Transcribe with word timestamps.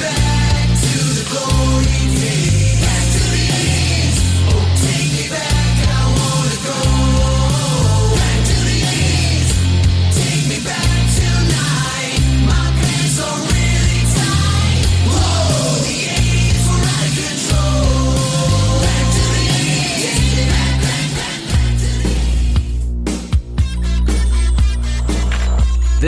back 0.00 0.68
to 0.68 0.98
the 1.16 1.24
glory. 1.30 2.09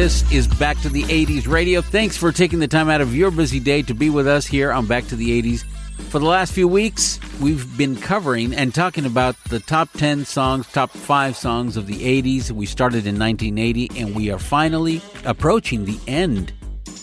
This 0.03 0.29
is 0.33 0.49
Back 0.49 0.81
to 0.81 0.89
the 0.89 1.05
80s 1.05 1.47
Radio. 1.47 1.81
Thanks 1.81 2.17
for 2.17 2.33
taking 2.33 2.59
the 2.59 2.67
time 2.67 2.89
out 2.89 3.01
of 3.01 3.15
your 3.15 3.31
busy 3.31 3.61
day 3.61 3.83
to 3.83 3.95
be 3.95 4.11
with 4.11 4.27
us 4.27 4.45
here 4.45 4.73
on 4.73 4.85
Back 4.85 5.07
to 5.07 5.15
the 5.15 5.41
80s. 5.41 5.63
For 6.11 6.19
the 6.19 6.27
last 6.27 6.53
few 6.53 6.67
weeks, 6.67 7.21
we've 7.41 7.77
been 7.79 7.95
covering 7.95 8.53
and 8.53 8.75
talking 8.75 9.07
about 9.07 9.37
the 9.45 9.61
top 9.61 9.93
10 9.93 10.25
songs, 10.25 10.67
top 10.67 10.91
5 10.91 11.37
songs 11.37 11.77
of 11.77 11.87
the 11.87 12.21
80s. 12.21 12.51
We 12.51 12.67
started 12.67 13.07
in 13.07 13.17
1980 13.17 14.01
and 14.01 14.13
we 14.13 14.29
are 14.33 14.41
finally 14.41 15.01
approaching 15.25 15.85
the 15.85 16.01
end. 16.09 16.53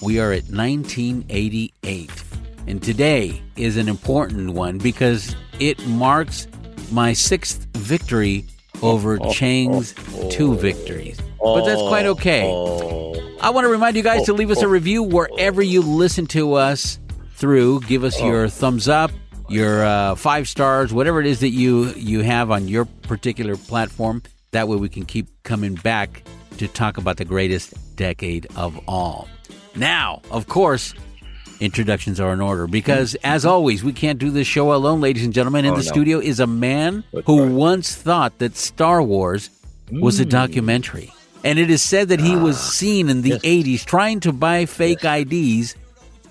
We 0.01 0.19
are 0.19 0.33
at 0.33 0.49
1988. 0.49 2.23
And 2.67 2.83
today 2.83 3.41
is 3.55 3.77
an 3.77 3.87
important 3.87 4.55
one 4.55 4.77
because 4.77 5.37
it 5.61 5.87
marks 5.87 6.49
my 6.91 7.13
sixth 7.13 7.65
victory 7.77 8.43
over 8.81 9.13
oh, 9.13 9.19
oh, 9.21 9.31
Chang's 9.31 9.93
two 10.29 10.51
oh. 10.51 10.55
victories 10.55 11.17
but 11.41 11.65
that's 11.65 11.81
quite 11.81 12.05
okay. 12.05 12.43
I 13.41 13.51
want 13.51 13.65
to 13.65 13.69
remind 13.69 13.95
you 13.95 14.03
guys 14.03 14.25
to 14.25 14.33
leave 14.33 14.51
us 14.51 14.61
a 14.61 14.67
review 14.67 15.01
wherever 15.03 15.61
you 15.61 15.81
listen 15.81 16.25
to 16.27 16.53
us 16.55 16.99
through. 17.35 17.81
Give 17.81 18.03
us 18.03 18.19
your 18.21 18.49
thumbs 18.49 18.89
up, 18.89 19.11
your 19.47 19.83
uh, 19.85 20.15
five 20.15 20.49
stars, 20.49 20.91
whatever 20.93 21.19
it 21.21 21.25
is 21.25 21.39
that 21.39 21.49
you 21.49 21.85
you 21.93 22.21
have 22.21 22.51
on 22.51 22.67
your 22.67 22.85
particular 22.85 23.55
platform. 23.55 24.21
That 24.51 24.67
way, 24.67 24.77
we 24.77 24.89
can 24.89 25.05
keep 25.05 25.27
coming 25.43 25.75
back 25.75 26.23
to 26.57 26.67
talk 26.67 26.97
about 26.97 27.17
the 27.17 27.25
greatest 27.25 27.73
decade 27.95 28.47
of 28.57 28.77
all. 28.87 29.29
Now, 29.75 30.21
of 30.31 30.47
course, 30.47 30.93
introductions 31.61 32.19
are 32.19 32.33
in 32.33 32.41
order 32.41 32.67
because, 32.67 33.15
as 33.23 33.45
always, 33.45 33.83
we 33.83 33.93
can't 33.93 34.19
do 34.19 34.31
this 34.31 34.47
show 34.47 34.73
alone, 34.73 34.99
ladies 35.01 35.23
and 35.23 35.33
gentlemen. 35.33 35.63
In 35.65 35.71
Oh, 35.73 35.77
the 35.77 35.83
no. 35.83 35.91
studio 35.91 36.19
is 36.19 36.39
a 36.39 36.47
man 36.47 37.03
That's 37.13 37.25
who 37.27 37.43
right. 37.43 37.51
once 37.51 37.95
thought 37.95 38.39
that 38.39 38.57
Star 38.57 39.01
Wars 39.01 39.49
was 39.91 40.19
a 40.19 40.25
Mm. 40.25 40.29
documentary. 40.29 41.13
And 41.43 41.57
it 41.57 41.69
is 41.69 41.81
said 41.81 42.09
that 42.09 42.19
he 42.19 42.35
was 42.35 42.57
Ah, 42.57 42.69
seen 42.71 43.09
in 43.09 43.21
the 43.21 43.39
80s 43.39 43.85
trying 43.85 44.19
to 44.21 44.33
buy 44.33 44.65
fake 44.65 45.05
IDs 45.05 45.75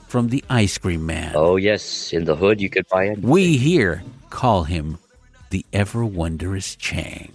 from 0.06 0.28
the 0.28 0.45
ice 0.50 0.77
cream 0.78 1.06
man. 1.06 1.33
Oh 1.34 1.56
yes, 1.56 2.12
in 2.12 2.25
the 2.25 2.37
hood 2.37 2.61
you 2.61 2.69
could 2.69 2.87
buy 2.89 3.05
it. 3.06 3.20
We 3.20 3.56
here 3.56 4.03
call 4.31 4.65
him 4.65 4.98
the 5.50 5.65
ever 5.73 6.05
wondrous 6.05 6.77
Chang. 6.77 7.33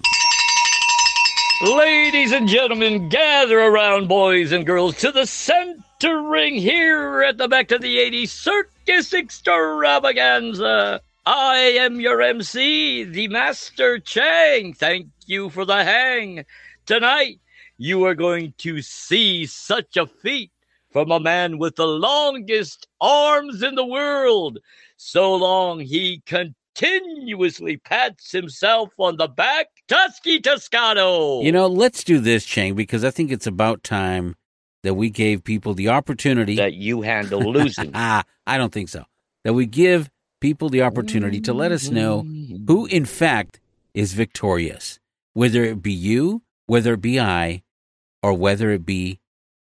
Ladies 1.63 2.31
and 2.33 2.47
gentlemen, 2.47 3.09
gather 3.09 3.57
around, 3.59 4.07
boys 4.07 4.51
and 4.51 4.65
girls, 4.65 4.97
to 4.97 5.11
the 5.11 5.25
center 5.25 6.21
ring 6.21 6.55
here 6.55 7.23
at 7.23 7.37
the 7.37 7.47
Back 7.47 7.69
to 7.69 7.79
the 7.79 7.97
80s 7.97 8.29
Circus 8.29 9.13
Extravaganza. 9.13 11.01
I 11.25 11.55
am 11.79 12.01
your 12.01 12.21
MC, 12.21 13.05
the 13.05 13.29
Master 13.29 13.97
Chang. 13.99 14.73
Thank 14.73 15.07
you 15.25 15.49
for 15.49 15.63
the 15.63 15.83
hang. 15.85 16.43
Tonight, 16.85 17.39
you 17.77 18.05
are 18.05 18.15
going 18.15 18.53
to 18.59 18.81
see 18.81 19.45
such 19.45 19.97
a 19.97 20.07
feat 20.07 20.51
from 20.91 21.11
a 21.11 21.19
man 21.19 21.57
with 21.57 21.75
the 21.75 21.87
longest 21.87 22.87
arms 23.01 23.63
in 23.63 23.75
the 23.75 23.85
world. 23.85 24.59
So 24.97 25.33
long 25.35 25.79
he 25.79 26.21
continuously 26.25 27.77
pats 27.77 28.31
himself 28.31 28.89
on 28.97 29.17
the 29.17 29.27
back. 29.27 29.67
Tusky 29.87 30.39
Toscano. 30.39 31.41
You 31.41 31.51
know, 31.51 31.67
let's 31.67 32.03
do 32.03 32.19
this, 32.19 32.45
Chang, 32.45 32.75
because 32.75 33.03
I 33.03 33.09
think 33.09 33.31
it's 33.31 33.47
about 33.47 33.83
time 33.83 34.35
that 34.83 34.93
we 34.93 35.09
gave 35.09 35.43
people 35.43 35.73
the 35.73 35.89
opportunity. 35.89 36.55
that 36.57 36.73
you 36.73 37.01
handle 37.01 37.51
losing. 37.51 37.91
ah, 37.93 38.23
I 38.47 38.57
don't 38.57 38.71
think 38.71 38.89
so. 38.89 39.05
That 39.43 39.53
we 39.53 39.65
give 39.65 40.09
people 40.39 40.69
the 40.69 40.81
opportunity 40.83 41.39
to 41.41 41.53
let 41.53 41.71
us 41.71 41.89
know 41.89 42.25
who, 42.67 42.85
in 42.85 43.05
fact, 43.05 43.59
is 43.93 44.13
victorious, 44.13 44.99
whether 45.33 45.63
it 45.63 45.81
be 45.81 45.93
you, 45.93 46.41
whether 46.67 46.93
it 46.93 47.01
be 47.01 47.19
I, 47.19 47.63
or 48.21 48.33
whether 48.33 48.71
it 48.71 48.85
be 48.85 49.19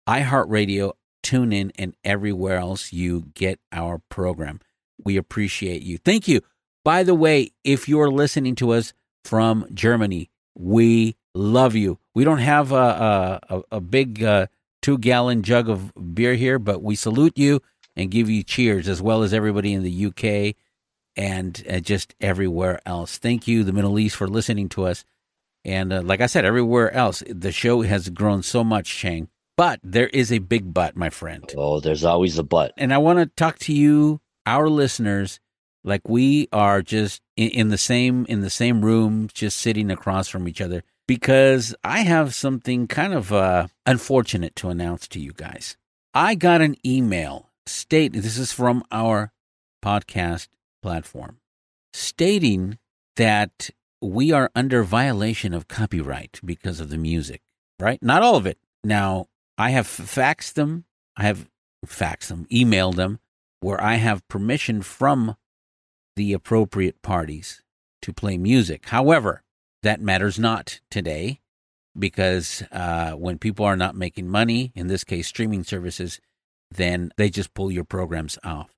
iHeartRadio, 0.08 0.94
TuneIn, 1.24 1.72
and 1.78 1.96
everywhere 2.04 2.58
else 2.58 2.94
you 2.94 3.26
get 3.34 3.60
our 3.72 4.00
program. 4.10 4.60
We 5.04 5.18
appreciate 5.18 5.82
you. 5.82 5.98
Thank 5.98 6.28
you. 6.28 6.42
By 6.84 7.04
the 7.04 7.16
way, 7.16 7.52
if 7.64 7.88
you're 7.88 8.10
listening 8.10 8.56
to 8.56 8.72
us 8.72 8.94
from 9.24 9.68
Germany, 9.74 10.30
we 10.56 11.16
love 11.34 11.76
you. 11.76 12.00
We 12.16 12.24
don't 12.24 12.40
have 12.40 12.72
a 12.72 13.40
a, 13.50 13.62
a, 13.74 13.82
big 13.82 14.24
uh, 14.24 14.48
two 14.82 14.98
gallon 14.98 15.44
jug 15.44 15.70
of 15.70 15.94
beer 16.14 16.34
here, 16.36 16.60
but 16.60 16.82
we 16.82 16.96
salute 16.96 17.38
you 17.38 17.62
and 17.96 18.12
give 18.12 18.30
you 18.30 18.44
cheers, 18.44 18.88
as 18.88 19.02
well 19.02 19.24
as 19.24 19.34
everybody 19.34 19.74
in 19.74 19.84
the 19.84 20.06
UK 20.08 20.56
and 21.16 21.64
uh, 21.70 21.80
just 21.80 22.16
everywhere 22.22 22.80
else. 22.86 23.18
Thank 23.18 23.48
you, 23.48 23.64
the 23.64 23.74
Middle 23.74 24.00
East, 24.00 24.16
for 24.16 24.28
listening 24.28 24.70
to 24.70 24.86
us. 24.86 25.04
And 25.64 25.94
uh, 25.94 26.02
like 26.02 26.22
I 26.22 26.26
said, 26.26 26.46
everywhere 26.46 26.92
else, 26.94 27.24
the 27.28 27.52
show 27.52 27.82
has 27.82 28.10
grown 28.10 28.44
so 28.44 28.64
much, 28.64 28.96
Chang. 28.96 29.30
But 29.58 29.80
there 29.84 30.08
is 30.08 30.32
a 30.32 30.40
big 30.40 30.74
but, 30.74 30.96
my 30.96 31.10
friend. 31.10 31.44
oh, 31.56 31.80
there's 31.80 32.04
always 32.04 32.38
a 32.38 32.44
but. 32.44 32.74
And 32.78 32.94
I 32.94 32.98
want 32.98 33.20
to 33.20 33.26
talk 33.28 33.60
to 33.60 33.74
you, 33.74 34.22
our 34.46 34.70
listeners, 34.70 35.40
like 35.84 36.08
we 36.08 36.48
are 36.52 36.82
just 36.82 37.22
in, 37.36 37.50
in 37.50 37.70
the 37.70 37.78
same 37.78 38.26
in 38.26 38.42
the 38.42 38.50
same 38.50 38.84
room, 38.84 39.30
just 39.34 39.58
sitting 39.58 39.92
across 39.92 40.28
from 40.28 40.48
each 40.48 40.62
other. 40.62 40.84
Because 41.08 41.76
I 41.84 42.00
have 42.00 42.34
something 42.34 42.88
kind 42.88 43.14
of 43.14 43.34
uh, 43.34 43.68
unfortunate 43.86 44.56
to 44.58 44.70
announce 44.70 45.08
to 45.10 45.20
you 45.20 45.34
guys. 45.34 45.76
I 46.14 46.36
got 46.36 46.62
an 46.62 46.76
email 46.86 47.50
state 47.66 48.14
this 48.14 48.38
is 48.38 48.52
from 48.52 48.84
our 48.92 49.32
podcast 49.84 50.48
platform 50.82 51.38
stating 51.94 52.78
that 53.16 53.70
we 54.02 54.32
are 54.32 54.52
under 54.56 54.84
violation 54.84 55.54
of 55.54 55.68
copyright 55.68 56.40
because 56.44 56.80
of 56.80 56.90
the 56.90 56.98
music, 56.98 57.42
right? 57.80 58.02
Not 58.02 58.24
all 58.24 58.36
of 58.36 58.46
it. 58.46 58.58
Now, 58.84 59.28
I 59.58 59.72
have 59.72 59.86
faxed 59.86 60.54
them, 60.54 60.86
I 61.16 61.24
have 61.24 61.48
faxed 61.86 62.28
them, 62.28 62.48
emailed 62.52 62.96
them, 62.96 63.20
where 63.60 63.82
I 63.82 63.96
have 63.96 64.28
permission 64.28 64.82
from 64.82 65.36
the 66.16 66.34
appropriate 66.34 67.02
parties 67.02 67.62
to 68.02 68.12
play 68.12 68.38
music. 68.38 68.88
However, 68.88 69.44
that 69.84 70.02
matters 70.02 70.40
not 70.40 70.80
today 70.90 71.40
because 71.98 72.64
uh, 72.72 73.12
when 73.12 73.38
people 73.38 73.66
are 73.66 73.78
not 73.78 73.96
making 73.96 74.28
money, 74.28 74.72
in 74.76 74.88
this 74.88 75.04
case, 75.04 75.28
streaming 75.28 75.64
services, 75.64 76.20
then 76.72 77.12
they 77.18 77.30
just 77.30 77.54
pull 77.54 77.72
your 77.72 77.84
programs 77.84 78.40
off. 78.44 78.72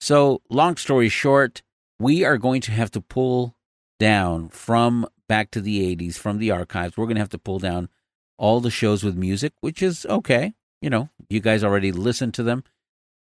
So, 0.00 0.42
long 0.50 0.76
story 0.76 1.08
short, 1.08 1.62
we 1.98 2.24
are 2.24 2.38
going 2.38 2.60
to 2.62 2.72
have 2.72 2.90
to 2.92 3.00
pull 3.00 3.56
down 4.04 4.50
from 4.50 5.06
back 5.30 5.50
to 5.50 5.62
the 5.62 5.96
80s, 5.96 6.16
from 6.16 6.36
the 6.36 6.50
archives. 6.50 6.94
We're 6.94 7.06
going 7.06 7.14
to 7.14 7.22
have 7.22 7.30
to 7.30 7.38
pull 7.38 7.58
down 7.58 7.88
all 8.36 8.60
the 8.60 8.70
shows 8.70 9.02
with 9.02 9.16
music, 9.16 9.54
which 9.62 9.82
is 9.82 10.04
okay. 10.04 10.52
You 10.82 10.90
know, 10.90 11.08
you 11.30 11.40
guys 11.40 11.64
already 11.64 11.90
listened 11.90 12.34
to 12.34 12.42
them. 12.42 12.64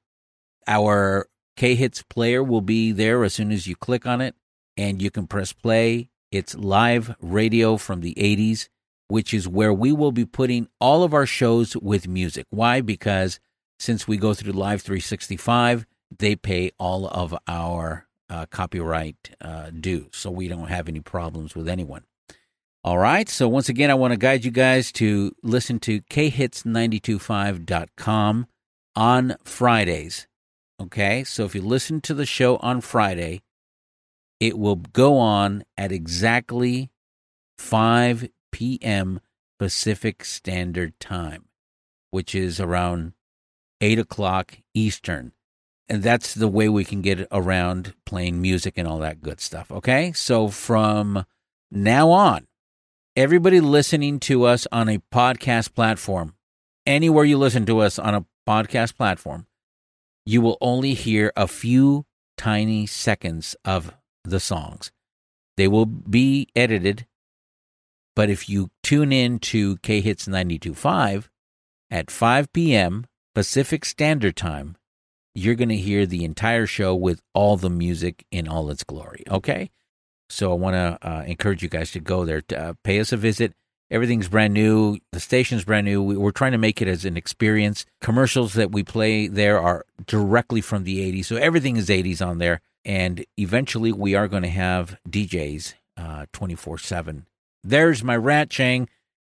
Our 0.67 1.27
K 1.55 1.75
Hits 1.75 2.01
player 2.03 2.43
will 2.43 2.61
be 2.61 2.91
there 2.91 3.23
as 3.23 3.33
soon 3.33 3.51
as 3.51 3.67
you 3.67 3.75
click 3.75 4.05
on 4.05 4.21
it, 4.21 4.35
and 4.77 5.01
you 5.01 5.09
can 5.11 5.27
press 5.27 5.53
play. 5.53 6.09
It's 6.31 6.55
live 6.55 7.15
radio 7.21 7.77
from 7.77 8.01
the 8.01 8.13
80s, 8.15 8.67
which 9.07 9.33
is 9.33 9.47
where 9.47 9.73
we 9.73 9.91
will 9.91 10.11
be 10.11 10.25
putting 10.25 10.67
all 10.81 11.03
of 11.03 11.13
our 11.13 11.25
shows 11.25 11.77
with 11.77 12.07
music. 12.07 12.45
Why? 12.49 12.81
Because 12.81 13.39
since 13.79 14.07
we 14.07 14.17
go 14.17 14.33
through 14.33 14.53
Live 14.53 14.81
365, 14.81 15.85
they 16.17 16.35
pay 16.35 16.71
all 16.79 17.07
of 17.07 17.35
our 17.47 18.07
uh, 18.29 18.45
copyright 18.47 19.35
uh, 19.41 19.69
due, 19.69 20.07
so 20.11 20.31
we 20.31 20.47
don't 20.47 20.67
have 20.67 20.87
any 20.87 20.99
problems 20.99 21.55
with 21.55 21.67
anyone. 21.67 22.03
All 22.83 22.97
right, 22.99 23.27
so 23.27 23.47
once 23.47 23.67
again, 23.67 23.89
I 23.89 23.95
want 23.95 24.11
to 24.11 24.17
guide 24.17 24.45
you 24.45 24.51
guys 24.51 24.91
to 24.93 25.35
listen 25.41 25.79
to 25.79 26.01
khits925.com 26.01 28.45
on 28.95 29.35
Fridays. 29.43 30.27
Okay, 30.79 31.23
so 31.23 31.45
if 31.45 31.55
you 31.55 31.61
listen 31.61 31.99
to 32.01 32.13
the 32.13 32.27
show 32.27 32.57
on 32.57 32.81
Friday, 32.81 33.41
it 34.39 34.55
will 34.57 34.75
go 34.75 35.17
on 35.17 35.63
at 35.77 35.91
exactly 35.91 36.91
5 37.57 38.29
p.m. 38.51 39.19
Pacific 39.57 40.23
Standard 40.23 40.99
Time, 40.99 41.45
which 42.11 42.35
is 42.35 42.59
around 42.59 43.13
8 43.85 43.99
o'clock 43.99 44.57
Eastern. 44.73 45.31
And 45.87 46.01
that's 46.01 46.33
the 46.33 46.47
way 46.47 46.67
we 46.67 46.83
can 46.83 47.01
get 47.01 47.27
around 47.31 47.93
playing 48.05 48.41
music 48.41 48.73
and 48.77 48.87
all 48.87 48.97
that 48.99 49.21
good 49.21 49.39
stuff. 49.39 49.71
Okay. 49.71 50.11
So 50.13 50.47
from 50.47 51.25
now 51.71 52.09
on, 52.09 52.47
everybody 53.15 53.59
listening 53.59 54.19
to 54.21 54.45
us 54.45 54.65
on 54.71 54.89
a 54.89 55.03
podcast 55.13 55.75
platform, 55.75 56.33
anywhere 56.87 57.25
you 57.25 57.37
listen 57.37 57.67
to 57.67 57.79
us 57.79 57.99
on 57.99 58.15
a 58.15 58.25
podcast 58.47 58.97
platform, 58.97 59.45
you 60.25 60.41
will 60.41 60.57
only 60.59 60.95
hear 60.95 61.31
a 61.35 61.47
few 61.47 62.05
tiny 62.37 62.87
seconds 62.87 63.55
of 63.63 63.93
the 64.23 64.39
songs. 64.39 64.91
They 65.57 65.67
will 65.67 65.85
be 65.85 66.47
edited, 66.55 67.05
but 68.15 68.31
if 68.31 68.49
you 68.49 68.71
tune 68.81 69.11
in 69.11 69.37
to 69.39 69.77
K 69.77 70.01
Hits 70.01 70.27
925 70.27 71.29
at 71.91 72.09
5 72.09 72.51
p.m. 72.51 73.05
Pacific 73.35 73.83
Standard 73.83 74.37
Time, 74.37 74.77
you're 75.35 75.55
going 75.55 75.69
to 75.69 75.75
hear 75.75 76.05
the 76.05 76.23
entire 76.23 76.65
show 76.65 76.95
with 76.95 77.21
all 77.33 77.57
the 77.57 77.69
music 77.69 78.25
in 78.31 78.47
all 78.47 78.69
its 78.69 78.85
glory. 78.85 79.23
Okay? 79.29 79.69
So 80.29 80.51
I 80.51 80.55
want 80.55 80.75
to 80.75 80.97
uh, 81.07 81.23
encourage 81.27 81.61
you 81.61 81.67
guys 81.67 81.91
to 81.91 81.99
go 81.99 82.23
there, 82.23 82.41
to, 82.43 82.57
uh, 82.57 82.73
pay 82.85 82.97
us 82.99 83.11
a 83.11 83.17
visit. 83.17 83.53
Everything's 83.91 84.29
brand 84.29 84.53
new. 84.53 84.99
The 85.11 85.19
station's 85.19 85.65
brand 85.65 85.85
new. 85.85 86.01
We, 86.01 86.15
we're 86.15 86.31
trying 86.31 86.53
to 86.53 86.57
make 86.57 86.81
it 86.81 86.87
as 86.87 87.03
an 87.03 87.17
experience. 87.17 87.85
Commercials 87.99 88.53
that 88.53 88.71
we 88.71 88.83
play 88.83 89.27
there 89.27 89.59
are 89.59 89.85
directly 90.07 90.61
from 90.61 90.85
the 90.85 91.11
80s. 91.11 91.25
So 91.25 91.35
everything 91.35 91.75
is 91.75 91.89
80s 91.89 92.25
on 92.25 92.37
there. 92.37 92.61
And 92.85 93.25
eventually 93.37 93.91
we 93.91 94.15
are 94.15 94.29
going 94.29 94.43
to 94.43 94.49
have 94.49 94.97
DJs 95.09 95.73
uh, 95.97 96.25
24 96.31 96.77
7. 96.77 97.25
There's 97.65 98.01
my 98.01 98.15
rant, 98.15 98.49
Chang. 98.49 98.87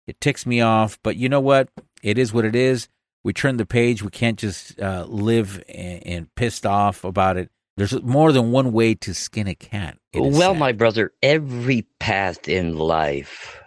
It 0.07 0.22
ticks 0.22 0.46
me 0.46 0.62
off, 0.62 0.98
but 1.04 1.18
you 1.18 1.28
know 1.28 1.42
what? 1.42 1.68
It 2.01 2.18
is 2.18 2.31
what 2.31 2.46
it 2.46 2.56
is 2.56 2.88
we 3.24 3.33
turn 3.33 3.57
the 3.57 3.66
page. 3.66 4.04
We 4.04 4.10
can't 4.10 4.39
just 4.39 4.80
uh, 4.80 5.06
live 5.07 5.63
and, 5.68 6.06
and, 6.06 6.36
pissed 6.36 6.66
off 6.66 7.04
about 7.04 7.38
it. 7.38 7.50
There's 7.77 8.01
more 8.01 8.31
than 8.31 8.51
one 8.51 8.71
way 8.71 8.95
to 8.95 9.13
skin 9.13 9.48
a 9.48 9.56
cat. 9.56 9.98
Well, 10.13 10.54
sad. 10.54 10.60
my 10.60 10.71
brother, 10.71 11.13
every 11.24 11.83
path 12.00 12.50
in 12.50 12.77
life, 12.77 13.60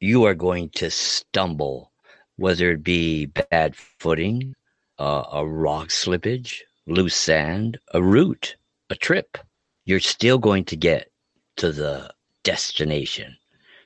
you 0.00 0.24
are 0.24 0.34
going 0.34 0.70
to 0.70 0.90
stumble, 0.90 1.90
whether 2.36 2.72
it 2.72 2.82
be 2.82 3.26
bad 3.26 3.74
footing, 3.76 4.54
uh, 4.98 5.24
a 5.32 5.46
rock 5.46 5.88
slippage, 5.88 6.60
loose 6.86 7.16
sand, 7.16 7.78
a 7.94 8.02
root, 8.02 8.56
a 8.90 8.96
trip. 8.96 9.38
You're 9.86 10.00
still 10.00 10.38
going 10.38 10.64
to 10.66 10.76
get 10.76 11.10
to 11.56 11.72
the 11.72 12.12
destination. 12.42 13.36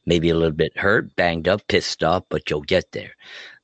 Maybe 0.07 0.31
a 0.31 0.35
little 0.35 0.57
bit 0.57 0.77
hurt, 0.77 1.15
banged 1.15 1.47
up, 1.47 1.61
pissed 1.69 2.03
off, 2.03 2.25
but 2.31 2.49
you'll 2.51 2.63
get 2.63 2.91
there 2.93 3.13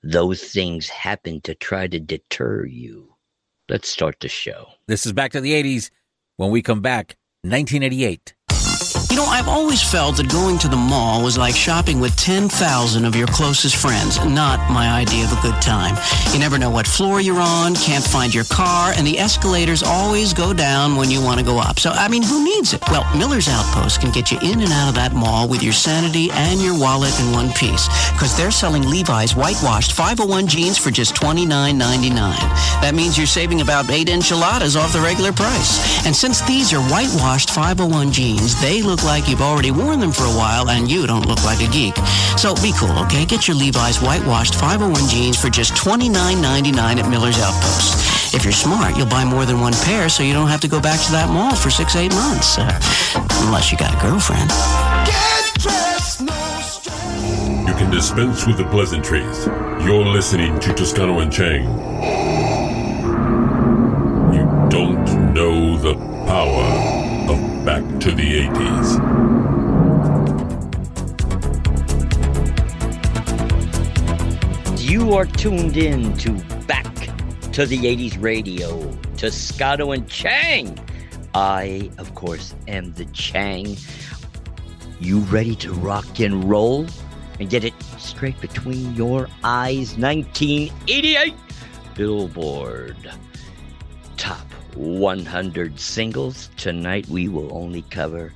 those 0.05 0.43
things 0.43 0.89
happen 0.89 1.41
to 1.41 1.55
try 1.55 1.87
to 1.87 1.99
deter 1.99 2.67
you. 2.67 3.15
Let's 3.71 3.89
start 3.89 4.17
the 4.21 4.29
show. 4.29 4.67
This 4.87 5.07
is 5.07 5.13
back 5.13 5.33
to 5.33 5.41
the 5.41 5.53
80s. 5.53 5.91
When 6.37 6.51
we 6.51 6.61
come 6.61 6.83
back, 6.83 7.17
1988. 7.43 8.35
You 9.15 9.21
know, 9.21 9.27
I've 9.27 9.47
always 9.47 9.81
felt 9.81 10.17
that 10.17 10.29
going 10.29 10.59
to 10.59 10.67
the 10.67 10.77
mall 10.77 11.23
was 11.23 11.39
like 11.39 11.55
shopping 11.55 12.01
with 12.01 12.17
10,000 12.17 13.05
of 13.05 13.15
your 13.15 13.29
closest 13.29 13.77
friends, 13.77 14.19
not 14.25 14.59
my 14.73 14.91
idea 14.91 15.25
of 15.25 15.31
a 15.31 15.41
good 15.41 15.55
time. 15.63 15.97
You 16.33 16.41
never 16.41 16.59
know 16.59 16.69
what 16.69 16.85
floor 16.85 17.21
you're 17.21 17.41
on, 17.41 17.77
can't 17.77 18.03
find 18.03 18.35
your 18.35 18.43
car, 18.43 18.93
and 18.97 19.07
the 19.07 19.21
escalators 19.21 19.85
always 19.85 20.35
go 20.35 20.53
down 20.53 20.97
when 20.97 21.13
you 21.13 21.23
want 21.23 21.39
to 21.39 21.47
go 21.47 21.61
up. 21.61 21.79
So, 21.79 21.91
I 21.91 22.09
mean, 22.09 22.25
who 22.25 22.43
needs 22.43 22.75
it? 22.75 22.83
Well, 22.91 23.07
Miller's 23.17 23.47
Outpost 23.47 24.01
can 24.01 24.11
get 24.11 24.33
you 24.33 24.39
in 24.43 24.61
and 24.61 24.73
out 24.73 24.89
of 24.89 24.97
that 24.97 25.13
mall 25.13 25.47
with 25.47 25.63
your 25.63 25.73
sanity 25.73 26.29
and 26.33 26.61
your 26.61 26.77
wallet 26.77 27.15
in 27.21 27.31
one 27.31 27.53
piece 27.53 27.87
because 28.15 28.37
they're 28.37 28.51
selling 28.51 28.83
Levi's 28.83 29.37
whitewashed 29.37 29.93
501 29.93 30.49
jeans 30.49 30.77
for 30.77 30.91
just 30.91 31.15
$29.99. 31.15 32.11
That 32.83 32.95
means 32.97 33.17
you're 33.17 33.29
saving 33.29 33.61
about 33.61 33.89
eight 33.91 34.09
enchiladas 34.09 34.75
off 34.75 34.93
the 34.93 34.99
regular 34.99 35.33
price. 35.33 36.05
And 36.05 36.17
since 36.17 36.41
these 36.41 36.73
are 36.73 36.83
whitewashed 36.91 37.51
501 37.51 38.11
jeans, 38.11 38.61
they 38.61 38.83
look 38.83 39.04
like 39.05 39.29
you've 39.29 39.43
already 39.43 39.71
worn 39.71 40.01
them 40.01 40.13
for 40.13 40.25
a 40.25 40.35
while 40.35 40.71
and 40.71 40.91
you 40.91 41.07
don't 41.07 41.27
look 41.27 41.45
like 41.45 41.61
a 41.61 41.71
geek. 41.71 41.95
So 42.37 42.55
be 42.57 42.73
cool, 42.79 42.99
okay? 43.05 43.25
Get 43.25 43.47
your 43.47 43.57
Levi's 43.57 43.99
whitewashed 43.99 44.55
501 44.55 45.09
jeans 45.09 45.41
for 45.41 45.51
just 45.51 45.75
$29.99 45.75 46.77
at 46.77 47.09
Miller's 47.11 47.39
Outpost. 47.39 48.35
If 48.35 48.43
you're 48.45 48.53
smart, 48.53 48.97
you'll 48.97 49.07
buy 49.07 49.25
more 49.25 49.45
than 49.45 49.61
one 49.61 49.75
pair 49.85 50.09
so 50.09 50.23
you 50.23 50.33
don't 50.33 50.49
have 50.49 50.61
to 50.63 50.69
go 50.69 50.81
back 50.81 51.01
to 51.07 51.13
that 51.13 51.29
mall 51.29 51.55
for 51.55 51.71
six, 51.71 51.95
eight 51.97 52.13
months. 52.13 52.59
Uh, 52.59 52.81
unless 53.45 53.71
you 53.71 53.79
got 53.79 53.95
a 53.95 54.01
girlfriend. 54.01 54.51
You 57.69 57.75
can 57.75 57.91
dispense 57.91 58.47
with 58.47 58.57
the 58.57 58.67
pleasantries. 58.71 59.47
You're 59.87 60.07
listening 60.07 60.59
to 60.61 60.75
Toscano 60.75 61.21
and 61.21 61.33
Chang. 61.33 61.65
You 64.35 64.69
don't 64.71 65.33
know 65.35 65.77
the 65.77 65.95
power 66.27 66.85
back 66.85 66.94
to 68.05 68.11
the 68.11 68.49
80s. 68.51 68.91
You 74.79 75.15
are 75.15 75.25
tuned 75.25 75.79
in 75.79 76.15
to 76.19 76.33
Back 76.67 76.85
to 77.53 77.65
the 77.65 77.79
80s 77.79 78.23
Radio, 78.23 78.93
Toscano 79.17 79.93
and 79.93 80.07
Chang. 80.07 80.79
I, 81.33 81.91
of 81.97 82.15
course, 82.15 82.55
am 82.69 82.93
the 82.93 83.07
Chang. 83.07 83.75
You 85.01 85.21
ready 85.21 85.57
to 85.57 85.73
rock 85.73 86.21
and 86.21 86.45
roll 86.45 86.87
and 87.41 87.49
get 87.49 87.65
it 87.65 87.73
straight 87.97 88.39
between 88.39 88.95
your 88.95 89.29
eyes? 89.43 89.97
1988 89.97 91.33
Billboard 91.95 93.11
Top 94.19 94.54
100 94.77 95.79
singles. 95.79 96.51
Tonight 96.57 97.09
we 97.09 97.29
will 97.29 97.57
only 97.57 97.83
cover 97.83 98.33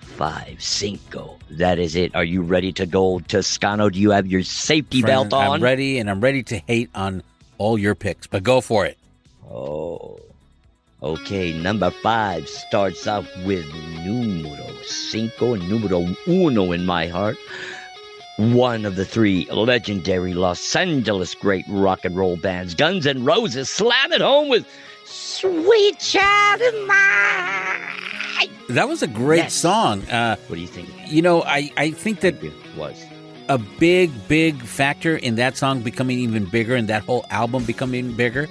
five 0.00 0.60
cinco. 0.62 1.38
That 1.50 1.78
is 1.78 1.94
it. 1.94 2.14
Are 2.14 2.24
you 2.24 2.42
ready 2.42 2.72
to 2.72 2.86
go, 2.86 3.20
Toscano? 3.20 3.88
Do 3.88 4.00
you 4.00 4.10
have 4.10 4.26
your 4.26 4.42
safety 4.42 5.00
Friend, 5.00 5.30
belt 5.30 5.32
on? 5.32 5.56
I'm 5.56 5.62
ready, 5.62 5.98
and 5.98 6.10
I'm 6.10 6.20
ready 6.20 6.42
to 6.44 6.58
hate 6.58 6.90
on 6.94 7.22
all 7.58 7.78
your 7.78 7.94
picks, 7.94 8.26
but 8.26 8.42
go 8.42 8.60
for 8.60 8.84
it. 8.84 8.98
Oh. 9.50 10.18
Okay, 11.00 11.52
number 11.52 11.90
five 11.90 12.48
starts 12.48 13.06
off 13.06 13.24
with 13.44 13.64
numero 14.04 14.66
cinco, 14.82 15.54
numero 15.54 16.04
uno 16.26 16.72
in 16.72 16.84
my 16.84 17.06
heart. 17.06 17.36
One 18.36 18.84
of 18.84 18.96
the 18.96 19.04
three 19.04 19.46
legendary 19.52 20.34
Los 20.34 20.74
Angeles 20.74 21.36
great 21.36 21.64
rock 21.68 22.04
and 22.04 22.16
roll 22.16 22.36
bands, 22.36 22.74
Guns 22.74 23.06
N' 23.06 23.24
Roses, 23.24 23.70
slam 23.70 24.12
it 24.12 24.20
home 24.20 24.48
with 24.48 24.66
Sweet 25.08 25.98
Child 25.98 26.60
of 26.62 26.86
Mine. 26.86 28.50
That 28.68 28.88
was 28.88 29.02
a 29.02 29.06
great 29.06 29.38
yes. 29.38 29.54
song. 29.54 30.02
Uh, 30.04 30.36
what 30.46 30.56
do 30.56 30.60
you 30.60 30.68
think? 30.68 30.88
You 31.06 31.22
know, 31.22 31.42
I, 31.42 31.72
I 31.76 31.90
think 31.92 32.20
that 32.20 32.42
it 32.44 32.52
was. 32.76 33.02
a 33.48 33.56
big, 33.56 34.10
big 34.28 34.62
factor 34.62 35.16
in 35.16 35.36
that 35.36 35.56
song 35.56 35.80
becoming 35.80 36.18
even 36.18 36.44
bigger 36.44 36.74
and 36.74 36.88
that 36.88 37.02
whole 37.02 37.24
album 37.30 37.64
becoming 37.64 38.12
bigger 38.14 38.46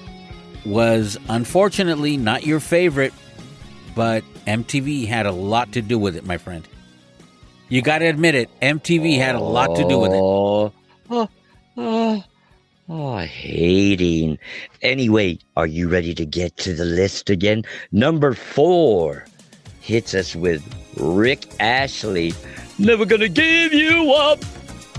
was 0.66 1.18
unfortunately 1.30 2.18
not 2.18 2.46
your 2.46 2.60
favorite, 2.60 3.14
but 3.96 4.24
MTV 4.48 5.08
had 5.08 5.28
a 5.28 5.32
lot 5.32 5.72
to 5.74 5.82
do 5.84 6.00
with 6.00 6.16
it, 6.16 6.26
my 6.26 6.38
friend. 6.38 6.68
You 7.70 7.82
got 7.84 8.00
to 8.00 8.06
admit 8.06 8.34
it. 8.34 8.50
MTV 8.62 9.18
had 9.18 9.36
a 9.36 9.40
lot 9.40 9.76
to 9.76 9.88
do 9.88 10.00
with 10.00 10.12
it. 10.14 10.18
Oh, 10.20 10.74
oh, 11.12 11.30
oh, 11.78 12.24
oh, 12.89 13.17
hating. 13.20 14.38
Anyway, 14.82 15.39
are 15.56 15.67
you 15.67 15.89
ready 15.89 16.13
to 16.15 16.25
get 16.25 16.58
to 16.58 16.74
the 16.74 16.86
list 16.86 17.29
again? 17.29 17.63
Number 17.91 18.34
four 18.34 19.25
hits 19.82 20.13
us 20.13 20.36
with 20.36 20.63
Rick 20.98 21.48
Astley. 21.60 22.34
Never 22.79 23.06
gonna 23.06 23.29
give 23.29 23.74
you 23.74 24.12
up. 24.13 24.39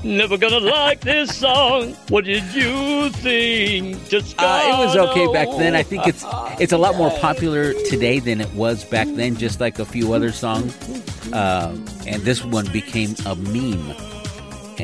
Never 0.04 0.37
gonna 0.38 0.61
like 0.61 1.00
this 1.00 1.37
song. 1.37 1.95
What 2.09 2.25
did 2.25 2.45
you 2.54 3.11
think? 3.11 4.09
Just 4.09 4.37
Uh, 4.38 4.62
it 4.73 4.78
was 4.78 4.97
okay 4.97 5.26
back 5.33 5.49
then. 5.59 5.75
I 5.75 5.83
think 5.83 6.07
it's 6.07 6.25
it's 6.61 6.73
a 6.73 6.78
lot 6.78 6.97
more 6.97 7.11
popular 7.18 7.73
today 7.90 8.21
than 8.21 8.40
it 8.40 8.52
was 8.54 8.85
back 8.85 9.09
then. 9.14 9.37
Just 9.37 9.61
like 9.61 9.78
a 9.78 9.85
few 9.85 10.12
other 10.12 10.30
songs, 10.30 10.76
uh, 11.33 11.76
and 12.07 12.23
this 12.23 12.45
one 12.45 12.66
became 12.73 13.14
a 13.26 13.35
meme. 13.35 13.95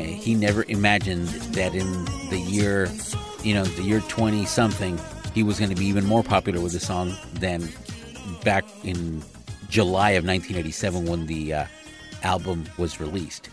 He 0.03 0.35
never 0.35 0.63
imagined 0.67 1.27
that 1.55 1.73
in 1.73 2.05
the 2.29 2.39
year, 2.39 2.89
you 3.43 3.53
know, 3.53 3.63
the 3.63 3.83
year 3.83 4.01
twenty 4.01 4.45
something, 4.45 4.99
he 5.33 5.43
was 5.43 5.59
going 5.59 5.69
to 5.69 5.75
be 5.75 5.85
even 5.85 6.05
more 6.05 6.23
popular 6.23 6.59
with 6.61 6.73
the 6.73 6.79
song 6.79 7.13
than 7.33 7.67
back 8.43 8.65
in 8.83 9.23
July 9.69 10.11
of 10.11 10.25
1987 10.25 11.05
when 11.05 11.25
the 11.27 11.53
uh, 11.53 11.65
album 12.23 12.65
was 12.77 12.99
released. 12.99 13.49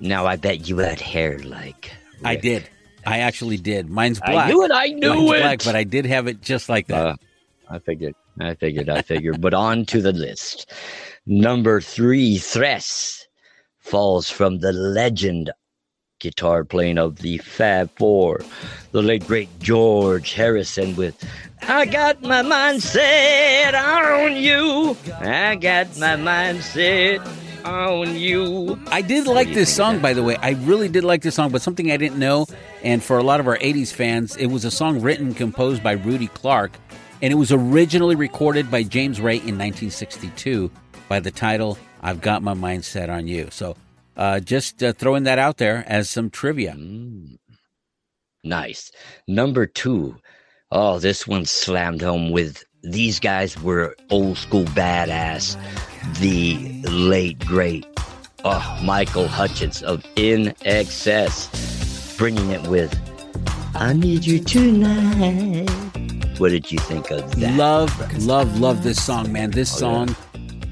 Now 0.00 0.26
I 0.26 0.36
bet 0.36 0.68
you 0.68 0.78
had 0.78 1.00
hair 1.00 1.38
like. 1.38 1.92
I 2.24 2.36
did. 2.36 2.68
I 3.06 3.20
actually 3.20 3.56
did. 3.56 3.88
Mine's 3.88 4.20
black. 4.20 4.48
I 4.48 4.48
knew 4.48 4.64
it. 4.64 4.70
I 4.72 4.88
knew 4.88 5.08
Mine's 5.14 5.32
it. 5.32 5.40
black, 5.40 5.64
but 5.64 5.76
I 5.76 5.84
did 5.84 6.06
have 6.06 6.26
it 6.28 6.40
just 6.40 6.68
like 6.68 6.88
that. 6.88 7.06
Uh, 7.06 7.16
I 7.68 7.78
figured. 7.78 8.14
I 8.40 8.54
figured. 8.54 8.88
I 8.88 9.02
figured. 9.02 9.40
but 9.40 9.54
on 9.54 9.84
to 9.86 10.00
the 10.00 10.12
list. 10.12 10.72
Number 11.26 11.80
three, 11.80 12.36
Thress, 12.38 13.26
falls 13.88 14.28
from 14.28 14.58
the 14.58 14.72
legend 14.72 15.50
guitar 16.20 16.62
playing 16.62 16.98
of 16.98 17.16
the 17.16 17.38
Fab 17.38 17.90
Four, 17.96 18.42
the 18.92 19.00
late 19.00 19.26
great 19.26 19.48
George 19.60 20.34
Harrison 20.34 20.94
with 20.94 21.16
I 21.62 21.86
got 21.86 22.22
my 22.22 22.42
mind 22.42 22.82
set 22.82 23.74
on 23.74 24.36
you. 24.36 24.96
I 25.20 25.56
got 25.56 25.98
my 25.98 26.16
mind 26.16 26.62
set 26.62 27.20
on 27.64 28.14
you. 28.14 28.78
I 28.88 29.00
did 29.00 29.26
like 29.26 29.54
this 29.54 29.74
song, 29.74 30.00
by 30.00 30.12
the 30.12 30.22
way. 30.22 30.36
I 30.36 30.50
really 30.50 30.88
did 30.88 31.04
like 31.04 31.22
this 31.22 31.34
song, 31.34 31.50
but 31.50 31.62
something 31.62 31.90
I 31.90 31.96
didn't 31.96 32.18
know, 32.18 32.46
and 32.82 33.02
for 33.02 33.18
a 33.18 33.22
lot 33.22 33.40
of 33.40 33.46
our 33.46 33.58
80s 33.58 33.92
fans, 33.92 34.36
it 34.36 34.46
was 34.46 34.64
a 34.66 34.70
song 34.70 35.00
written 35.00 35.28
and 35.28 35.36
composed 35.36 35.82
by 35.82 35.92
Rudy 35.92 36.28
Clark, 36.28 36.72
and 37.22 37.32
it 37.32 37.36
was 37.36 37.52
originally 37.52 38.16
recorded 38.16 38.70
by 38.70 38.82
James 38.82 39.18
Ray 39.18 39.36
in 39.36 39.56
1962 39.56 40.70
by 41.08 41.20
the 41.20 41.30
title 41.30 41.78
I've 42.02 42.20
Got 42.20 42.42
My 42.42 42.54
Mind 42.54 42.84
Set 42.84 43.10
on 43.10 43.26
You. 43.26 43.48
So 43.50 43.76
uh, 44.16 44.40
just 44.40 44.82
uh, 44.82 44.92
throwing 44.92 45.24
that 45.24 45.38
out 45.38 45.56
there 45.58 45.84
as 45.86 46.08
some 46.10 46.30
trivia. 46.30 46.72
Mm. 46.72 47.38
Nice. 48.44 48.90
Number 49.26 49.66
two. 49.66 50.16
Oh, 50.70 50.98
this 50.98 51.26
one 51.26 51.44
slammed 51.46 52.02
home 52.02 52.30
with 52.30 52.62
these 52.82 53.18
guys 53.20 53.60
were 53.60 53.96
old 54.10 54.36
school 54.36 54.64
badass. 54.64 55.56
The 56.20 56.82
late 56.90 57.38
great 57.40 57.86
oh, 58.44 58.80
Michael 58.84 59.28
Hutchence 59.28 59.82
of 59.82 60.04
In 60.16 60.54
Excess, 60.64 62.14
bringing 62.16 62.50
it 62.50 62.66
with 62.68 62.94
I 63.74 63.92
Need 63.94 64.24
You 64.26 64.40
Tonight. 64.40 65.68
What 66.38 66.50
did 66.50 66.70
you 66.70 66.78
think 66.78 67.10
of 67.10 67.34
that? 67.40 67.56
Love, 67.56 68.24
love, 68.24 68.60
love 68.60 68.82
this 68.84 69.02
song, 69.02 69.32
man. 69.32 69.50
This 69.50 69.82
Oh, 69.82 69.86
yeah. 69.86 70.06
song 70.06 70.16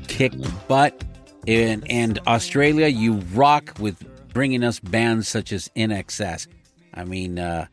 kicked 0.07 0.69
butt. 0.69 1.05
And, 1.47 1.89
and 1.91 2.19
Australia, 2.27 2.89
you 2.89 3.15
rock 3.33 3.75
with 3.79 4.05
bringing 4.33 4.65
us 4.65 4.81
bands 4.81 5.29
such 5.29 5.53
as 5.53 5.71
Excess. 5.77 6.49
I 6.93 7.05
mean, 7.05 7.39
uh, 7.39 7.67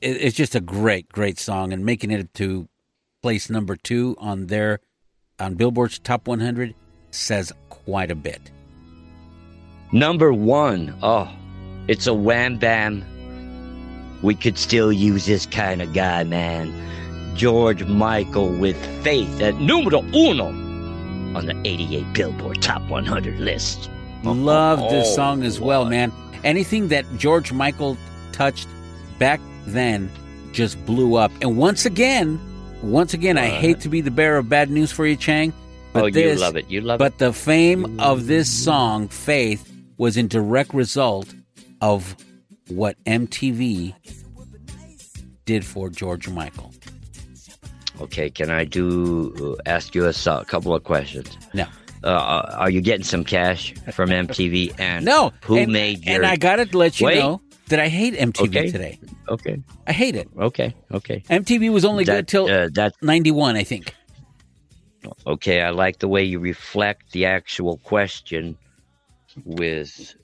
it, 0.00 0.16
it's 0.18 0.36
just 0.36 0.54
a 0.54 0.60
great, 0.60 1.08
great 1.10 1.38
song, 1.38 1.72
and 1.72 1.84
making 1.84 2.10
it 2.10 2.32
to 2.34 2.68
place 3.22 3.50
number 3.50 3.76
two 3.76 4.16
on 4.18 4.46
their 4.46 4.80
on 5.38 5.54
Billboard's 5.54 5.98
Top 5.98 6.28
100 6.28 6.74
says 7.10 7.52
quite 7.70 8.10
a 8.10 8.14
bit. 8.14 8.50
Number 9.92 10.32
one, 10.32 10.94
oh, 11.02 11.28
it's 11.88 12.06
a 12.06 12.14
wham 12.14 12.58
bam. 12.58 13.04
We 14.22 14.34
could 14.34 14.58
still 14.58 14.92
use 14.92 15.24
this 15.24 15.46
kind 15.46 15.80
of 15.80 15.94
guy, 15.94 16.24
man. 16.24 16.72
George 17.34 17.84
Michael 17.84 18.50
with 18.50 18.76
faith 19.02 19.40
at 19.40 19.56
numero 19.56 20.02
uno 20.14 20.69
on 21.34 21.46
the 21.46 21.60
88 21.64 22.12
Billboard 22.12 22.60
Top 22.62 22.82
100 22.88 23.38
list. 23.38 23.90
Love 24.24 24.78
this 24.90 25.08
Oh, 25.12 25.14
song 25.16 25.42
as 25.44 25.60
well, 25.60 25.80
Lord. 25.82 25.90
man. 25.90 26.12
Anything 26.44 26.88
that 26.88 27.04
George 27.16 27.52
Michael 27.52 27.96
touched 28.32 28.68
back 29.18 29.40
then 29.66 30.10
just 30.52 30.84
blew 30.86 31.14
up. 31.16 31.30
And 31.42 31.56
once 31.56 31.86
again, 31.86 32.38
once 32.82 33.14
again, 33.14 33.38
I 33.38 33.46
hate 33.48 33.80
to 33.80 33.88
be 33.88 34.00
the 34.00 34.10
bearer 34.10 34.38
of 34.38 34.48
bad 34.48 34.70
news 34.70 34.90
for 34.92 35.06
you, 35.06 35.16
Chang. 35.16 35.52
But 35.92 36.04
oh, 36.04 36.10
this, 36.10 36.38
you 36.38 36.44
love 36.44 36.56
it. 36.56 36.70
You 36.70 36.80
love 36.80 36.98
But 36.98 37.12
it. 37.14 37.18
the 37.18 37.32
fame 37.32 37.98
of 38.00 38.26
this 38.26 38.48
song, 38.50 39.08
Faith, 39.08 39.70
was 39.98 40.16
in 40.16 40.28
direct 40.28 40.72
result 40.72 41.32
of 41.80 42.16
what 42.68 42.96
MTV 43.04 43.94
did 45.44 45.64
for 45.64 45.90
George 45.90 46.28
Michael. 46.28 46.72
Okay, 48.00 48.30
can 48.30 48.50
I 48.50 48.64
do 48.64 49.56
uh, 49.66 49.70
ask 49.70 49.94
you 49.94 50.06
a 50.06 50.12
so- 50.12 50.44
couple 50.44 50.74
of 50.74 50.84
questions? 50.84 51.36
No. 51.54 51.66
Uh, 52.02 52.54
are 52.56 52.70
you 52.70 52.80
getting 52.80 53.04
some 53.04 53.24
cash 53.24 53.74
from 53.92 54.08
MTV? 54.26 54.78
And 54.80 55.04
No. 55.04 55.32
who 55.44 55.58
and, 55.58 55.72
made 55.72 56.04
your? 56.04 56.16
And 56.16 56.26
I 56.26 56.36
got 56.36 56.56
to 56.56 56.76
let 56.76 56.98
you 57.00 57.06
Wait. 57.06 57.18
know 57.18 57.42
that 57.68 57.78
I 57.78 57.88
hate 57.88 58.14
MTV 58.14 58.48
Okay. 58.48 58.70
today. 58.70 58.98
Okay, 59.28 59.62
I 59.86 59.92
hate 59.92 60.16
it. 60.16 60.28
okay, 60.38 60.74
okay. 60.92 61.22
MTV 61.30 61.70
was 61.72 61.84
only 61.84 62.02
That, 62.04 62.16
good 62.16 62.28
till 62.28 62.44
uh, 62.50 62.68
that 62.72 62.94
91, 63.02 63.54
I 63.56 63.62
think. 63.64 63.94
Okay, 65.26 65.60
I 65.62 65.70
like 65.70 65.98
the 66.00 66.08
way 66.08 66.24
you 66.24 66.40
reflect 66.40 67.12
the 67.12 67.26
actual 67.26 67.76
question 67.78 68.56
with 69.44 70.14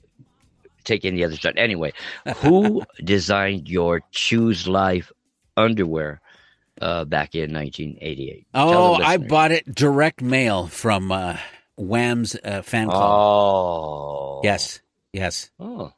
taking 0.83 1.15
the 1.15 1.23
other 1.23 1.37
side. 1.37 1.53
Anyway, 1.57 1.93
who 2.37 2.83
designed 3.03 3.69
your 3.69 4.01
Choose 4.11 4.67
Life 4.67 5.11
underwear 5.55 6.19
uh, 6.81 7.05
back 7.05 7.35
in 7.35 7.53
1988? 7.53 8.47
Oh, 8.53 8.95
I 8.95 9.17
bought 9.17 9.51
it 9.51 9.73
direct 9.73 10.21
mail 10.21 10.67
from 10.67 11.11
uh, 11.11 11.37
Wham's 11.75 12.35
uh, 12.43 12.61
fan 12.61 12.87
club. 12.87 13.01
Oh, 13.03 14.41
Yes, 14.43 14.81
yes. 15.13 15.49
Oh, 15.59 15.91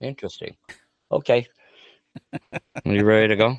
interesting. 0.00 0.56
Okay, 1.10 1.46
are 2.42 2.60
you 2.84 3.04
ready 3.04 3.28
to 3.28 3.36
go? 3.36 3.56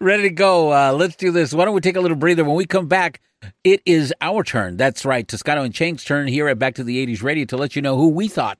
Ready 0.00 0.24
to 0.24 0.30
go. 0.30 0.72
Uh, 0.72 0.92
let's 0.92 1.16
do 1.16 1.32
this. 1.32 1.52
Why 1.52 1.64
don't 1.64 1.74
we 1.74 1.80
take 1.80 1.96
a 1.96 2.00
little 2.00 2.16
breather? 2.16 2.44
When 2.44 2.54
we 2.56 2.66
come 2.66 2.86
back, 2.86 3.20
it 3.64 3.82
is 3.84 4.14
our 4.20 4.44
turn. 4.44 4.76
That's 4.76 5.04
right. 5.04 5.26
Toscano 5.26 5.62
and 5.62 5.74
Chang's 5.74 6.04
turn 6.04 6.28
here 6.28 6.48
at 6.48 6.58
Back 6.58 6.74
to 6.76 6.84
the 6.84 7.04
80s 7.04 7.22
Radio 7.22 7.44
to 7.46 7.56
let 7.56 7.74
you 7.74 7.82
know 7.82 7.96
who 7.96 8.08
we 8.08 8.28
thought 8.28 8.58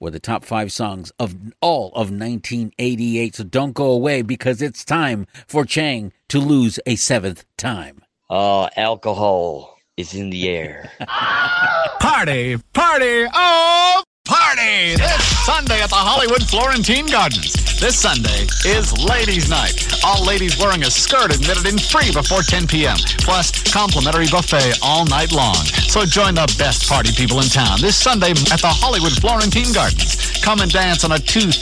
were 0.00 0.10
the 0.10 0.18
top 0.18 0.44
five 0.44 0.72
songs 0.72 1.12
of 1.18 1.36
all 1.60 1.88
of 1.88 2.10
1988. 2.10 3.36
So 3.36 3.44
don't 3.44 3.74
go 3.74 3.92
away 3.92 4.22
because 4.22 4.60
it's 4.60 4.84
time 4.84 5.26
for 5.46 5.64
Chang 5.64 6.12
to 6.28 6.40
lose 6.40 6.80
a 6.86 6.96
seventh 6.96 7.44
time. 7.56 8.02
Oh, 8.28 8.68
alcohol 8.76 9.78
is 9.96 10.14
in 10.14 10.30
the 10.30 10.48
air. 10.48 10.90
Party, 12.00 12.56
party, 12.72 13.26
oh, 13.34 14.02
party! 14.24 14.96
This 14.96 15.46
Sunday 15.46 15.80
at 15.80 15.90
the 15.90 15.96
Hollywood 15.96 16.42
Florentine 16.42 17.06
Gardens. 17.06 17.69
This 17.80 17.96
Sunday 17.96 18.44
is 18.68 18.92
Ladies' 19.08 19.48
Night. 19.48 19.88
All 20.04 20.22
ladies 20.22 20.58
wearing 20.60 20.84
a 20.84 20.90
skirt 20.92 21.32
admitted 21.32 21.64
in 21.64 21.78
free 21.80 22.12
before 22.12 22.42
10 22.42 22.68
p.m. 22.68 22.98
Plus, 23.24 23.48
complimentary 23.72 24.28
buffet 24.28 24.76
all 24.82 25.06
night 25.06 25.32
long. 25.32 25.56
So 25.88 26.04
join 26.04 26.34
the 26.34 26.44
best 26.60 26.84
party 26.86 27.08
people 27.16 27.40
in 27.40 27.48
town 27.48 27.80
this 27.80 27.96
Sunday 27.96 28.36
at 28.52 28.60
the 28.60 28.68
Hollywood 28.68 29.16
Florentine 29.16 29.72
Gardens. 29.72 30.20
Come 30.44 30.60
and 30.60 30.70
dance 30.70 31.08
on 31.08 31.12
a 31.12 31.18
2,000 31.18 31.56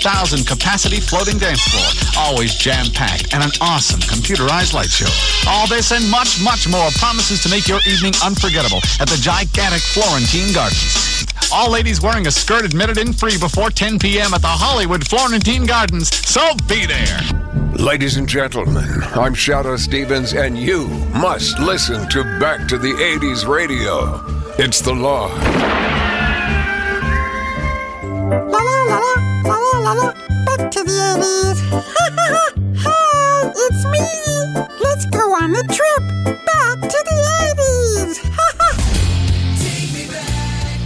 capacity 0.44 0.98
floating 0.98 1.38
dance 1.38 1.62
floor. 1.62 1.86
Always 2.18 2.58
jam 2.58 2.90
packed 2.90 3.32
and 3.32 3.44
an 3.44 3.54
awesome 3.60 4.02
computerized 4.02 4.74
light 4.74 4.90
show. 4.90 5.10
All 5.46 5.68
this 5.68 5.94
and 5.94 6.02
much, 6.10 6.42
much 6.42 6.66
more 6.66 6.90
promises 6.98 7.46
to 7.46 7.48
make 7.48 7.68
your 7.68 7.78
evening 7.86 8.14
unforgettable 8.26 8.82
at 8.98 9.06
the 9.06 9.18
gigantic 9.22 9.86
Florentine 9.94 10.50
Gardens. 10.50 11.30
All 11.52 11.70
ladies 11.70 12.00
wearing 12.00 12.26
a 12.26 12.30
skirt 12.30 12.64
admitted 12.64 12.98
in 12.98 13.12
free 13.12 13.38
before 13.38 13.70
10 13.70 13.98
p.m. 13.98 14.34
at 14.34 14.42
the 14.42 14.48
Hollywood 14.48 15.06
Florentine 15.06 15.66
Gardens. 15.66 16.14
So 16.26 16.54
be 16.68 16.86
there. 16.86 17.20
Ladies 17.74 18.16
and 18.16 18.28
gentlemen, 18.28 19.02
I'm 19.14 19.34
Shadoe 19.34 19.78
Stevens, 19.78 20.32
and 20.34 20.58
you 20.58 20.88
must 21.14 21.58
listen 21.58 22.08
to 22.10 22.22
Back 22.40 22.66
to 22.68 22.78
the 22.78 22.92
80s 22.92 23.46
Radio. 23.46 24.20
It's 24.58 24.80
the 24.80 24.92
law. 24.92 25.28
La 28.28 28.58
la 28.58 28.82
la 28.84 28.98
la 28.98 29.14
la 29.44 29.56
la 29.56 29.78
la 29.78 29.92
la. 29.92 30.12
Back 30.44 30.70
to 30.72 30.82
the 30.84 30.90
80s. 30.90 31.58
Hi, 32.78 33.52
it's 33.54 33.84
me. 33.86 34.04
Let's 34.80 35.06
go 35.06 35.32
on 35.34 35.52
the 35.52 35.62
trip. 35.62 36.47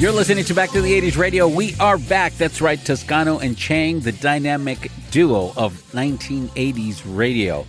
You're 0.03 0.11
listening 0.11 0.45
to 0.47 0.55
Back 0.55 0.71
to 0.71 0.83
the 0.83 1.01
80s 1.01 1.17
Radio. 1.17 1.47
We 1.47 1.77
are 1.79 1.97
back. 1.97 2.33
That's 2.33 2.61
right, 2.61 2.85
Toscano 2.85 3.39
and 3.39 3.57
Chang, 3.57 4.01
the 4.01 4.11
dynamic 4.11 4.91
duo 5.13 5.53
of 5.57 5.75
1980s 5.93 7.03
radio. 7.07 7.65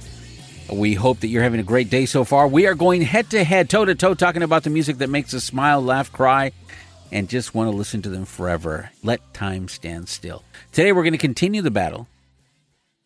We 0.68 0.96
hope 0.96 1.20
that 1.20 1.28
you're 1.28 1.44
having 1.44 1.60
a 1.60 1.64
great 1.64 1.92
day 1.92 2.08
so 2.08 2.24
far. 2.24 2.48
We 2.48 2.66
are 2.66 2.74
going 2.74 3.04
head 3.04 3.30
to 3.30 3.44
head, 3.44 3.70
toe 3.70 3.86
to 3.86 3.94
toe, 3.94 4.16
talking 4.16 4.42
about 4.42 4.64
the 4.64 4.72
music 4.72 4.98
that 4.98 5.12
makes 5.12 5.36
us 5.36 5.44
smile, 5.44 5.80
laugh, 5.80 6.12
cry, 6.12 6.54
and 7.12 7.30
just 7.30 7.54
want 7.54 7.70
to 7.70 7.78
listen 7.78 8.02
to 8.02 8.10
them 8.10 8.26
forever. 8.26 8.90
Let 9.04 9.36
time 9.36 9.68
stand 9.68 10.10
still. 10.10 10.44
Today, 10.72 10.92
we're 10.92 11.04
going 11.04 11.12
to 11.12 11.20
continue 11.20 11.62
the 11.62 11.70
battle. 11.70 12.08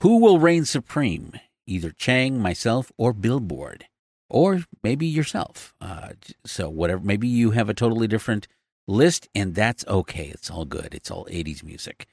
Who 0.03 0.19
will 0.19 0.39
reign 0.39 0.63
supreme? 0.63 1.33
Either 1.65 1.91
Chang, 1.91 2.41
myself, 2.41 2.93
or 2.95 3.11
Billboard, 3.11 3.87
or 4.29 4.61
maybe 4.83 5.05
yourself. 5.05 5.73
Uh, 5.81 6.11
so, 6.45 6.69
whatever. 6.69 7.01
Maybe 7.03 7.27
you 7.27 7.51
have 7.51 7.67
a 7.67 7.73
totally 7.73 8.07
different 8.07 8.47
list, 8.87 9.27
and 9.35 9.53
that's 9.53 9.85
okay. 9.87 10.27
It's 10.33 10.49
all 10.49 10.65
good. 10.65 10.93
It's 10.93 11.11
all 11.11 11.25
80s 11.25 11.63
music. 11.63 12.07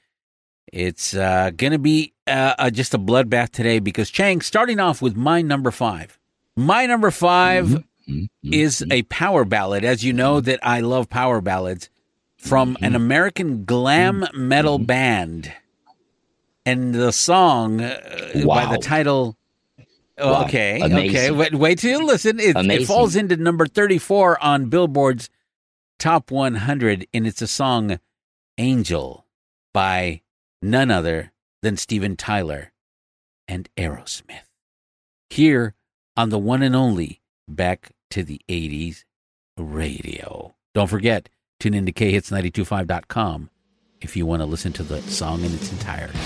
It's 0.73 1.15
uh, 1.15 1.51
going 1.57 1.73
to 1.73 1.79
be 1.79 2.13
uh, 2.27 2.55
uh, 2.59 2.71
just 2.71 2.95
a 2.95 2.99
bloodbath 2.99 3.51
today 3.51 3.79
because 3.79 4.11
Chang, 4.11 4.41
starting 4.41 4.81
off 4.81 5.01
with 5.01 5.17
my 5.17 5.41
number 5.43 5.71
five. 5.71 6.19
My 6.57 6.87
number 6.87 7.11
5 7.11 7.85
Mm-hmm. 8.07 8.53
is 8.53 8.85
a 8.91 9.01
power 9.05 9.47
ballad. 9.47 9.83
As 9.83 10.05
you 10.05 10.13
know, 10.13 10.39
that 10.43 10.61
I 10.63 10.81
love 10.81 11.09
power 11.09 11.41
ballads 11.41 11.89
from 12.37 12.75
Mm-hmm. 12.75 12.85
an 12.85 12.95
American 12.95 13.65
glam 13.65 14.27
metal 14.35 14.79
band. 14.79 15.51
And 16.67 16.95
the 16.95 17.13
song 17.13 17.81
uh, 17.81 18.43
by 18.47 18.67
the 18.67 18.77
title. 18.79 19.37
Wow. 20.19 20.45
Okay, 20.45 20.83
okay. 20.83 21.31
Wait, 21.31 21.55
wait 21.55 21.79
till 21.79 21.99
you 21.99 22.07
listen. 22.07 22.39
It, 22.39 22.57
it 22.57 22.87
falls 22.87 23.17
into 23.17 23.37
number 23.37 23.67
34 23.67 24.43
on 24.45 24.67
Billboard's 24.67 25.29
Top 26.05 26.31
100, 26.31 27.07
and 27.15 27.27
it's 27.27 27.41
a 27.41 27.47
song, 27.47 27.99
Angel, 28.59 29.25
by 29.73 30.21
none 30.61 30.91
other 30.91 31.33
than 31.63 31.79
Steven 31.79 32.15
Tyler 32.15 32.75
and 33.49 33.71
Aerosmith. 33.79 34.51
Here 35.31 35.73
on 36.15 36.29
the 36.29 36.39
one 36.39 36.63
and 36.63 36.77
only 36.77 37.23
Back 37.49 37.93
to 38.11 38.23
the 38.23 38.39
80s 38.51 39.05
radio. 39.57 40.55
Don't 40.75 40.89
forget, 40.89 41.31
tune 41.59 41.73
in 41.73 41.87
to 41.87 41.93
khits925.com 41.93 43.49
if 44.03 44.15
you 44.15 44.27
want 44.27 44.43
to 44.43 44.47
listen 44.47 44.75
to 44.75 44.83
the 44.83 45.01
song 45.05 45.43
in 45.43 45.55
its 45.55 45.73
entirety. 45.73 46.19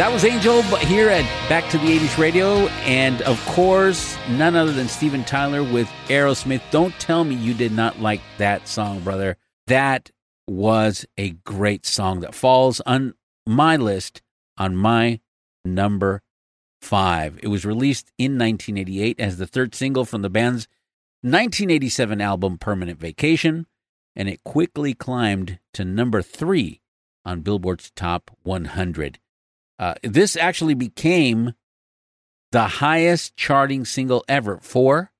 That 0.00 0.14
was 0.14 0.24
Angel 0.24 0.62
here 0.62 1.10
at 1.10 1.24
Back 1.50 1.68
to 1.72 1.76
the 1.76 1.98
80s 1.98 2.16
Radio. 2.16 2.68
And 2.86 3.20
of 3.20 3.38
course, 3.44 4.16
none 4.30 4.56
other 4.56 4.72
than 4.72 4.88
Steven 4.88 5.24
Tyler 5.24 5.62
with 5.62 5.90
Aerosmith. 6.06 6.62
Don't 6.70 6.98
tell 6.98 7.22
me 7.22 7.34
you 7.34 7.52
did 7.52 7.72
not 7.72 8.00
like 8.00 8.22
that 8.38 8.66
song, 8.66 9.00
brother. 9.00 9.36
That 9.66 10.10
was 10.48 11.04
a 11.18 11.32
great 11.44 11.84
song 11.84 12.20
that 12.20 12.34
falls 12.34 12.80
on 12.86 13.12
my 13.46 13.76
list 13.76 14.22
on 14.56 14.74
my 14.74 15.20
number 15.66 16.22
five. 16.80 17.38
It 17.42 17.48
was 17.48 17.66
released 17.66 18.10
in 18.16 18.38
1988 18.38 19.20
as 19.20 19.36
the 19.36 19.46
third 19.46 19.74
single 19.74 20.06
from 20.06 20.22
the 20.22 20.30
band's 20.30 20.66
1987 21.20 22.22
album 22.22 22.56
Permanent 22.56 22.98
Vacation, 22.98 23.66
and 24.16 24.30
it 24.30 24.44
quickly 24.44 24.94
climbed 24.94 25.58
to 25.74 25.84
number 25.84 26.22
three 26.22 26.80
on 27.22 27.42
Billboard's 27.42 27.90
Top 27.90 28.30
100. 28.44 29.18
Uh, 29.80 29.94
this 30.02 30.36
actually 30.36 30.74
became 30.74 31.54
the 32.52 32.64
highest 32.64 33.34
charting 33.34 33.86
single 33.86 34.22
ever 34.28 34.58
for 34.60 35.10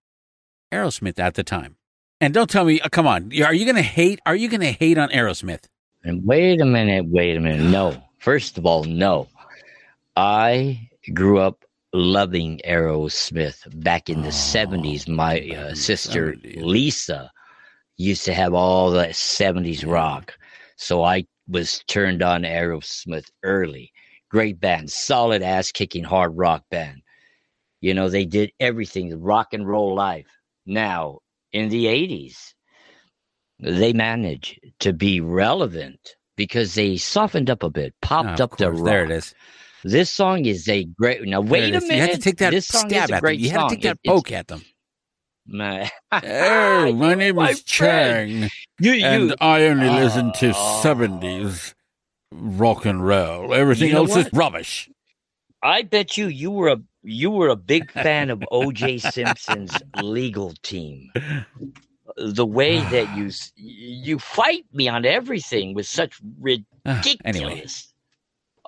Aerosmith 0.70 1.18
at 1.18 1.32
the 1.32 1.42
time. 1.42 1.76
And 2.20 2.34
don't 2.34 2.50
tell 2.50 2.66
me, 2.66 2.78
uh, 2.78 2.90
come 2.90 3.06
on, 3.06 3.32
are 3.42 3.54
you 3.54 3.64
going 3.64 3.76
to 3.76 3.82
hate? 3.82 4.20
Are 4.26 4.36
you 4.36 4.50
to 4.60 4.72
hate 4.72 4.98
on 4.98 5.08
Aerosmith? 5.08 5.64
And 6.04 6.26
wait 6.26 6.60
a 6.60 6.66
minute, 6.66 7.06
wait 7.08 7.38
a 7.38 7.40
minute. 7.40 7.70
No. 7.70 8.02
First 8.18 8.58
of 8.58 8.66
all, 8.66 8.84
no. 8.84 9.28
I 10.14 10.90
grew 11.14 11.38
up 11.38 11.64
loving 11.94 12.60
Aerosmith 12.66 13.82
back 13.82 14.10
in 14.10 14.20
the 14.20 14.28
70s. 14.28 15.08
My 15.08 15.40
uh, 15.40 15.74
sister 15.74 16.34
70s. 16.34 16.62
Lisa 16.62 17.30
used 17.96 18.26
to 18.26 18.34
have 18.34 18.52
all 18.52 18.90
that 18.90 19.12
70s 19.12 19.90
rock. 19.90 20.34
So 20.76 21.02
I 21.02 21.24
was 21.48 21.82
turned 21.88 22.22
on 22.22 22.42
Aerosmith 22.42 23.30
early. 23.42 23.90
Great 24.30 24.60
band, 24.60 24.90
solid 24.90 25.42
ass 25.42 25.72
kicking 25.72 26.04
hard 26.04 26.36
rock 26.36 26.64
band. 26.70 27.02
You 27.80 27.94
know, 27.94 28.08
they 28.08 28.24
did 28.26 28.52
everything, 28.60 29.20
rock 29.20 29.52
and 29.52 29.66
roll 29.66 29.94
life. 29.94 30.26
Now, 30.66 31.18
in 31.52 31.68
the 31.68 31.86
80s, 31.86 32.54
they 33.58 33.92
managed 33.92 34.60
to 34.80 34.92
be 34.92 35.20
relevant 35.20 36.14
because 36.36 36.74
they 36.74 36.96
softened 36.96 37.50
up 37.50 37.62
a 37.62 37.70
bit, 37.70 37.94
popped 38.02 38.40
Ah, 38.40 38.44
up 38.44 38.52
of 38.52 38.58
the 38.58 38.70
rock. 38.70 38.84
There 38.84 39.04
it 39.04 39.10
is. 39.10 39.34
This 39.82 40.10
song 40.10 40.44
is 40.44 40.68
a 40.68 40.84
great. 40.84 41.22
Now 41.26 41.40
wait 41.40 41.74
a 41.74 41.80
minute. 41.80 41.94
You 41.94 42.00
have 42.02 42.10
to 42.12 42.18
take 42.18 42.36
that 42.38 42.50
this 42.50 42.68
song 42.68 42.88
stab 42.90 43.04
is 43.04 43.10
a 43.10 43.14
at 43.14 43.16
them. 43.16 43.20
great 43.20 43.40
You 43.40 43.50
have 43.50 43.68
to 43.70 43.74
take 43.76 43.82
that 43.84 43.98
It- 44.04 44.08
poke 44.08 44.30
at 44.32 44.46
them. 44.48 44.62
Man. 45.46 45.88
Hey, 46.12 46.92
my 46.96 47.14
name 47.14 47.36
my 47.36 47.50
is 47.50 47.62
friend. 47.62 48.42
Chang, 48.42 48.50
You, 48.78 48.92
you, 48.92 49.04
and 49.04 49.34
I 49.40 49.64
only 49.66 49.88
listen 49.88 50.32
to 50.34 50.52
Oh. 50.54 50.82
70s 52.32 52.60
rock 52.60 52.86
and 52.86 53.06
roll. 53.06 53.54
Everything 53.54 53.88
You 53.88 53.94
know 53.94 54.00
else 54.04 54.16
is 54.16 54.32
rubbish. 54.32 54.90
I 55.62 55.82
bet 55.82 56.16
you 56.16 56.28
you 56.28 56.50
were 56.50 56.68
a 56.68 56.78
you 57.02 57.30
were 57.30 57.48
a 57.48 57.56
big 57.56 57.90
fan 57.90 58.30
of 58.30 58.44
O.J. 58.50 58.98
Simpson's 58.98 59.82
legal 59.94 60.52
team. 60.62 61.10
The 62.16 62.46
way 62.46 62.84
that 62.90 63.08
you 63.10 63.30
you 63.56 64.18
fight 64.18 64.66
me 64.72 64.88
on 64.88 65.04
everything 65.04 65.74
was 65.74 65.88
such 65.88 66.20
ridiculous. 66.40 67.22
anyway, 67.24 67.64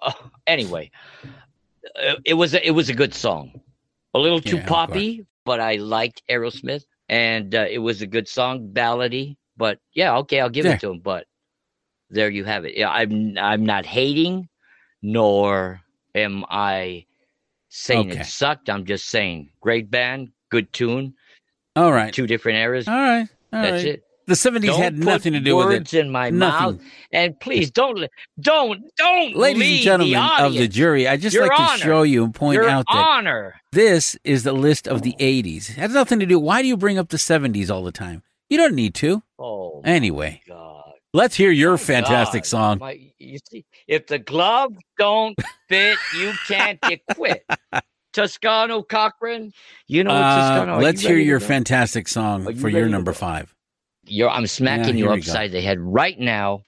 Oh, 0.05 0.31
anyway, 0.47 0.91
uh, 1.97 2.17
it 2.25 2.35
was 2.35 2.55
a, 2.55 2.67
it 2.67 2.73
was 2.73 2.89
a 2.89 2.95
good 2.95 3.15
song. 3.15 3.61
A 4.15 4.19
little 4.19 4.41
too 4.41 4.57
Yeah, 4.57 4.67
poppy, 4.67 5.27
but 5.45 5.61
I 5.61 5.77
liked 5.77 6.23
Aerosmith, 6.29 6.85
and 7.09 7.55
uh, 7.55 7.67
it 7.71 7.79
was 7.79 8.03
a 8.03 8.07
good 8.07 8.29
song, 8.29 8.71
ballady. 8.73 9.37
But 9.57 9.79
yeah, 9.95 10.17
okay, 10.19 10.41
I'll 10.41 10.51
give 10.51 10.67
it 10.67 10.81
to 10.81 10.91
him. 10.91 11.01
But 11.01 11.27
there 12.13 12.31
you 12.31 12.45
have 12.45 12.65
it. 12.65 12.77
Yeah, 12.77 12.91
I'm 12.91 13.37
I'm 13.39 13.65
not 13.67 13.85
hating, 13.87 14.49
nor 15.03 15.81
am 16.15 16.45
I 16.49 17.07
saying 17.69 18.11
Okay. 18.11 18.21
it 18.21 18.27
sucked. 18.27 18.71
I'm 18.71 18.85
just 18.85 19.07
saying 19.09 19.51
great 19.61 19.91
band, 19.91 20.29
good 20.51 20.73
tune, 20.73 21.15
all 21.77 21.93
right. 21.93 22.13
two 22.13 22.27
different 22.27 22.59
eras. 22.59 22.87
All 22.89 22.95
right. 22.95 23.27
All 23.53 23.63
That's 23.63 23.85
right. 23.85 23.95
it. 23.95 24.03
The 24.29 24.35
70s 24.35 24.67
Don't 24.67 24.81
had 24.81 24.99
nothing 24.99 25.33
to 25.33 25.41
do 25.41 25.57
with 25.57 25.67
it. 25.73 25.79
words 25.81 25.95
in 25.95 26.09
my 26.09 26.31
Nothing. 26.31 26.77
mouth, 26.77 26.81
and 27.13 27.39
please 27.41 27.73
don't 27.73 28.07
don't 28.41 28.81
don't 28.97 29.35
Ladies 29.37 29.79
and 29.79 29.83
gentlemen 29.83 30.23
the 30.39 30.45
of 30.45 30.53
the 30.55 30.69
jury, 30.69 31.09
I 31.09 31.17
just 31.17 31.35
Your 31.35 31.49
like 31.49 31.57
to 31.73 31.79
show 31.79 32.03
you 32.05 32.23
and 32.23 32.33
point 32.33 32.55
Your 32.55 32.69
out 32.69 32.87
that 32.93 33.05
honor. 33.05 33.57
this 33.73 34.17
is 34.23 34.45
the 34.45 34.53
list 34.53 34.87
of 34.87 35.03
the 35.03 35.17
80s. 35.19 35.71
It 35.71 35.77
has 35.77 35.93
nothing 35.93 36.21
to 36.21 36.27
do. 36.27 36.39
Why 36.39 36.63
do 36.63 36.69
you 36.69 36.77
bring 36.77 36.99
up 36.99 37.09
the 37.09 37.17
70s 37.17 37.69
all 37.69 37.83
the 37.83 37.91
time? 37.91 38.23
You 38.49 38.59
don't 38.59 38.77
need 38.77 38.95
to. 38.97 39.25
Oh 39.41 39.83
Anyway, 39.85 40.41
God. 40.47 40.82
Let's 41.15 41.37
hear 41.37 41.51
your 41.51 41.77
fantastic 41.77 42.45
God. 42.45 42.47
song. 42.49 42.79
My, 42.79 42.99
you 43.19 43.39
see, 43.51 43.65
if 43.87 44.07
the 44.07 44.19
glove 44.19 44.75
don't 44.99 45.39
fit, 45.69 45.99
you 46.19 46.33
can't 46.49 46.81
get 46.81 47.01
quit. 47.15 47.45
Toscano 48.13 48.83
Cochran, 48.83 49.53
you 49.87 50.05
know 50.05 50.13
what 50.15 50.69
Uh, 50.69 50.79
let's 50.79 51.03
you 51.03 51.11
hear 51.11 51.19
your 51.19 51.41
fantastic 51.41 52.09
song 52.09 52.55
for 52.57 52.69
your 52.69 52.89
number 52.89 53.13
five. 53.13 53.55
You're, 54.05 54.31
I'm 54.31 54.47
smacking 54.47 54.97
Yeah, 54.97 55.05
you 55.05 55.07
go. 55.07 55.13
upside 55.15 55.53
the 55.53 55.61
head 55.61 55.79
right 55.81 56.19
now 56.19 56.63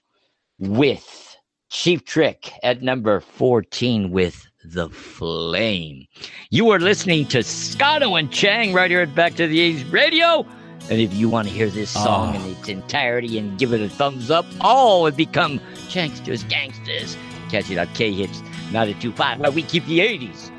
with 0.57 1.35
Cheap 1.69 2.05
Trick 2.05 2.51
at 2.63 2.81
number 2.81 3.19
14 3.19 4.11
with 4.11 4.47
The 4.63 4.89
Flame. 4.89 6.05
You 6.49 6.69
are 6.69 6.79
listening 6.79 7.25
to 7.27 7.43
Scotto 7.43 8.15
and 8.15 8.31
Chang 8.31 8.73
right 8.73 8.89
here 8.89 9.01
at 9.01 9.13
Back 9.13 9.35
to 9.35 9.47
the 9.47 9.83
80s 9.83 9.91
Radio. 9.91 10.45
And 10.89 10.99
if 11.01 11.13
you 11.13 11.29
want 11.29 11.47
to 11.47 11.53
hear 11.53 11.69
this 11.69 11.89
song 11.89 12.35
Oh. 12.35 12.39
in 12.39 12.51
its 12.51 12.69
entirety 12.69 13.39
and 13.39 13.57
give 13.57 13.73
it 13.73 13.81
a 13.81 13.89
thumbs 13.89 14.29
up, 14.29 14.45
all 14.61 15.01
would 15.03 15.17
become 15.17 15.59
Chanksters 15.89 16.47
Gangsters. 16.47 17.17
Catch 17.49 17.71
it 17.71 17.77
on 17.79 17.87
K 17.95 18.11
Hits 18.13 18.41
925, 18.71 19.39
where 19.39 19.51
we 19.51 19.63
keep 19.63 19.85
the 19.87 19.99
80s 19.99 20.51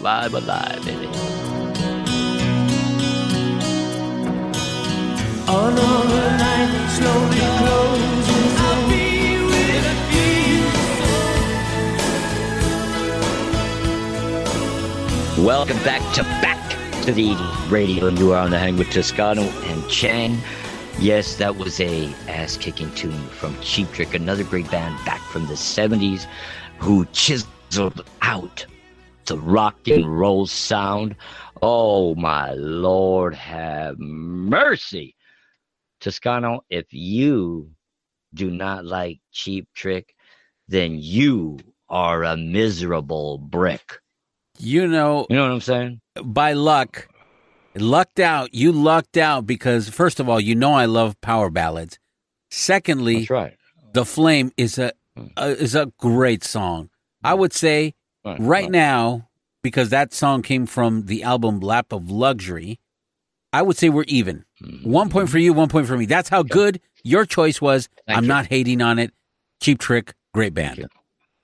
live 0.00 0.34
alive, 0.34 0.84
baby. 0.84 1.06
On 5.48 5.78
over 5.78 6.30
night, 6.38 6.90
slowly 6.90 7.38
closing. 7.58 8.14
Welcome 15.44 15.76
back 15.78 16.00
to 16.14 16.22
Back 16.40 16.63
to 17.04 17.12
the 17.12 17.36
radio, 17.68 18.06
and 18.06 18.18
you 18.18 18.32
are 18.32 18.42
on 18.42 18.50
the 18.50 18.58
hang 18.58 18.78
with 18.78 18.88
Toscano 18.88 19.42
and 19.42 19.90
Chang. 19.90 20.38
Yes, 20.98 21.36
that 21.36 21.54
was 21.54 21.78
a 21.78 22.06
ass-kicking 22.28 22.94
tune 22.94 23.28
from 23.28 23.60
Cheap 23.60 23.92
Trick, 23.92 24.14
another 24.14 24.42
great 24.42 24.70
band 24.70 24.96
back 25.04 25.20
from 25.20 25.46
the 25.46 25.52
70s 25.52 26.26
who 26.78 27.04
chiseled 27.12 28.06
out 28.22 28.64
the 29.26 29.36
rock 29.36 29.76
and 29.86 30.18
roll 30.18 30.46
sound. 30.46 31.14
Oh 31.60 32.14
my 32.14 32.54
lord, 32.54 33.34
have 33.34 33.98
mercy. 33.98 35.14
Toscano, 36.00 36.64
if 36.70 36.86
you 36.90 37.68
do 38.32 38.50
not 38.50 38.86
like 38.86 39.20
Cheap 39.30 39.68
Trick, 39.74 40.14
then 40.68 40.96
you 40.98 41.58
are 41.90 42.24
a 42.24 42.34
miserable 42.34 43.36
brick. 43.36 44.00
You 44.58 44.86
know, 44.86 45.26
You 45.28 45.36
know 45.36 45.42
what 45.42 45.52
I'm 45.52 45.60
saying? 45.60 46.00
By 46.22 46.52
luck, 46.52 47.08
lucked 47.74 48.20
out. 48.20 48.54
You 48.54 48.72
lucked 48.72 49.16
out 49.16 49.46
because 49.46 49.88
first 49.88 50.20
of 50.20 50.28
all, 50.28 50.40
you 50.40 50.54
know 50.54 50.72
I 50.72 50.86
love 50.86 51.20
power 51.20 51.50
ballads. 51.50 51.98
Secondly, 52.50 53.20
That's 53.20 53.30
right. 53.30 53.56
The 53.92 54.04
Flame 54.04 54.52
is 54.56 54.78
a, 54.78 54.92
a 55.36 55.48
is 55.48 55.74
a 55.74 55.92
great 55.98 56.44
song. 56.44 56.90
I 57.22 57.34
would 57.34 57.52
say 57.52 57.94
Right, 58.24 58.40
right 58.40 58.70
now 58.70 59.28
because 59.62 59.90
that 59.90 60.12
song 60.12 60.42
came 60.42 60.66
from 60.66 61.06
the 61.06 61.22
album 61.22 61.60
Lap 61.60 61.92
of 61.92 62.10
Luxury. 62.10 62.80
I 63.52 63.62
would 63.62 63.76
say 63.76 63.88
we're 63.88 64.04
even. 64.08 64.44
Mm-hmm. 64.62 64.90
One 64.90 65.10
point 65.10 65.28
for 65.28 65.38
you, 65.38 65.52
one 65.52 65.68
point 65.68 65.86
for 65.86 65.96
me. 65.96 66.06
That's 66.06 66.28
how 66.28 66.42
good 66.42 66.80
your 67.02 67.24
choice 67.24 67.60
was. 67.60 67.88
Thank 68.06 68.18
I'm 68.18 68.24
you. 68.24 68.28
not 68.28 68.46
hating 68.46 68.82
on 68.82 68.98
it. 68.98 69.12
Cheap 69.60 69.78
Trick, 69.78 70.14
great 70.32 70.54
band. 70.54 70.78
you. 70.78 70.88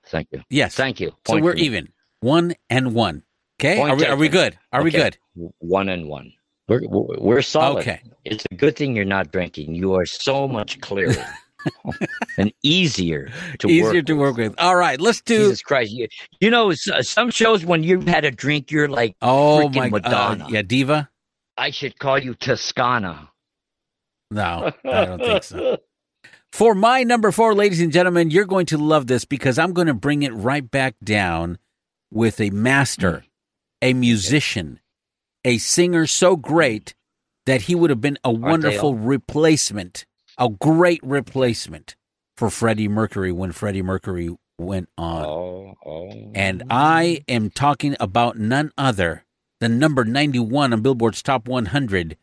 Thank 0.07 0.29
you. 0.33 0.43
Yes. 0.51 0.75
Thank 0.75 1.01
you. 1.01 1.13
So 1.27 1.39
we're 1.41 1.55
even. 1.55 1.93
One 2.21 2.55
and 2.69 2.95
one. 2.95 3.23
Okay? 3.61 3.77
Point 3.77 3.93
Are 3.93 3.97
we, 3.97 4.07
are 4.07 4.17
we 4.17 4.29
good? 4.29 4.59
Are 4.73 4.83
we 4.83 4.91
good? 4.91 5.19
One 5.59 5.91
and 5.91 6.09
one. 6.09 6.33
We're, 6.67 6.81
we're, 6.89 7.43
solid. 7.43 7.81
Okay. 7.81 8.01
It's 8.25 8.47
a 8.51 8.55
good 8.55 8.77
thing 8.77 8.97
you're 8.97 9.05
not 9.05 9.33
drinking. 9.33 9.75
You 9.75 9.95
are 9.95 10.07
so 10.07 10.47
much 10.49 10.81
clearer 10.81 11.27
and 12.39 12.53
easier 12.63 13.29
to 13.59 13.69
Easier 13.69 13.95
work 13.95 14.07
to 14.07 14.13
work 14.15 14.37
with. 14.37 14.55
All 14.59 14.77
right, 14.77 15.01
let's 15.01 15.21
do. 15.21 15.37
Jesus 15.37 15.63
Christ. 15.63 15.93
You, 15.93 16.07
you 16.41 16.51
know, 16.51 16.73
some 16.73 17.31
shows 17.31 17.65
when 17.65 17.83
you've 17.83 18.07
had 18.07 18.25
a 18.25 18.31
drink, 18.31 18.71
you're 18.71 18.89
like, 18.89 19.17
oh 19.21 19.69
my 19.69 19.91
Madonna. 19.91 20.45
Uh, 20.45 20.49
yeah, 20.49 20.63
Diva? 20.63 21.11
I 21.59 21.71
should 21.71 21.99
call 21.99 22.19
you 22.19 22.35
Toscana. 22.35 23.29
No, 24.31 24.73
I 24.85 25.05
don't 25.05 25.19
think 25.19 25.43
so. 25.43 25.79
For 26.53 26.75
my 26.75 27.03
number 27.03 27.31
four, 27.31 27.55
ladies 27.55 27.81
and 27.81 27.93
gentlemen, 27.93 28.31
you're 28.31 28.45
going 28.45 28.67
to 28.67 28.79
love 28.79 29.07
this 29.07 29.25
because 29.25 29.59
I'm 29.59 29.73
going 29.73 29.87
to 29.87 29.95
bring 29.95 30.23
it 30.23 30.33
right 30.35 30.69
back 30.69 30.95
down 31.03 31.59
with 32.11 32.41
a 32.41 32.51
master, 32.51 33.25
a 33.83 33.95
musician, 33.95 34.81
a 35.45 35.59
singer 35.59 36.07
so 36.07 36.37
great 36.37 36.95
that 37.47 37.63
he 37.63 37.75
would 37.75 37.91
have 37.91 38.01
been 38.01 38.19
a 38.23 38.31
wonderful 38.31 38.95
replacement, 38.95 40.07
a 40.39 40.49
great 40.49 41.01
replacement 41.03 41.97
for 42.37 42.51
Freddie 42.51 42.89
Mercury 42.89 43.33
when 43.33 43.53
Freddie 43.53 43.83
Mercury 43.83 44.35
went 44.59 44.89
on. 44.97 45.25
Oh, 45.25 45.75
oh. 45.85 46.33
And 46.35 46.63
I 46.71 47.25
am 47.29 47.51
talking 47.51 47.97
about 47.99 48.39
none 48.39 48.73
other 48.77 49.25
than 49.61 49.79
number 49.79 50.05
91 50.05 50.73
on 50.73 50.83
Billboard's 50.83 51.23
Top 51.23 51.49
100 51.49 52.17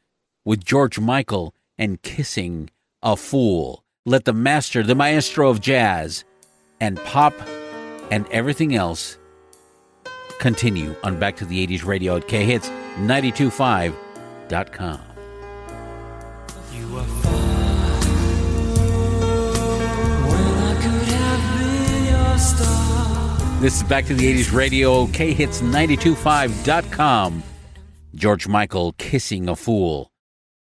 with 0.46 0.64
George 0.64 1.00
Michael 1.00 1.54
and 1.78 2.02
Kissing 2.02 2.70
a 3.04 3.16
Fool. 3.16 3.84
Let 4.06 4.26
the 4.26 4.34
master, 4.34 4.84
the 4.84 4.96
maestro 4.96 5.50
of 5.50 5.62
jazz 5.62 6.24
and 6.80 6.98
pop 7.04 7.34
and 8.10 8.26
everything 8.32 8.76
else 8.76 9.18
continue 10.40 10.96
on 11.04 11.20
Back 11.20 11.36
to 11.38 11.46
the 11.46 11.66
80s 11.66 11.86
radio 11.86 12.18
at 12.18 12.28
khits925.com. 12.28 15.02
This 23.60 23.78
is 23.78 23.84
Back 23.84 24.06
to 24.06 24.14
the 24.14 24.32
80s 24.34 24.54
radio, 24.54 25.08
khits925.com. 25.08 27.44
George 28.16 28.48
Michael, 28.48 28.94
Kissing 28.94 29.50
a 29.50 29.56
Fool. 29.56 30.12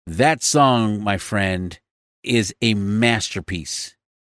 That 0.05 0.43
song, 0.43 1.03
my 1.03 1.17
friend, 1.17 1.79
is 2.23 2.53
a 2.62 2.73
masterpiece 2.73 3.95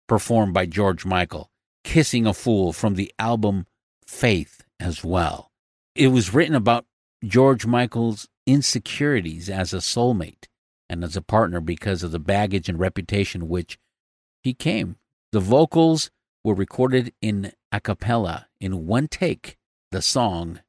performed 0.08 0.54
by 0.54 0.66
George 0.66 1.04
Michael. 1.04 1.50
Kissing 1.82 2.26
a 2.26 2.34
Fool 2.34 2.72
from 2.72 2.94
the 2.94 3.12
album 3.18 3.66
Faith 4.06 4.63
as 4.84 5.02
well. 5.02 5.50
It 5.94 6.08
was 6.08 6.34
written 6.34 6.54
about 6.54 6.84
George 7.24 7.64
Michael's 7.66 8.28
insecurities 8.46 9.48
as 9.48 9.72
a 9.72 9.78
soulmate 9.78 10.44
and 10.90 11.02
as 11.02 11.16
a 11.16 11.22
partner 11.22 11.60
because 11.60 12.02
of 12.02 12.12
the 12.12 12.18
baggage 12.18 12.68
and 12.68 12.78
reputation 12.78 13.48
which 13.48 13.78
he 14.42 14.52
came. 14.52 14.96
The 15.32 15.40
vocals 15.40 16.10
were 16.44 16.54
recorded 16.54 17.14
in 17.22 17.52
a 17.72 17.80
cappella 17.80 18.48
in 18.60 18.86
one 18.86 19.08
take, 19.08 19.56
the 19.90 20.02
song 20.02 20.60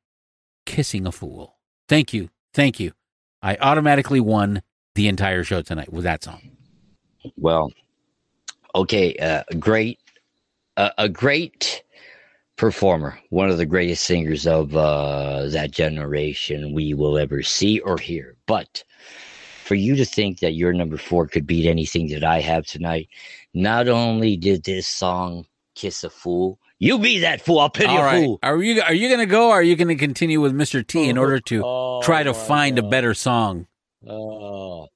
Kissing 0.65 1.05
a 1.05 1.11
Fool. 1.11 1.57
Thank 1.89 2.13
you. 2.13 2.29
Thank 2.53 2.79
you. 2.79 2.93
I 3.41 3.57
automatically 3.57 4.21
won 4.21 4.61
the 4.95 5.09
entire 5.09 5.43
show 5.43 5.61
tonight 5.61 5.91
with 5.91 6.05
that 6.05 6.23
song. 6.23 6.41
Well, 7.37 7.71
okay, 8.73 9.15
uh, 9.17 9.43
great, 9.59 9.99
uh, 10.77 10.91
a 10.97 11.09
great 11.09 11.83
performer, 12.57 13.19
one 13.29 13.49
of 13.49 13.57
the 13.57 13.65
greatest 13.65 14.03
singers 14.03 14.47
of 14.47 14.75
uh, 14.75 15.47
that 15.47 15.71
generation 15.71 16.73
we 16.73 16.93
will 16.93 17.17
ever 17.17 17.43
see 17.43 17.79
or 17.79 17.97
hear. 17.97 18.35
But 18.45 18.83
for 19.63 19.75
you 19.75 19.95
to 19.95 20.05
think 20.05 20.39
that 20.39 20.53
your 20.53 20.73
number 20.73 20.97
four 20.97 21.27
could 21.27 21.47
beat 21.47 21.67
anything 21.67 22.07
that 22.09 22.23
I 22.23 22.39
have 22.41 22.65
tonight, 22.65 23.09
not 23.53 23.87
only 23.87 24.37
did 24.37 24.63
this 24.63 24.87
song 24.87 25.45
"Kiss 25.75 26.03
a 26.03 26.09
Fool," 26.09 26.59
you 26.79 26.99
be 26.99 27.19
that 27.19 27.41
fool. 27.41 27.59
I'll 27.59 27.69
pity 27.69 27.89
All 27.89 27.99
a 27.99 28.03
right. 28.03 28.23
fool. 28.23 28.39
Are 28.43 28.61
you 28.61 28.81
are 28.81 28.93
you 28.93 29.07
going 29.07 29.19
to 29.21 29.25
go 29.25 29.49
or 29.49 29.55
are 29.55 29.63
you 29.63 29.75
going 29.75 29.87
to 29.87 29.95
continue 29.95 30.41
with 30.41 30.53
Mr. 30.53 30.85
T 30.85 31.09
in 31.09 31.17
order 31.17 31.39
to 31.39 31.63
Oh, 31.65 32.01
try 32.03 32.23
to 32.23 32.33
my 32.33 32.37
find 32.37 32.79
a 32.79 32.83
better 32.83 33.13
song? 33.13 33.67
Oh, 34.07 34.87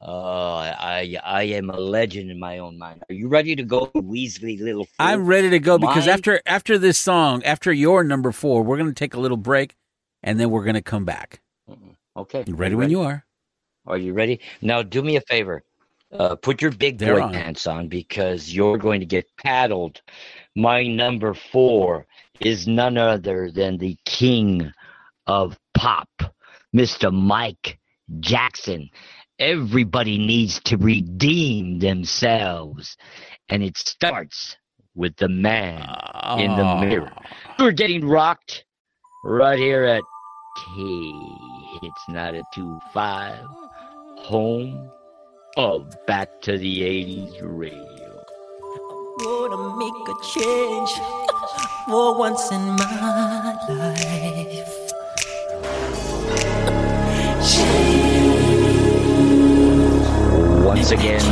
oh, 0.00 0.56
I, 0.56 1.16
I 1.24 1.42
am 1.44 1.70
a 1.70 1.76
legend 1.76 2.30
in 2.30 2.38
my 2.38 2.58
own 2.58 2.78
mind. 2.78 3.02
Are 3.08 3.14
you 3.14 3.28
ready 3.28 3.56
to 3.56 3.62
go, 3.62 3.86
Weasley 3.94 4.60
little 4.60 4.84
fool? 4.84 4.94
I'm 4.98 5.26
ready 5.26 5.50
to 5.50 5.58
go 5.58 5.78
because 5.78 6.06
Mine- 6.06 6.14
after 6.14 6.40
after 6.46 6.78
this 6.78 6.98
song, 6.98 7.42
after 7.44 7.72
your 7.72 8.04
number 8.04 8.32
4, 8.32 8.62
we're 8.62 8.76
going 8.76 8.88
to 8.88 8.94
take 8.94 9.14
a 9.14 9.20
little 9.20 9.36
break 9.36 9.76
and 10.22 10.38
then 10.40 10.50
we're 10.50 10.64
going 10.64 10.74
to 10.74 10.82
come 10.82 11.04
back. 11.04 11.40
Okay. 12.16 12.44
You 12.46 12.54
ready 12.54 12.74
when 12.74 12.90
you 12.90 13.02
are. 13.02 13.24
Are 13.86 13.98
you 13.98 14.12
ready? 14.14 14.40
Now, 14.62 14.82
do 14.82 15.02
me 15.02 15.16
a 15.16 15.20
favor. 15.20 15.62
Uh, 16.12 16.34
put 16.36 16.62
your 16.62 16.70
big 16.70 16.98
boy 16.98 17.20
on. 17.20 17.32
pants 17.32 17.66
on 17.66 17.88
because 17.88 18.54
you're 18.54 18.78
going 18.78 19.00
to 19.00 19.06
get 19.06 19.26
paddled. 19.36 20.00
My 20.54 20.86
number 20.86 21.34
four 21.34 22.06
is 22.40 22.66
none 22.66 22.96
other 22.96 23.50
than 23.50 23.76
the 23.78 23.96
king 24.04 24.72
of 25.26 25.58
pop, 25.74 26.08
Mr. 26.74 27.12
Mike 27.12 27.78
Jackson. 28.20 28.88
Everybody 29.38 30.16
needs 30.16 30.60
to 30.64 30.78
redeem 30.78 31.78
themselves, 31.80 32.96
and 33.50 33.62
it 33.62 33.76
starts 33.76 34.56
with 34.94 35.14
the 35.16 35.28
man 35.28 35.80
in 36.38 36.56
the 36.56 36.62
Oh. 36.64 36.78
mirror. 36.80 37.12
We're 37.58 37.72
getting 37.72 38.06
rocked 38.08 38.64
right 39.24 39.58
here 39.58 39.84
at 39.84 40.02
K. 40.56 41.12
It's 41.82 42.08
not 42.08 42.34
a 42.34 42.42
2 42.54 42.78
5. 42.94 43.36
Home 44.20 44.90
of 45.58 45.94
Back 46.06 46.40
to 46.42 46.56
the 46.56 46.82
80s 46.82 47.38
radio. 47.42 48.24
I 48.24 49.18
Gonna 49.22 49.76
make 49.76 50.08
a 50.08 50.14
change 50.22 50.92
for 51.86 52.14
once 52.18 52.50
in 52.52 52.62
my 52.76 53.56
life. 53.68 54.72
Once 60.66 60.90
again, 60.90 61.22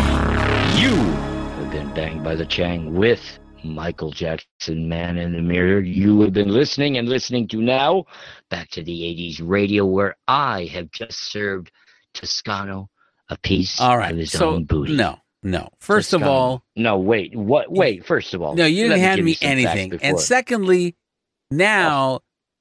you 0.79 0.95
have 0.95 1.73
been 1.73 1.93
banged 1.93 2.23
by 2.23 2.37
the 2.37 2.47
Chang 2.47 2.95
with 2.95 3.41
Michael 3.65 4.13
Jackson, 4.13 4.89
Man 4.89 5.19
in 5.19 5.33
the 5.33 5.43
Mirror. 5.43 5.81
You 5.81 6.21
have 6.21 6.33
been 6.33 6.51
listening 6.51 6.99
and 6.99 7.09
listening 7.09 7.49
to 7.49 7.61
now 7.61 8.05
Back 8.49 8.69
to 8.71 8.85
the 8.85 8.93
80s 8.93 9.41
radio, 9.43 9.87
where 9.87 10.17
I 10.29 10.67
have 10.67 10.89
just 10.93 11.19
served 11.33 11.73
Toscano 12.13 12.89
a 13.29 13.37
piece 13.37 13.81
All 13.81 14.01
of 14.01 14.17
his 14.17 14.31
So 14.31 14.51
own 14.51 14.67
booty. 14.67 14.95
no, 14.95 15.19
no. 15.43 15.69
First 15.81 16.13
of 16.13 16.23
all, 16.23 16.63
no, 16.77 16.97
wait, 16.97 17.35
what? 17.35 17.73
Wait, 17.73 18.07
first 18.07 18.35
of 18.35 18.41
all, 18.41 18.55
no, 18.55 18.67
you 18.67 18.85
didn't 18.85 19.01
hand 19.01 19.25
me 19.25 19.35
facts 19.35 19.51
anything. 19.51 19.99
And 20.01 20.21
secondly, 20.21 20.95
now 21.51 22.21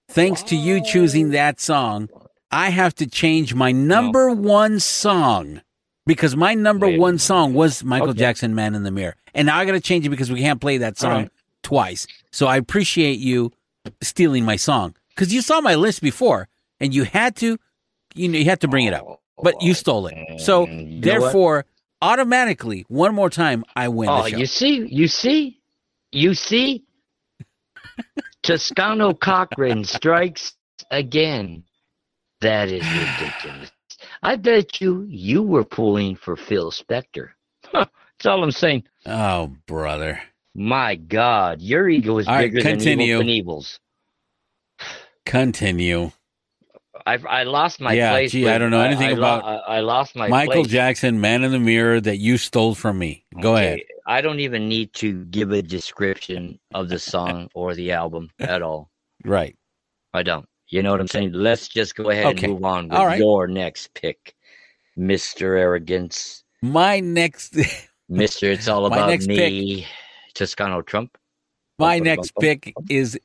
thanks 0.09 0.41
to 0.43 0.55
you 0.55 0.83
choosing 0.83 1.29
that 1.29 1.59
song, 1.59 2.09
I 2.49 2.71
have 2.71 2.95
to 2.95 3.05
change 3.05 3.53
my 3.53 3.71
number 3.71 4.31
one 4.31 4.79
song 4.79 5.61
because 6.05 6.35
my 6.35 6.53
number 6.53 6.87
Wait 6.87 6.99
one 6.99 7.17
song 7.17 7.53
was 7.53 7.83
Michael 7.83 8.09
Okay. 8.09 8.19
Jackson, 8.19 8.53
"Man 8.55 8.75
in 8.75 8.83
the 8.83 8.91
Mirror," 8.91 9.15
and 9.33 9.45
now 9.47 9.57
I 9.57 9.65
got 9.65 9.71
to 9.73 9.79
change 9.79 10.05
it 10.05 10.09
because 10.09 10.31
we 10.31 10.39
can't 10.39 10.59
play 10.61 10.77
that 10.77 10.97
song 10.97 11.11
right. 11.23 11.29
twice. 11.63 12.07
So 12.31 12.47
I 12.47 12.57
appreciate 12.57 13.19
you 13.19 13.51
stealing 14.01 14.45
my 14.45 14.55
song 14.55 14.95
because 15.09 15.33
you 15.33 15.41
saw 15.41 15.61
my 15.61 15.75
list 15.75 16.01
before 16.01 16.47
and 16.79 16.93
you 16.93 17.03
had 17.03 17.35
to 17.37 17.57
you 18.15 18.27
know 18.27 18.37
you 18.37 18.45
have 18.45 18.59
to 18.59 18.67
bring 18.67 18.85
it 18.85 18.93
up, 18.93 19.21
but 19.41 19.61
you 19.61 19.73
stole 19.73 20.07
it. 20.07 20.39
So 20.39 20.65
Mm, 20.67 20.91
you 20.95 21.01
therefore, 21.01 21.65
automatically, 22.01 22.85
one 22.87 23.13
more 23.15 23.29
time, 23.29 23.63
I 23.75 23.87
win 23.89 24.09
Oh, 24.09 24.23
the 24.23 24.29
show. 24.31 24.37
you 24.37 24.45
see, 24.45 24.85
you 24.87 25.07
see, 25.07 25.59
you 26.11 26.33
see. 26.33 26.83
Toscano 28.43 29.13
Cochran 29.13 29.83
strikes 29.85 30.53
again. 30.91 31.63
That 32.41 32.69
is 32.69 32.83
ridiculous. 32.83 33.71
I 34.23 34.37
bet 34.37 34.81
you 34.81 35.05
you 35.09 35.43
were 35.43 35.65
pulling 35.65 36.15
for 36.17 36.37
Phil 36.37 36.71
Spector. 36.71 37.31
Huh, 37.65 37.87
That's 38.19 38.27
all 38.27 38.43
I'm 38.43 38.51
saying. 38.51 38.85
oh, 39.05 39.55
brother. 39.67 40.21
My 40.55 40.95
God, 40.95 41.61
your 41.61 41.89
ego 41.89 42.17
is 42.19 42.29
All 42.29 42.35
right, 42.35 42.51
bigger 42.51 42.63
continue. 42.63 42.83
than 42.85 42.89
Evil 42.89 43.09
Knievel's. 43.09 43.79
Continue. 45.25 46.11
I 47.05 47.15
I 47.17 47.43
lost 47.43 47.81
my 47.81 47.95
Yeah, 47.95 48.09
place. 48.09 48.31
gee, 48.31 48.49
I 48.49 48.57
don't 48.59 48.71
know 48.71 48.81
anything 48.81 49.11
I, 49.11 49.17
about 49.19 49.45
I, 49.45 49.55
I 49.55 49.79
lost 49.81 50.15
my 50.15 50.31
Michael 50.31 50.43
place. 50.43 50.67
Jackson, 50.67 51.21
Man 51.21 51.43
in 51.43 51.51
the 51.51 51.59
Mirror, 51.59 52.01
that 52.01 52.17
you 52.17 52.37
stole 52.37 52.75
from 52.75 52.99
me. 52.99 53.25
Go 53.39 53.55
Okay, 53.55 53.57
ahead. 53.57 53.83
I 54.07 54.21
don't 54.21 54.39
even 54.41 54.69
need 54.69 54.93
to 54.95 55.25
give 55.25 55.51
a 55.51 55.61
description 55.63 56.59
of 56.73 56.89
the 56.89 56.99
song 56.99 57.49
or 57.53 57.75
the 57.75 57.93
album 57.93 58.29
at 58.43 58.61
all. 58.61 58.89
Right. 59.25 59.55
I 60.13 60.23
don't. 60.23 60.47
You 60.73 60.81
know 60.81 60.89
what 60.89 60.99
I'm 61.01 61.07
saying? 61.07 61.33
Let's 61.33 61.67
just 61.67 61.93
go 61.95 62.09
ahead 62.09 62.25
Okay. 62.25 62.45
and 62.45 62.53
move 62.53 62.65
on 62.65 62.89
with 62.89 62.97
right. 62.97 63.19
your 63.19 63.47
next 63.47 63.93
pick, 63.93 64.33
Mr. 64.97 65.55
Arrogance. 65.59 66.43
My 66.63 66.99
next, 66.99 67.53
Mr. 68.11 68.51
It's 68.51 68.67
all 68.67 68.87
about 68.87 69.09
next 69.09 69.27
me, 69.27 69.85
Toscano 70.33 70.81
Trump. 70.81 71.15
my 71.77 71.99
next 71.99 72.31
pick 72.39 72.73
is 72.89 73.19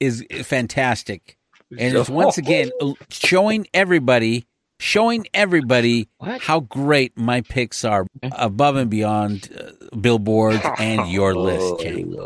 is 0.00 0.24
fantastic, 0.42 1.38
and 1.78 1.96
it's 1.96 2.10
once 2.10 2.36
again 2.44 2.72
showing 3.10 3.68
everybody, 3.72 4.48
showing 4.80 5.24
everybody 5.32 6.08
What? 6.18 6.40
how 6.40 6.58
great 6.58 7.16
my 7.16 7.42
picks 7.42 7.84
are 7.84 8.08
above 8.32 8.74
and 8.74 8.90
beyond 8.90 9.50
uh, 9.56 9.96
Billboard 9.96 10.60
and 10.80 11.08
your 11.12 11.36
list, 11.36 11.80
Chang. 11.80 12.16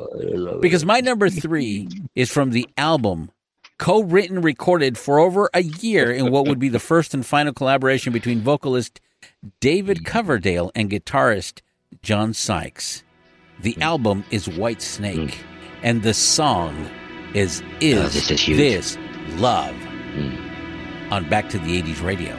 Because 0.62 0.86
my 0.86 1.00
number 1.00 1.28
three 1.28 1.88
is 2.14 2.32
from 2.32 2.52
the 2.52 2.66
album 2.78 3.30
co-written, 3.78 4.42
recorded 4.42 4.98
for 4.98 5.18
over 5.18 5.50
a 5.54 5.62
year 5.62 6.10
in 6.10 6.30
what 6.30 6.46
would 6.46 6.58
be 6.58 6.68
the 6.68 6.78
first 6.78 7.14
and 7.14 7.24
final 7.24 7.52
collaboration 7.52 8.12
between 8.12 8.40
vocalist 8.40 9.00
David 9.60 10.04
Coverdale 10.04 10.70
and 10.74 10.90
guitarist 10.90 11.60
John 12.02 12.32
Sykes. 12.32 13.02
The 13.60 13.72
hmm. 13.72 13.82
album 13.82 14.24
is 14.30 14.48
Whitesnake, 14.48 15.34
hmm. 15.34 15.80
and 15.82 16.02
the 16.02 16.14
song 16.14 16.88
is 17.34 17.62
oh, 17.64 17.76
"Is 17.80 17.98
Oh, 17.98 18.08
this 18.08 18.48
is. 18.48 18.56
This 18.56 18.98
Love?" 19.36 19.74
Hmm. 19.74 21.12
on 21.12 21.28
Back 21.28 21.48
to 21.50 21.58
the 21.58 21.82
'80s 21.82 22.02
radio. 22.02 22.38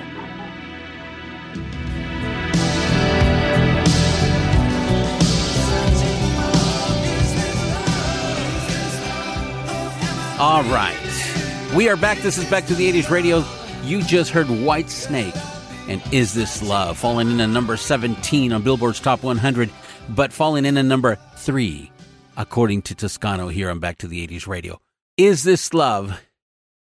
All 10.40 10.64
right. 10.64 11.03
We 11.76 11.90
are 11.90 11.98
back. 11.98 12.20
This 12.20 12.38
is 12.38 12.48
Back 12.52 12.68
to 12.68 12.76
the 12.76 12.92
80s 12.92 13.10
Radio. 13.10 13.44
You 13.82 14.04
just 14.04 14.30
heard 14.30 14.46
Whitesnake 14.46 15.36
and 15.90 16.04
Is 16.14 16.32
This 16.32 16.62
Love 16.62 17.00
falling 17.00 17.32
in 17.32 17.42
at 17.42 17.50
number 17.50 17.78
17 17.78 18.54
on 18.54 18.62
Billboard's 18.62 19.00
Top 19.00 19.24
100, 19.24 19.72
but 20.10 20.32
falling 20.32 20.66
in 20.66 20.78
at 20.78 20.86
number 20.86 21.18
3 21.38 21.92
according 22.38 22.84
to 22.84 22.94
Toscano 22.94 23.48
here 23.48 23.72
on 23.72 23.80
Back 23.80 23.98
to 23.98 24.08
the 24.08 24.28
80s 24.28 24.46
Radio. 24.46 24.80
Is 25.18 25.42
This 25.42 25.74
Love 25.74 26.22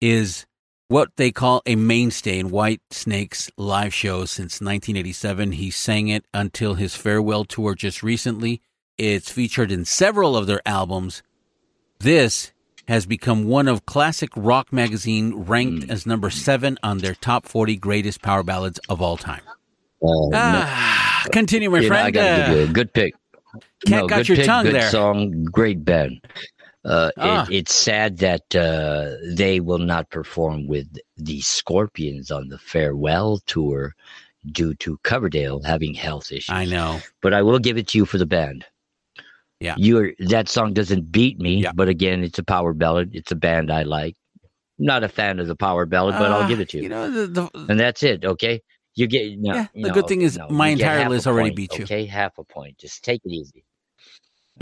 is 0.02 0.44
what 0.88 1.16
they 1.16 1.32
call 1.32 1.62
a 1.64 1.76
mainstay 1.76 2.38
in 2.38 2.50
Whitesnake's 2.50 3.50
live 3.56 3.94
shows 3.94 4.30
since 4.32 4.60
1987. 4.60 5.52
He 5.52 5.70
sang 5.70 6.08
it 6.08 6.26
until 6.34 6.74
his 6.74 6.94
farewell 6.94 7.46
tour 7.46 7.74
just 7.74 8.02
recently. 8.02 8.60
It's 8.98 9.30
featured 9.30 9.72
in 9.72 9.86
several 9.86 10.36
of 10.36 10.46
their 10.46 10.60
albums. 10.66 11.22
This 12.00 12.52
has 12.86 13.06
become 13.06 13.44
one 13.44 13.68
of 13.68 13.86
Classic 13.86 14.30
Rock 14.36 14.72
Magazine 14.72 15.34
ranked 15.34 15.90
as 15.90 16.06
number 16.06 16.30
seven 16.30 16.78
on 16.82 16.98
their 16.98 17.14
top 17.14 17.46
40 17.46 17.76
greatest 17.76 18.20
power 18.22 18.42
ballads 18.42 18.78
of 18.88 19.00
all 19.00 19.16
time. 19.16 19.42
Uh, 20.02 20.30
Ah, 20.34 21.24
continue, 21.32 21.70
my 21.70 21.80
you 21.80 21.88
know, 21.88 21.96
I 21.96 22.00
friend. 22.10 22.14
gotta 22.14 22.42
give 22.50 22.56
you 22.58 22.62
Uh, 22.66 22.68
a 22.68 22.72
good 22.72 22.92
pick. 22.92 23.14
Cat 23.86 24.00
no, 24.02 24.06
got 24.08 24.16
good 24.18 24.28
your 24.28 24.36
pick, 24.36 24.46
tongue 24.46 24.64
good 24.66 24.74
there. 24.74 24.90
song, 24.90 25.44
great 25.44 25.84
band. 25.84 26.20
Uh, 26.84 27.10
Ah. 27.16 27.46
it, 27.48 27.54
it's 27.54 27.74
sad 27.74 28.18
that 28.18 28.54
uh, 28.54 29.12
they 29.34 29.60
will 29.60 29.78
not 29.78 30.10
perform 30.10 30.66
with 30.66 30.86
the 31.16 31.40
Scorpions 31.40 32.30
on 32.30 32.48
the 32.48 32.58
farewell 32.58 33.38
tour 33.46 33.94
due 34.52 34.74
to 34.74 34.98
Coverdale 35.04 35.62
having 35.62 35.94
health 35.94 36.30
issues. 36.30 36.50
I 36.54 36.66
know. 36.66 37.00
but 37.22 37.32
I 37.32 37.40
will 37.40 37.58
give 37.58 37.78
it 37.78 37.88
to 37.88 37.98
you 37.98 38.04
for 38.04 38.18
the 38.18 38.26
band. 38.26 38.66
Yeah. 39.64 39.74
You're 39.78 40.12
that 40.18 40.48
song 40.48 40.74
doesn't 40.74 41.10
beat 41.10 41.38
me, 41.40 41.62
Yeah. 41.62 41.72
but 41.74 41.88
again, 41.88 42.22
it's 42.22 42.38
a 42.38 42.44
power 42.44 42.74
ballad. 42.74 43.10
It's 43.14 43.32
a 43.32 43.36
band 43.36 43.70
I 43.72 43.82
like. 43.82 44.14
Not 44.78 45.02
a 45.04 45.08
fan 45.08 45.38
of 45.38 45.46
the 45.46 45.56
power 45.56 45.86
ballad, 45.86 46.14
but 46.18 46.30
I'll 46.30 46.42
Uh, 46.42 46.48
give 46.48 46.60
it 46.60 46.68
to 46.70 46.76
you. 46.76 46.82
You 46.84 46.88
know, 46.90 47.10
the, 47.10 47.26
the, 47.26 47.66
and 47.70 47.80
that's 47.80 48.02
it. 48.02 48.24
Okay, 48.24 48.60
you 48.94 49.06
get. 49.06 49.38
No, 49.38 49.54
Yeah, 49.54 49.66
the 49.74 49.88
no, 49.88 49.94
good 49.94 50.06
thing 50.06 50.20
is 50.22 50.36
no, 50.36 50.48
my 50.48 50.68
entire 50.68 51.08
list 51.08 51.26
already 51.26 51.48
point, 51.50 51.56
beat 51.56 51.78
you. 51.78 51.84
Okay, 51.84 52.04
half 52.04 52.36
a 52.38 52.44
point. 52.44 52.76
Just 52.78 53.02
take 53.04 53.22
it 53.24 53.30
easy. 53.32 53.64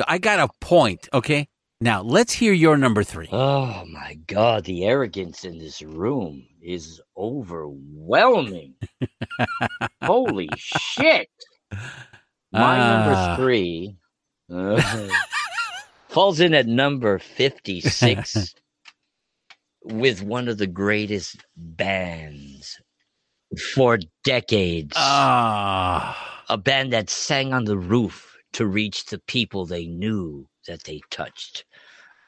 I 0.06 0.18
got 0.18 0.38
a 0.38 0.48
point, 0.60 1.08
okay? 1.12 1.48
Now, 1.80 2.00
let's 2.02 2.32
hear 2.32 2.52
your 2.52 2.76
number 2.76 3.02
three. 3.02 3.28
Oh 3.32 3.84
my 3.86 4.14
God, 4.28 4.64
the 4.64 4.84
arrogance 4.84 5.44
in 5.44 5.58
this 5.58 5.82
room 5.82 6.46
is 6.62 7.00
overwhelming. 7.16 8.74
Holy 10.02 10.48
shit! 10.56 11.28
My 12.52 12.78
Ah. 12.78 13.04
number 13.04 13.36
three 13.42 13.96
uh, 14.52 15.08
falls 16.08 16.40
in 16.40 16.54
at 16.54 16.66
number 16.66 17.18
56 17.18 18.54
with 19.84 20.22
one 20.22 20.48
of 20.48 20.58
the 20.58 20.66
greatest 20.66 21.44
bands 21.56 22.80
for 23.74 23.98
decades. 24.24 24.92
Ah. 24.96 26.44
A 26.48 26.58
band 26.58 26.92
that 26.92 27.10
sang 27.10 27.52
on 27.52 27.64
the 27.64 27.78
roof 27.78 28.36
to 28.52 28.66
reach 28.66 29.06
the 29.06 29.18
people 29.20 29.64
they 29.64 29.86
knew 29.86 30.46
that 30.66 30.84
they 30.84 31.00
touched. 31.10 31.64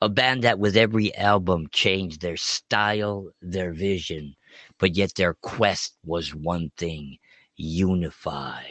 A 0.01 0.09
band 0.09 0.43
that 0.45 0.59
with 0.59 0.77
every 0.77 1.15
album 1.17 1.67
changed 1.73 2.21
their 2.21 2.37
style, 2.37 3.31
their 3.41 3.73
vision, 3.73 4.35
but 4.79 4.97
yet 4.97 5.15
their 5.15 5.35
quest 5.35 5.97
was 6.05 6.35
one 6.35 6.71
thing 6.77 7.19
unify, 7.57 8.63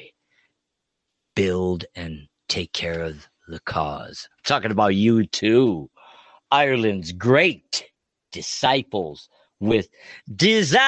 build, 1.35 1.85
and 1.95 2.27
take 2.47 2.73
care 2.73 3.01
of 3.01 3.27
the 3.47 3.59
cause. 3.61 4.27
I'm 4.31 4.43
talking 4.45 4.71
about 4.71 4.91
U2. 4.91 5.87
Ireland's 6.51 7.11
great 7.11 7.85
disciples 8.31 9.29
with 9.59 9.87
desire. 10.35 10.79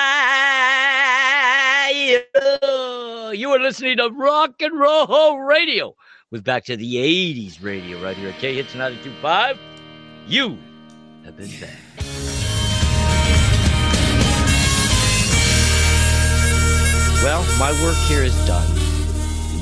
You 3.34 3.52
are 3.52 3.60
listening 3.60 3.98
to 3.98 4.10
Rock 4.10 4.62
and 4.62 4.80
Roll 4.80 5.40
Radio 5.40 5.96
with 6.32 6.44
Back 6.44 6.66
to 6.66 6.78
the 6.78 6.96
80s 6.96 7.64
Radio 7.64 8.02
right 8.04 8.18
here 8.18 8.30
at 8.30 8.40
K 8.40 8.56
Hits 8.56 8.74
925. 8.74 9.60
You 10.28 10.58
have 11.24 11.38
been 11.38 11.50
back. 11.60 11.80
Well, 17.24 17.44
my 17.58 17.72
work 17.82 17.98
here 18.08 18.22
is 18.22 18.36
done. 18.46 18.85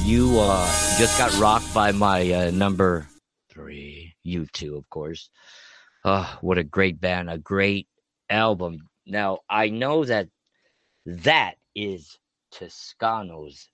You 0.06 0.38
uh, 0.38 0.66
just 0.98 1.18
got 1.18 1.34
rocked 1.40 1.74
by 1.74 1.94
my 1.94 2.30
uh, 2.30 2.52
number 2.52 3.08
three. 3.50 4.14
U2, 4.26 4.78
of 4.78 4.90
course. 4.90 5.30
Oh, 6.04 6.38
what 6.42 6.58
a 6.58 6.64
great 6.64 7.00
band, 7.00 7.30
a 7.30 7.38
great 7.38 7.88
album. 8.30 8.90
Now, 9.06 9.40
I 9.50 9.70
know 9.70 10.04
that 10.04 10.28
that 11.06 11.56
is 11.74 12.20
Toscano's 12.52 13.70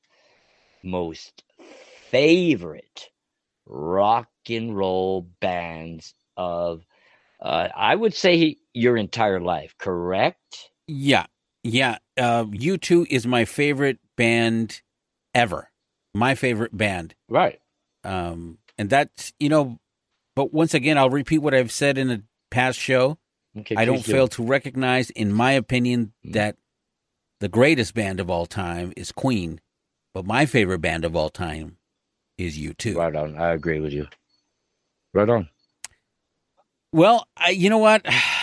most 0.84 1.44
favorite 2.12 3.10
rock 3.66 4.30
and 4.48 4.78
roll 4.78 5.28
bands 5.42 6.14
of, 6.38 6.86
uh, 7.42 7.70
I 7.76 7.96
would 7.96 8.14
say, 8.14 8.58
your 8.74 8.98
entire 8.98 9.40
life, 9.40 9.74
correct? 9.80 10.70
Yeah. 10.88 11.26
Yeah. 11.64 11.98
Uh, 12.16 12.46
U2 12.46 13.08
is 13.10 13.26
my 13.26 13.46
favorite 13.46 13.98
band 14.16 14.84
ever. 15.34 15.72
My 16.14 16.36
favorite 16.36 16.76
band. 16.76 17.16
Right. 17.28 17.60
Um, 18.04 18.58
and 18.78 18.90
that's, 18.90 19.34
you 19.40 19.50
know, 19.50 19.80
but 20.36 20.54
once 20.54 20.74
again, 20.74 20.98
I'll 20.98 21.10
repeat 21.10 21.40
what 21.40 21.54
I've 21.54 21.72
said 21.72 21.98
in 21.98 22.10
a 22.10 22.24
past 22.50 22.80
show. 22.80 23.18
Okay, 23.58 23.76
I 23.76 23.86
don't 23.86 24.04
do. 24.06 24.12
fail 24.12 24.28
to 24.30 24.44
recognize, 24.44 25.10
in 25.10 25.34
my 25.34 25.52
opinion, 25.52 26.14
Mm. 26.26 26.34
that 26.34 26.56
the 27.40 27.50
greatest 27.50 27.94
band 27.94 28.20
of 28.20 28.30
all 28.30 28.46
time 28.46 28.94
is 28.96 29.12
Queen, 29.12 29.60
but 30.14 30.26
my 30.26 30.46
favorite 30.46 30.80
band 30.80 31.04
of 31.06 31.16
all 31.16 31.30
time 31.30 31.78
is 32.38 32.58
U2. 32.58 32.96
Right 32.96 33.16
on. 33.16 33.38
I 33.38 33.52
agree 33.54 33.80
with 33.80 33.92
you. 33.94 34.08
Right 35.14 35.30
on. 35.30 35.50
Well, 36.92 37.28
I, 37.38 37.50
you 37.50 37.70
know 37.70 37.78
what? 37.80 38.06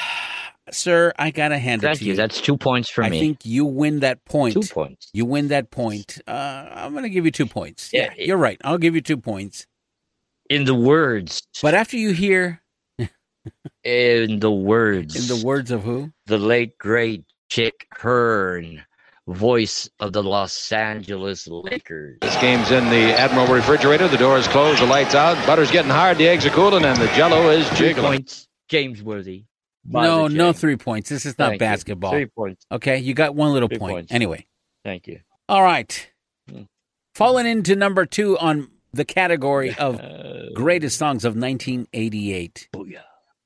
sir, 0.71 1.13
I 1.19 1.31
gotta 1.31 1.59
hand 1.59 1.85
it 1.85 1.95
to 1.99 2.05
you. 2.05 2.11
you. 2.13 2.17
That's 2.17 2.41
two 2.41 2.57
points 2.57 2.89
for 2.91 3.03
I 3.05 3.11
me. 3.11 3.19
I 3.19 3.21
think 3.21 3.45
you 3.45 3.65
win 3.65 4.01
that 4.01 4.25
point. 4.25 4.55
two 4.55 4.63
points. 4.63 5.09
You 5.13 5.25
win 5.25 5.49
that 5.49 5.71
point. 5.71 6.21
Uh, 6.27 6.69
I'm 6.71 6.95
gonna 6.95 7.09
give 7.09 7.25
you 7.25 7.31
two 7.31 7.47
points. 7.47 7.91
Yeah, 7.93 8.13
Yeah, 8.17 8.25
you're 8.27 8.37
right. 8.37 8.61
I'll 8.65 8.79
give 8.79 8.95
you 8.95 9.01
two 9.01 9.17
points. 9.17 9.67
In 10.49 10.65
the 10.65 10.75
words, 10.75 11.43
But 11.63 11.75
after 11.75 11.97
you 11.97 12.13
hear, 12.13 12.63
in 13.85 14.41
the 14.41 14.51
words, 14.51 15.15
in 15.31 15.37
the 15.39 15.45
words 15.45 15.71
of 15.71 15.83
who? 15.83 16.13
the 16.27 16.39
late 16.39 16.79
great 16.79 17.25
Chick 17.49 17.87
Hearn, 17.93 18.83
voice 19.29 19.89
of 20.01 20.13
the 20.13 20.23
Los 20.23 20.71
Angeles 20.73 21.47
Lakers. 21.49 22.19
This 22.21 22.37
game's 22.41 22.71
in 22.71 22.85
the 22.91 23.13
Admiral 23.19 23.47
refrigerator. 23.47 24.09
The 24.09 24.17
door 24.17 24.39
is 24.39 24.47
closed. 24.49 24.81
The 24.83 24.87
lights 24.87 25.15
out. 25.15 25.35
Butter's 25.47 25.71
getting 25.71 25.91
hard. 25.91 26.19
The 26.19 26.29
eggs 26.29 26.45
are 26.47 26.51
cooling, 26.51 26.85
and 26.85 27.01
the 27.01 27.07
Jello 27.09 27.51
is 27.51 27.69
Three 27.71 27.89
jiggling. 27.89 28.07
points, 28.07 28.49
James 28.69 29.03
Worthy. 29.03 29.45
No, 29.89 30.27
no 30.29 30.53
three 30.53 30.77
points. 30.77 31.09
This 31.09 31.27
is 31.27 31.39
not 31.39 31.51
Thank 31.51 31.55
you. 31.55 31.67
basketball. 31.67 32.11
Three 32.13 32.27
points. 32.27 32.65
Okay, 32.73 32.99
you 32.99 33.15
got 33.15 33.35
one 33.35 33.53
little 33.53 33.69
Three 33.69 33.79
point. 33.79 33.93
points. 33.95 34.13
Anyway, 34.13 34.47
Thank 34.85 35.07
you. 35.07 35.21
all 35.49 35.63
right. 35.63 36.11
Hmm. 36.51 36.63
Falling 37.15 37.47
into 37.47 37.77
number 37.77 38.05
two 38.07 38.39
on 38.39 38.71
the 38.93 39.05
category 39.05 39.75
of 39.77 40.01
greatest 40.55 40.99
songs 40.99 41.25
of 41.25 41.35
1988. 41.37 42.69
booyah. 42.75 43.01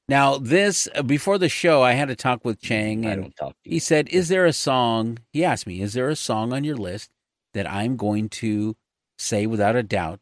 Now, 0.09 0.39
this 0.39 0.89
before 1.07 1.39
the 1.39 1.49
show, 1.49 1.83
I 1.83 1.93
had 1.93 2.11
a 2.11 2.17
talk 2.17 2.45
with 2.45 2.61
Chang, 2.61 3.07
I 3.07 3.11
and 3.13 3.23
don't 3.23 3.37
talk 3.37 3.53
to 3.53 3.57
you. 3.71 3.75
he 3.75 3.79
said, 3.79 4.09
"Is 4.09 4.29
there 4.29 4.45
a 4.45 4.53
song?" 4.53 5.19
He 5.33 5.45
asked 5.45 5.67
me, 5.69 5.81
"Is 5.81 5.93
there 5.93 6.09
a 6.09 6.17
song 6.17 6.53
on 6.53 6.65
your 6.65 6.77
list 6.77 7.11
that 7.55 7.71
I'm 7.71 7.97
going 7.97 8.29
to 8.31 8.77
say 9.19 9.47
without 9.47 9.77
a 9.77 9.83
doubt 9.85 10.19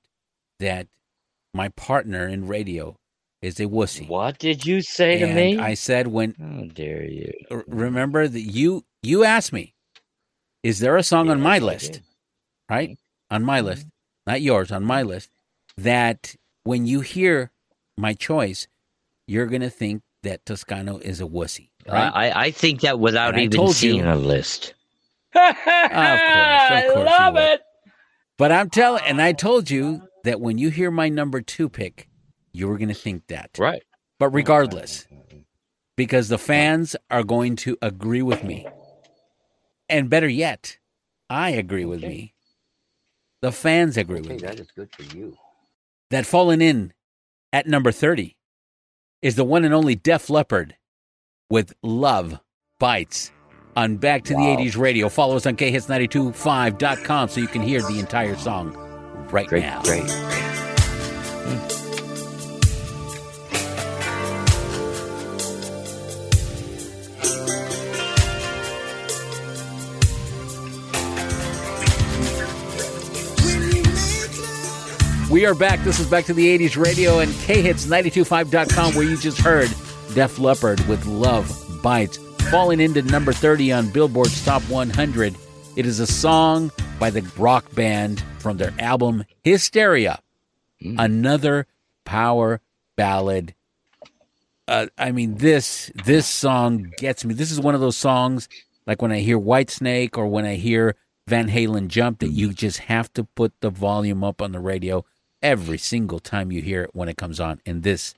that 0.58 0.88
my 1.54 1.70
partner 1.70 2.28
in 2.28 2.46
radio 2.46 2.96
is 3.42 3.60
a 3.60 3.64
wussy?" 3.66 4.08
What 4.08 4.38
did 4.38 4.66
you 4.66 4.80
say 4.82 5.18
to 5.18 5.26
me? 5.32 5.58
I 5.58 5.74
said, 5.74 6.06
"When 6.08 6.34
How 6.34 6.64
dare 6.74 7.04
you? 7.04 7.32
remember 7.66 8.28
that 8.28 8.40
you 8.40 8.84
you 9.02 9.24
asked 9.24 9.52
me, 9.52 9.74
is 10.62 10.80
there 10.80 10.96
a 10.96 11.02
song 11.02 11.30
on 11.30 11.40
my 11.40 11.58
list, 11.58 11.92
did. 11.94 12.02
right? 12.68 12.98
On 13.30 13.44
my 13.44 13.60
list, 13.60 13.82
mm-hmm. 13.82 14.30
not 14.32 14.42
yours, 14.42 14.72
on 14.72 14.84
my 14.84 15.02
list, 15.02 15.30
that 15.76 16.34
when 16.64 16.86
you 16.86 17.00
hear 17.00 17.50
my 17.96 18.14
choice, 18.14 18.66
you're 19.26 19.46
gonna 19.46 19.70
think 19.70 20.02
that 20.24 20.44
Toscano 20.44 20.98
is 20.98 21.20
a 21.20 21.24
wussy, 21.24 21.68
right? 21.86 22.10
I, 22.12 22.46
I 22.46 22.50
think 22.50 22.80
that 22.80 22.98
without 22.98 23.34
And 23.34 23.54
even 23.54 23.68
seeing 23.72 24.04
you- 24.04 24.10
a 24.12 24.16
list. 24.16 24.74
I 25.34 26.84
I 26.88 26.94
love 26.94 27.36
it. 27.36 27.60
But 28.38 28.50
I'm 28.52 28.70
telling, 28.70 29.02
and 29.04 29.20
I 29.20 29.32
told 29.32 29.70
you 29.70 30.02
that 30.24 30.40
when 30.40 30.58
you 30.58 30.70
hear 30.70 30.90
my 30.90 31.08
number 31.08 31.40
two 31.40 31.68
pick, 31.68 32.07
you 32.58 32.68
were 32.68 32.76
going 32.78 32.88
to 32.88 32.94
think 32.94 33.26
that. 33.28 33.50
Right. 33.58 33.82
But 34.18 34.26
mm-hmm. 34.26 34.36
regardless, 34.36 35.04
mm-hmm. 35.04 35.14
Mm-hmm. 35.14 35.38
because 35.96 36.28
the 36.28 36.38
fans 36.38 36.96
are 37.10 37.22
going 37.24 37.56
to 37.56 37.76
agree 37.80 38.22
with 38.22 38.42
me. 38.44 38.66
And 39.88 40.10
better 40.10 40.28
yet, 40.28 40.78
I 41.30 41.50
agree 41.50 41.84
with 41.84 42.02
me. 42.02 42.34
The 43.40 43.52
fans 43.52 43.96
agree 43.96 44.18
Okay, 44.20 44.28
with 44.32 44.42
me. 44.42 44.48
that 44.48 44.60
is 44.60 44.70
good 44.72 44.90
for 44.92 45.02
you. 45.16 45.36
That 46.10 46.26
falling 46.26 46.60
in 46.60 46.92
at 47.52 47.66
number 47.66 47.92
30 47.92 48.36
is 49.22 49.36
the 49.36 49.44
one 49.44 49.64
and 49.64 49.72
only 49.72 49.94
Def 49.94 50.28
Leppard 50.28 50.76
with 51.50 51.72
Love 51.82 52.40
Bites 52.80 53.30
on 53.76 53.96
Back 53.96 54.24
to 54.24 54.34
the 54.34 54.40
80s 54.40 54.76
radio. 54.76 55.08
Follow 55.08 55.36
us 55.36 55.46
on 55.46 55.56
khits925.com 55.56 57.28
so 57.28 57.40
you 57.40 57.46
can 57.46 57.62
hear 57.62 57.80
the 57.82 57.98
entire 58.00 58.36
song 58.36 58.74
right 59.30 59.46
Great, 59.46 59.62
now. 59.62 59.82
great. 59.82 60.10
Hmm. 60.10 61.77
We 75.38 75.46
are 75.46 75.54
back. 75.54 75.78
This 75.84 76.00
is 76.00 76.10
Back 76.10 76.24
to 76.24 76.34
the 76.34 76.58
80s 76.58 76.76
radio 76.76 77.20
and 77.20 77.30
khits925.com 77.30 78.96
where 78.96 79.04
you 79.04 79.16
just 79.16 79.38
heard 79.38 79.72
Def 80.12 80.40
Leppard 80.40 80.80
with 80.88 81.06
Love 81.06 81.80
Bites 81.80 82.16
falling 82.50 82.80
into 82.80 83.02
number 83.02 83.32
30 83.32 83.70
on 83.70 83.88
Billboard's 83.90 84.44
Top 84.44 84.62
100. 84.62 85.36
It 85.76 85.86
is 85.86 86.00
a 86.00 86.08
song 86.08 86.72
by 86.98 87.10
the 87.10 87.22
rock 87.38 87.72
band 87.76 88.20
from 88.40 88.56
their 88.56 88.74
album 88.80 89.24
Hysteria. 89.44 90.18
Another 90.80 91.68
power 92.04 92.60
ballad. 92.96 93.54
Uh, 94.66 94.88
I 94.98 95.12
mean 95.12 95.36
this 95.36 95.92
this 96.04 96.26
song 96.26 96.92
gets 96.98 97.24
me. 97.24 97.32
This 97.32 97.52
is 97.52 97.60
one 97.60 97.76
of 97.76 97.80
those 97.80 97.96
songs 97.96 98.48
like 98.88 99.00
when 99.00 99.12
I 99.12 99.20
hear 99.20 99.38
Whitesnake 99.38 100.18
or 100.18 100.26
when 100.26 100.44
I 100.44 100.56
hear 100.56 100.96
Van 101.28 101.48
Halen 101.48 101.86
Jump 101.86 102.18
that 102.18 102.30
you 102.30 102.52
just 102.52 102.78
have 102.80 103.12
to 103.12 103.22
put 103.22 103.52
the 103.60 103.70
volume 103.70 104.24
up 104.24 104.42
on 104.42 104.50
the 104.50 104.58
radio 104.58 105.04
every 105.42 105.78
single 105.78 106.18
time 106.18 106.52
you 106.52 106.62
hear 106.62 106.82
it 106.84 106.94
when 106.94 107.08
it 107.08 107.16
comes 107.16 107.40
on. 107.40 107.60
And 107.66 107.82
this 107.82 108.14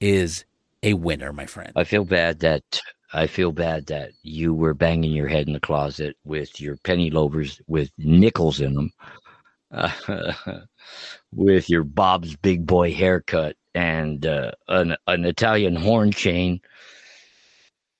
is 0.00 0.44
a 0.82 0.94
winner, 0.94 1.32
my 1.32 1.46
friend. 1.46 1.72
I 1.76 1.84
feel 1.84 2.04
bad 2.04 2.40
that 2.40 2.80
I 3.12 3.26
feel 3.26 3.52
bad 3.52 3.86
that 3.86 4.10
you 4.22 4.52
were 4.52 4.74
banging 4.74 5.12
your 5.12 5.28
head 5.28 5.46
in 5.46 5.52
the 5.52 5.60
closet 5.60 6.16
with 6.24 6.60
your 6.60 6.76
penny 6.78 7.10
loafers 7.10 7.60
with 7.66 7.90
nickels 7.98 8.60
in 8.60 8.74
them, 8.74 8.90
uh, 9.70 10.32
with 11.32 11.70
your 11.70 11.84
Bob's 11.84 12.36
Big 12.36 12.66
Boy 12.66 12.92
haircut 12.92 13.56
and 13.74 14.26
uh, 14.26 14.52
an 14.68 14.96
an 15.06 15.24
Italian 15.24 15.76
horn 15.76 16.10
chain, 16.10 16.60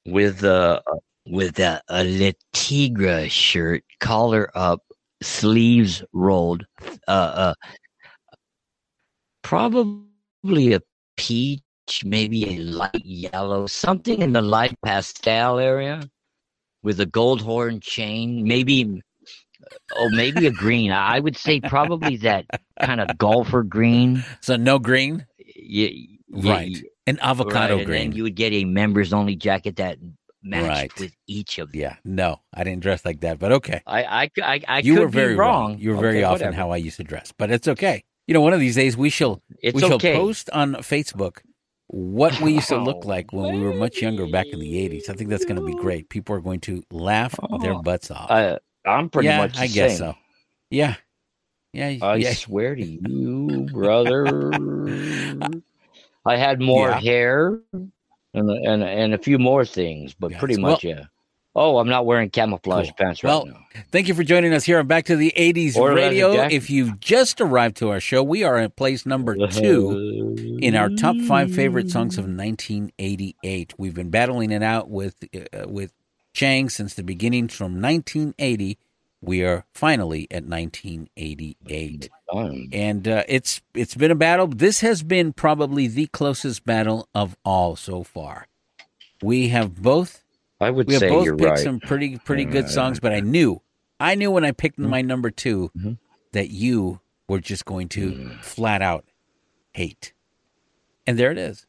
with 0.05 0.43
a 0.45 0.83
with 1.27 1.59
a, 1.59 1.83
a 1.89 2.05
Le 2.05 2.33
Tigre 2.53 3.29
shirt, 3.29 3.85
collar 4.01 4.51
up, 4.55 4.83
sleeves 5.23 6.03
rolled, 6.13 6.67
uh, 7.09 7.11
uh, 7.11 7.55
probably 9.47 10.73
a 10.75 10.81
peach, 11.17 12.05
maybe 12.05 12.57
a 12.57 12.59
light 12.59 13.05
yellow, 13.05 13.67
something 13.69 14.21
in 14.21 14.33
the 14.33 14.43
light 14.43 14.75
pastel 14.85 15.61
area 15.61 16.03
with 16.83 16.99
a 17.01 17.07
gold 17.07 17.41
horn 17.41 17.79
chain, 17.81 18.43
maybe 18.43 19.01
oh 19.95 20.09
maybe 20.11 20.47
a 20.47 20.51
green. 20.51 20.91
I 20.91 21.21
would 21.21 21.37
say 21.37 21.61
probably 21.61 22.17
that 22.19 22.45
kind 22.83 23.01
of 23.01 23.17
golfer 23.19 23.63
green. 23.63 24.25
So 24.41 24.57
no 24.57 24.81
green? 24.81 25.27
Yeah, 25.39 25.91
Right. 26.33 26.77
An 27.07 27.19
avocado 27.23 27.77
and 27.77 27.87
green. 27.87 28.11
then 28.11 28.17
you 28.17 28.25
would 28.25 28.35
get 28.35 28.53
a 28.53 28.65
members 28.65 29.13
only 29.13 29.37
jacket 29.37 29.77
that 29.77 29.99
matched 30.43 30.67
Right. 30.69 31.01
with 31.01 31.13
each 31.29 31.59
of 31.61 31.71
them. 31.71 31.81
Yeah, 31.83 31.97
no, 32.05 32.41
I 32.53 32.65
didn't 32.65 32.83
dress 32.83 33.05
like 33.05 33.21
that, 33.21 33.39
but 33.39 33.53
okay. 33.53 33.81
I 33.87 34.03
I 34.25 34.31
I, 34.43 34.61
I 34.67 34.79
you 34.81 34.95
could 34.95 35.03
were 35.03 35.09
very 35.09 35.35
be 35.35 35.39
wrong. 35.39 35.79
You 35.79 35.91
were 35.91 36.03
very 36.03 36.25
often 36.25 36.47
whatever. 36.47 36.57
how 36.57 36.71
I 36.71 36.79
used 36.79 36.97
to 36.97 37.05
dress, 37.05 37.33
but 37.39 37.53
it's 37.53 37.69
okay. 37.69 38.03
You 38.27 38.35
know, 38.35 38.41
one 38.41 38.53
of 38.53 38.61
these 38.61 38.75
days 38.75 38.97
we 38.97 39.11
shall 39.11 39.43
It's 39.63 39.75
we 39.75 39.81
shall 39.83 39.95
okay. 39.95 40.17
post 40.17 40.51
on 40.51 40.75
Facebook 40.77 41.39
what 41.89 42.41
we 42.41 42.55
used 42.55 42.69
to 42.69 42.79
look 42.79 43.03
oh. 43.05 43.09
like 43.09 43.33
when 43.33 43.55
we 43.55 43.61
were 43.61 43.75
much 43.75 44.03
younger 44.03 44.27
back 44.27 44.47
in 44.47 44.59
the 44.59 44.75
'80s. 44.89 45.09
I 45.09 45.13
think 45.13 45.31
that's 45.31 45.45
going 45.45 45.61
to 45.61 45.65
be 45.65 45.75
great. 45.75 46.09
People 46.09 46.35
are 46.35 46.41
going 46.41 46.61
to 46.61 46.83
laugh 46.91 47.35
oh. 47.41 47.59
their 47.59 47.81
butts 47.81 48.11
off. 48.11 48.31
I, 48.31 48.59
I'm 48.85 49.09
pretty 49.09 49.29
yeah, 49.29 49.39
much 49.39 49.55
the 49.55 49.61
I 49.61 49.67
guess 49.69 49.99
same. 49.99 50.13
so. 50.13 50.15
Yeah, 50.71 50.97
yeah, 51.73 51.97
I 52.03 52.17
yeah. 52.17 52.33
swear 52.35 52.75
to 52.75 52.85
you, 52.85 53.69
brother. 53.73 54.27
I 56.27 56.37
had 56.37 56.61
more 56.61 56.89
Yeah. 56.89 57.01
hair 57.01 57.61
and, 57.73 57.93
and 58.51 58.83
and 58.83 59.15
a 59.15 59.19
few 59.19 59.39
more 59.39 59.65
things, 59.65 60.15
but 60.15 60.33
Yes. 60.33 60.41
pretty 60.41 60.61
Well- 60.61 60.73
much, 60.73 60.85
yeah. 60.85 61.05
Oh, 61.59 61.79
I'm 61.79 61.89
not 61.89 62.05
wearing 62.05 62.29
camouflage 62.29 62.89
Cool. 62.89 62.95
pants 62.99 63.25
right 63.25 63.31
Well, 63.31 63.47
now. 63.47 63.59
Thank 63.91 64.09
you 64.09 64.15
for 64.15 64.23
joining 64.23 64.53
us 64.53 64.65
here 64.65 64.79
on 64.79 64.87
Back 64.87 65.07
to 65.07 65.17
the 65.17 65.33
80s 65.35 65.75
Or 65.75 65.95
Radio. 65.95 66.33
If 66.33 66.69
you've 66.69 67.01
just 67.01 67.41
arrived 67.41 67.79
to 67.79 67.89
our 67.89 67.99
show, 67.99 68.23
we 68.23 68.45
are 68.45 68.57
at 68.59 68.77
place 68.77 69.07
number 69.07 69.35
two 69.49 70.37
in 70.61 70.77
our 70.77 70.91
top 70.91 71.17
five 71.27 71.51
favorite 71.55 71.91
songs 71.91 72.19
of 72.19 72.27
1988. 72.27 73.73
We've 73.79 73.95
been 73.95 74.11
battling 74.11 74.51
it 74.51 74.63
out 74.63 74.91
with 74.91 75.17
uh, 75.35 75.67
with 75.67 75.93
Chang 76.35 76.69
since 76.69 76.93
the 76.93 77.03
beginning 77.03 77.49
from 77.49 77.81
1980. 77.81 78.77
We 79.23 79.43
are 79.43 79.65
finally 79.73 80.29
at 80.31 80.45
1988, 80.45 82.11
Um, 82.33 82.69
and 82.73 83.09
uh, 83.09 83.25
it's 83.27 83.63
it's 83.75 83.95
been 83.95 84.11
a 84.11 84.15
battle. 84.15 84.47
This 84.47 84.81
has 84.81 85.03
been 85.03 85.33
probably 85.33 85.87
the 85.87 86.07
closest 86.09 86.67
battle 86.67 87.09
of 87.15 87.35
all 87.45 87.77
so 87.77 88.03
far. 88.03 88.47
We 89.23 89.49
have 89.49 89.81
both 89.83 90.23
I 90.61 90.71
would 90.71 90.87
we 90.89 90.95
have 90.95 91.01
say 91.01 91.09
both 91.11 91.25
you're 91.25 91.37
picked 91.37 91.51
right. 91.51 91.59
some 91.59 91.81
pretty 91.81 92.19
pretty 92.19 92.45
good 92.45 92.69
songs, 92.69 93.01
but 93.01 93.13
I 93.13 93.21
knew 93.21 93.61
I 94.01 94.15
knew 94.15 94.31
when 94.31 94.45
I 94.45 94.53
picked 94.53 94.79
Mm-hmm. 94.79 94.91
my 94.91 95.03
number 95.03 95.31
2 95.31 95.71
that 96.33 96.51
you 96.51 97.01
were 97.29 97.41
just 97.41 97.65
going 97.65 97.89
to 97.91 98.13
Mm. 98.13 98.43
flat 98.45 98.83
out 98.83 99.05
hate, 99.73 100.13
and 101.07 101.19
there 101.19 101.31
it 101.33 101.39
is. 101.39 101.67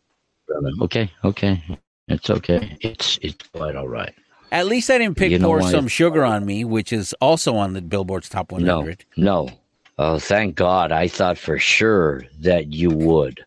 Okay, 0.82 1.12
okay, 1.26 1.62
it's 2.08 2.30
okay. 2.30 2.78
It's 2.82 3.20
it's 3.22 3.48
quite 3.50 3.76
all 3.76 3.88
right. 3.90 4.14
At 4.52 4.66
least 4.68 4.90
I 4.90 4.98
didn't 4.98 5.18
pick 5.18 5.32
You 5.32 5.40
know 5.40 5.48
pour 5.48 5.62
some 5.62 5.90
sugar 5.90 6.24
on 6.24 6.46
me, 6.46 6.64
which 6.64 6.94
is 6.94 7.14
also 7.20 7.58
on 7.58 7.74
the 7.74 7.82
Billboard's 7.82 8.30
top 8.30 8.54
100. 8.54 9.04
No, 9.18 9.46
no. 9.48 9.50
Oh, 10.00 10.20
thank 10.20 10.56
God! 10.56 10.92
I 10.94 11.08
thought 11.10 11.38
for 11.38 11.58
sure 11.60 12.24
that 12.40 12.68
you 12.72 12.90
would. 12.92 13.44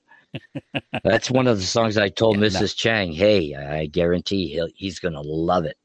That's 1.05 1.31
one 1.31 1.47
of 1.47 1.59
the 1.59 1.65
songs 1.65 1.97
I 1.99 2.09
told 2.09 2.37
Yeah, 2.37 2.43
no. 2.43 2.49
Mrs. 2.49 2.77
Chang. 2.77 3.13
Hey, 3.13 3.55
I 3.55 3.87
guarantee 3.87 4.49
he'll, 4.49 4.69
he's 4.75 4.99
gonna 4.99 5.21
love 5.23 5.65
it. 5.65 5.77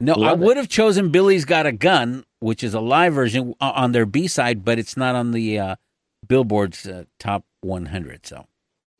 No, 0.00 0.12
I 0.14 0.16
Love 0.30 0.42
it. 0.42 0.44
would 0.44 0.56
have 0.58 0.68
chosen 0.68 1.10
Billy's 1.10 1.44
Got 1.46 1.64
a 1.66 1.72
Gun, 1.72 2.24
which 2.40 2.62
is 2.62 2.74
a 2.74 2.80
live 2.80 3.14
version 3.14 3.54
on 3.60 3.92
their 3.92 4.04
B 4.06 4.26
side, 4.26 4.62
but 4.64 4.78
it's 4.78 4.96
not 4.96 5.14
on 5.14 5.30
the 5.32 5.58
uh, 5.58 5.76
Billboard's 6.26 6.86
uh, 6.86 7.04
top 7.18 7.44
100. 7.62 8.26
So, 8.26 8.46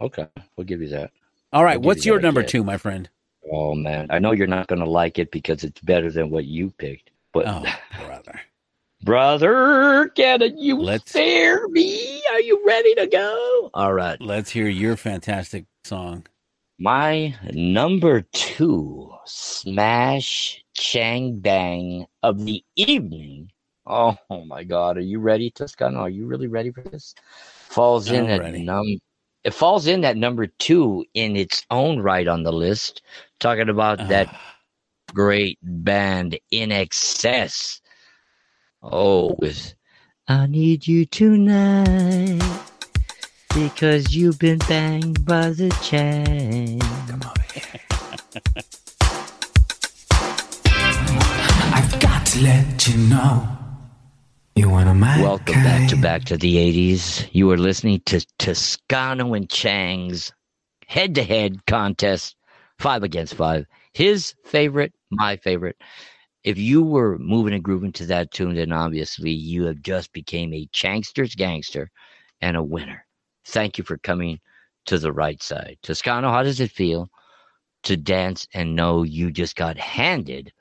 Okay, 0.00 0.26
we'll 0.56 0.64
give 0.64 0.80
you 0.80 0.88
that. 0.88 1.10
all 1.52 1.64
right, 1.64 1.76
I'll 1.76 1.82
what's 1.82 2.06
you 2.06 2.12
your 2.12 2.20
number 2.20 2.42
kid. 2.42 2.48
two, 2.48 2.64
my 2.64 2.78
friend? 2.78 3.10
Oh 3.52 3.74
man, 3.74 4.06
I 4.10 4.18
know 4.18 4.32
you're 4.32 4.46
not 4.46 4.66
gonna 4.68 4.86
like 4.86 5.18
it 5.18 5.30
because 5.30 5.62
it's 5.64 5.80
better 5.82 6.10
than 6.10 6.30
what 6.30 6.46
you 6.46 6.70
picked. 6.78 7.10
But 7.32 7.46
Oh, 7.46 7.64
brother. 8.04 8.40
Brother, 9.06 10.08
can 10.16 10.58
you 10.58 10.80
Let's- 10.80 11.10
spare 11.10 11.68
me? 11.68 12.20
Are 12.32 12.40
you 12.40 12.60
ready 12.66 12.92
to 12.96 13.06
go? 13.06 13.70
All 13.72 13.92
right. 13.92 14.20
Let's 14.20 14.50
hear 14.50 14.68
your 14.68 14.96
fantastic 14.96 15.66
song. 15.84 16.26
My 16.80 17.36
number 17.52 18.22
two 18.32 19.08
smash 19.24 20.60
chang 20.74 21.38
bang 21.38 22.06
of 22.24 22.44
the 22.44 22.64
evening. 22.74 23.52
Oh, 23.86 24.16
oh 24.28 24.44
my 24.44 24.64
God, 24.64 24.96
are 24.96 25.00
you 25.02 25.20
ready, 25.20 25.52
Toscano? 25.52 26.00
Are 26.00 26.08
you 26.10 26.26
really 26.26 26.48
ready 26.48 26.72
for 26.72 26.82
this? 26.82 27.14
Falls 27.68 28.10
in 28.10 28.26
at 28.28 28.40
ready. 28.40 28.64
num. 28.64 28.98
It 29.44 29.54
falls 29.54 29.86
in 29.86 30.04
at 30.04 30.16
number 30.16 30.48
two 30.48 31.06
in 31.14 31.36
its 31.36 31.64
own 31.70 32.00
right 32.00 32.26
on 32.26 32.42
the 32.42 32.52
list. 32.52 33.02
Talking 33.38 33.68
about 33.68 34.08
that 34.08 34.26
Ah, 34.32 34.56
great 35.14 35.60
band 35.62 36.40
INXS. 36.52 37.80
Oh, 38.92 39.34
with 39.40 39.74
I 40.28 40.46
need 40.46 40.86
you 40.86 41.06
tonight 41.06 42.40
because 43.52 44.14
you've 44.14 44.38
been 44.38 44.58
banged 44.58 45.24
by 45.24 45.50
the 45.50 45.70
chain. 45.82 46.80
I've 51.74 52.00
got 52.00 52.26
to 52.26 52.40
let 52.42 52.86
you 52.86 52.96
know 53.08 53.48
you 54.54 54.70
one 54.70 54.86
of 54.86 54.96
my 54.96 55.20
Welcome 55.20 55.64
back 55.64 55.88
to 55.88 55.96
Back 55.96 56.24
to 56.26 56.36
the 56.36 56.54
80s. 56.54 57.28
You 57.32 57.50
are 57.50 57.58
listening 57.58 58.02
to 58.06 58.24
Toscano 58.38 59.34
and 59.34 59.50
Chang's 59.50 60.32
head 60.86 61.16
to 61.16 61.24
head 61.24 61.66
contest, 61.66 62.36
five 62.78 63.02
against 63.02 63.34
five. 63.34 63.66
His 63.94 64.34
favorite, 64.44 64.92
my 65.10 65.38
favorite. 65.38 65.76
If 66.46 66.58
you 66.58 66.84
were 66.84 67.18
moving 67.18 67.54
and 67.54 67.62
grooving 67.62 67.90
to 67.94 68.06
that 68.06 68.30
tune, 68.30 68.54
then 68.54 68.70
obviously 68.70 69.32
you 69.32 69.64
have 69.64 69.82
just 69.82 70.12
became 70.12 70.54
a 70.54 70.68
Changster's 70.70 71.34
gangster 71.34 71.90
and 72.40 72.56
a 72.56 72.62
winner. 72.62 73.04
Thank 73.46 73.78
you 73.78 73.82
for 73.82 73.98
coming 73.98 74.38
to 74.84 74.96
the 74.96 75.12
right 75.12 75.42
side. 75.42 75.76
Toscano, 75.82 76.30
how 76.30 76.44
does 76.44 76.60
it 76.60 76.70
feel 76.70 77.08
to 77.82 77.96
dance 77.96 78.46
and 78.54 78.76
know 78.76 79.02
you 79.02 79.32
just 79.32 79.56
got 79.56 79.76
handed 79.76 80.52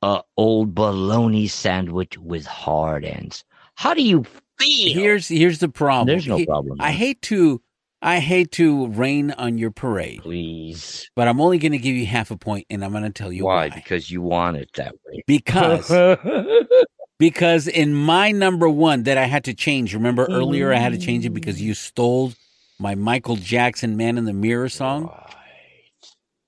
a 0.00 0.22
old 0.38 0.74
bologna 0.74 1.46
sandwich 1.46 2.16
with 2.16 2.46
hard 2.46 3.04
ends? 3.04 3.44
How 3.74 3.92
do 3.92 4.02
you 4.02 4.24
feel? 4.58 4.94
Here's 4.94 5.28
here's 5.28 5.58
the 5.58 5.68
problem. 5.68 6.06
There's 6.06 6.26
no 6.26 6.42
problem. 6.46 6.78
I 6.80 6.92
hate 6.92 7.20
to 7.22 7.60
I 8.02 8.20
hate 8.20 8.50
to 8.52 8.86
rain 8.88 9.30
on 9.32 9.58
your 9.58 9.70
parade, 9.70 10.22
Please. 10.22 11.10
but 11.14 11.28
I'm 11.28 11.38
only 11.40 11.58
going 11.58 11.72
to 11.72 11.78
give 11.78 11.94
you 11.94 12.06
half 12.06 12.30
a 12.30 12.36
point, 12.36 12.66
and 12.70 12.82
I'm 12.82 12.92
going 12.92 13.02
to 13.04 13.10
tell 13.10 13.30
you 13.30 13.44
Why? 13.44 13.68
why. 13.68 13.74
Because 13.74 14.10
you 14.10 14.22
want 14.22 14.56
it 14.56 14.70
that 14.76 14.94
way. 15.06 15.22
Because 15.26 15.90
because 17.18 17.68
in 17.68 17.94
my 17.94 18.32
number 18.32 18.68
one 18.70 19.02
that 19.02 19.18
I 19.18 19.24
had 19.26 19.44
to 19.44 19.54
change. 19.54 19.92
Remember 19.94 20.24
earlier 20.26 20.72
I 20.72 20.78
had 20.78 20.92
to 20.92 20.98
change 20.98 21.26
it 21.26 21.30
because 21.30 21.60
you 21.60 21.74
stole 21.74 22.32
my 22.78 22.94
Michael 22.94 23.36
Jackson 23.36 23.96
"Man 23.98 24.16
in 24.16 24.24
the 24.24 24.32
Mirror" 24.32 24.70
song. 24.70 25.10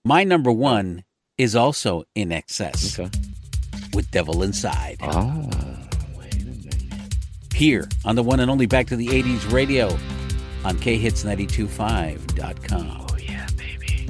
My 0.04 0.24
number 0.24 0.50
one 0.50 1.04
is 1.36 1.54
also 1.54 2.04
INXS 2.16 2.98
Okay. 2.98 3.10
with 3.92 4.10
"Devil 4.10 4.42
Inside." 4.42 4.96
Oh. 5.02 5.50
here 7.54 7.86
on 8.06 8.16
the 8.16 8.22
one 8.22 8.40
and 8.40 8.50
only 8.50 8.64
Back 8.66 8.86
to 8.86 8.96
the 8.96 9.08
80s 9.08 9.52
radio 9.52 9.94
on 10.64 10.76
khits925.com. 10.76 13.06
Oh 13.10 13.16
yeah, 13.16 13.46
baby. 13.56 14.06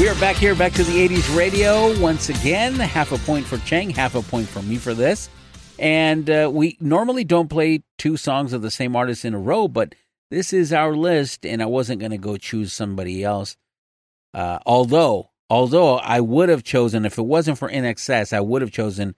We 0.00 0.08
are 0.08 0.14
back 0.14 0.36
here, 0.36 0.54
back 0.54 0.72
to 0.74 0.84
the 0.84 1.08
80s 1.08 1.36
radio 1.36 1.98
once 2.00 2.30
again. 2.30 2.74
Half 2.74 3.12
a 3.12 3.18
point 3.18 3.46
for 3.46 3.58
Cheng, 3.58 3.90
half 3.90 4.14
a 4.14 4.22
point 4.22 4.48
for 4.48 4.62
me 4.62 4.76
for 4.76 4.94
this. 4.94 5.28
And 5.78 6.28
uh, 6.28 6.50
we 6.52 6.76
normally 6.80 7.24
don't 7.24 7.48
play 7.48 7.82
two 7.98 8.16
songs 8.16 8.52
of 8.52 8.62
the 8.62 8.70
same 8.70 8.96
artist 8.96 9.24
in 9.24 9.34
a 9.34 9.38
row, 9.38 9.68
but 9.68 9.94
this 10.30 10.52
is 10.52 10.72
our 10.72 10.94
list, 10.94 11.44
and 11.44 11.62
I 11.62 11.66
wasn't 11.66 12.00
going 12.00 12.12
to 12.12 12.18
go 12.18 12.36
choose 12.36 12.72
somebody 12.72 13.24
else. 13.24 13.56
Uh, 14.32 14.60
although, 14.64 15.30
although 15.48 15.96
I 15.96 16.20
would 16.20 16.50
have 16.50 16.62
chosen, 16.62 17.04
if 17.04 17.18
it 17.18 17.22
wasn't 17.22 17.58
for 17.58 17.68
INXS, 17.68 18.32
I 18.32 18.40
would 18.40 18.62
have 18.62 18.70
chosen 18.70 19.16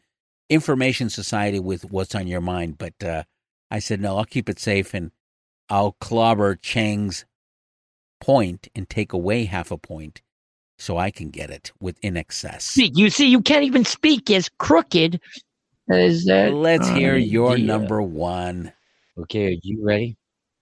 Information 0.52 1.08
Society 1.08 1.58
with 1.58 1.90
What's 1.90 2.14
on 2.14 2.26
Your 2.26 2.40
Mind. 2.40 2.76
But 2.78 3.02
uh, 3.02 3.22
I 3.70 3.78
said, 3.78 4.00
no, 4.00 4.18
I'll 4.18 4.24
keep 4.24 4.48
it 4.48 4.58
safe 4.58 4.92
and 4.92 5.10
I'll 5.68 5.92
clobber 5.92 6.54
Chang's 6.56 7.24
point 8.20 8.68
and 8.74 8.88
take 8.88 9.12
away 9.12 9.46
half 9.46 9.70
a 9.70 9.78
point 9.78 10.20
so 10.78 10.98
I 10.98 11.10
can 11.10 11.30
get 11.30 11.50
it 11.50 11.72
with 11.80 12.00
INXS. 12.02 12.60
Speak. 12.60 12.92
You 12.96 13.08
see, 13.08 13.28
you 13.28 13.40
can't 13.40 13.64
even 13.64 13.84
speak 13.84 14.30
as 14.30 14.50
crooked 14.58 15.20
as 15.90 16.24
that. 16.24 16.52
Let's 16.52 16.88
hear 16.88 17.16
your 17.16 17.56
number 17.56 18.02
one. 18.02 18.72
Okay, 19.18 19.46
are 19.46 19.58
you 19.62 19.84
ready? 19.84 20.16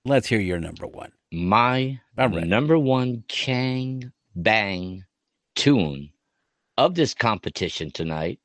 Let's 0.04 0.28
hear 0.28 0.40
your 0.40 0.60
number 0.60 0.86
one. 0.86 1.12
My 1.32 2.00
number 2.16 2.78
one 2.78 3.24
Chang 3.28 4.12
Bang 4.36 5.04
tune 5.56 6.10
of 6.78 6.94
this 6.94 7.12
competition 7.12 7.90
tonight 7.90 8.40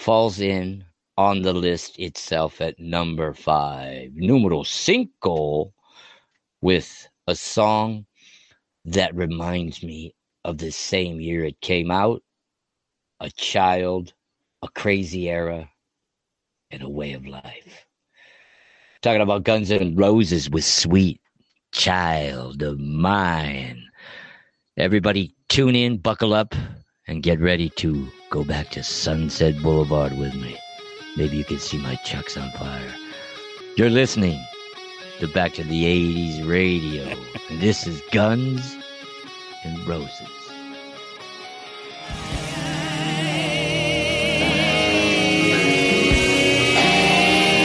falls 0.00 0.40
in 0.40 0.82
on 1.18 1.42
the 1.42 1.52
list 1.52 1.98
itself 1.98 2.62
at 2.62 2.78
number 2.80 3.34
five, 3.34 4.10
numero 4.14 4.62
cinco, 4.62 5.74
with 6.62 7.06
a 7.26 7.34
song 7.34 8.06
that 8.86 9.14
reminds 9.14 9.82
me 9.82 10.14
of 10.44 10.56
the 10.56 10.70
same 10.70 11.20
year 11.20 11.44
it 11.44 11.60
came 11.60 11.90
out 11.90 12.22
a 13.20 13.30
child, 13.32 14.14
a 14.62 14.68
crazy 14.68 15.28
era, 15.28 15.68
and 16.70 16.82
a 16.82 16.88
way 16.88 17.12
of 17.12 17.26
life. 17.26 17.86
Talking 19.02 19.20
about 19.20 19.44
Guns 19.44 19.70
N' 19.70 19.94
Roses 19.96 20.48
with 20.48 20.64
Sweet 20.64 21.20
Child 21.72 22.62
of 22.62 22.78
Mine. 22.80 23.82
Everybody 24.78 25.34
tune 25.50 25.76
in, 25.76 25.98
buckle 25.98 26.32
up, 26.32 26.54
and 27.06 27.22
get 27.22 27.38
ready 27.38 27.68
to 27.76 28.08
go 28.30 28.44
back 28.44 28.68
to 28.70 28.82
Sunset 28.82 29.60
Boulevard 29.60 30.16
with 30.16 30.34
me. 30.36 30.56
Maybe 31.16 31.36
you 31.36 31.44
can 31.44 31.58
see 31.58 31.78
my 31.78 31.96
chucks 31.96 32.36
on 32.36 32.48
fire. 32.52 32.94
You're 33.76 33.90
listening 33.90 34.40
to 35.18 35.26
Back 35.26 35.54
to 35.54 35.64
the 35.64 35.84
80s 35.84 36.48
Radio. 36.48 37.02
and 37.50 37.60
this 37.60 37.88
is 37.88 38.00
Guns 38.12 38.76
N' 39.64 39.84
Roses. 39.84 40.28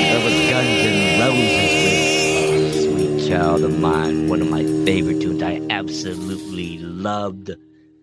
That 0.09 0.23
was 0.23 0.33
Guns 0.49 0.81
N' 0.83 1.19
Roses 1.21 1.73
with 2.73 3.19
Sweet 3.19 3.29
Child 3.29 3.63
of 3.63 3.79
Mine, 3.79 4.27
one 4.27 4.41
of 4.41 4.49
my 4.49 4.63
favorite 4.83 5.21
tunes. 5.21 5.43
I 5.43 5.61
absolutely 5.69 6.79
loved 6.79 7.51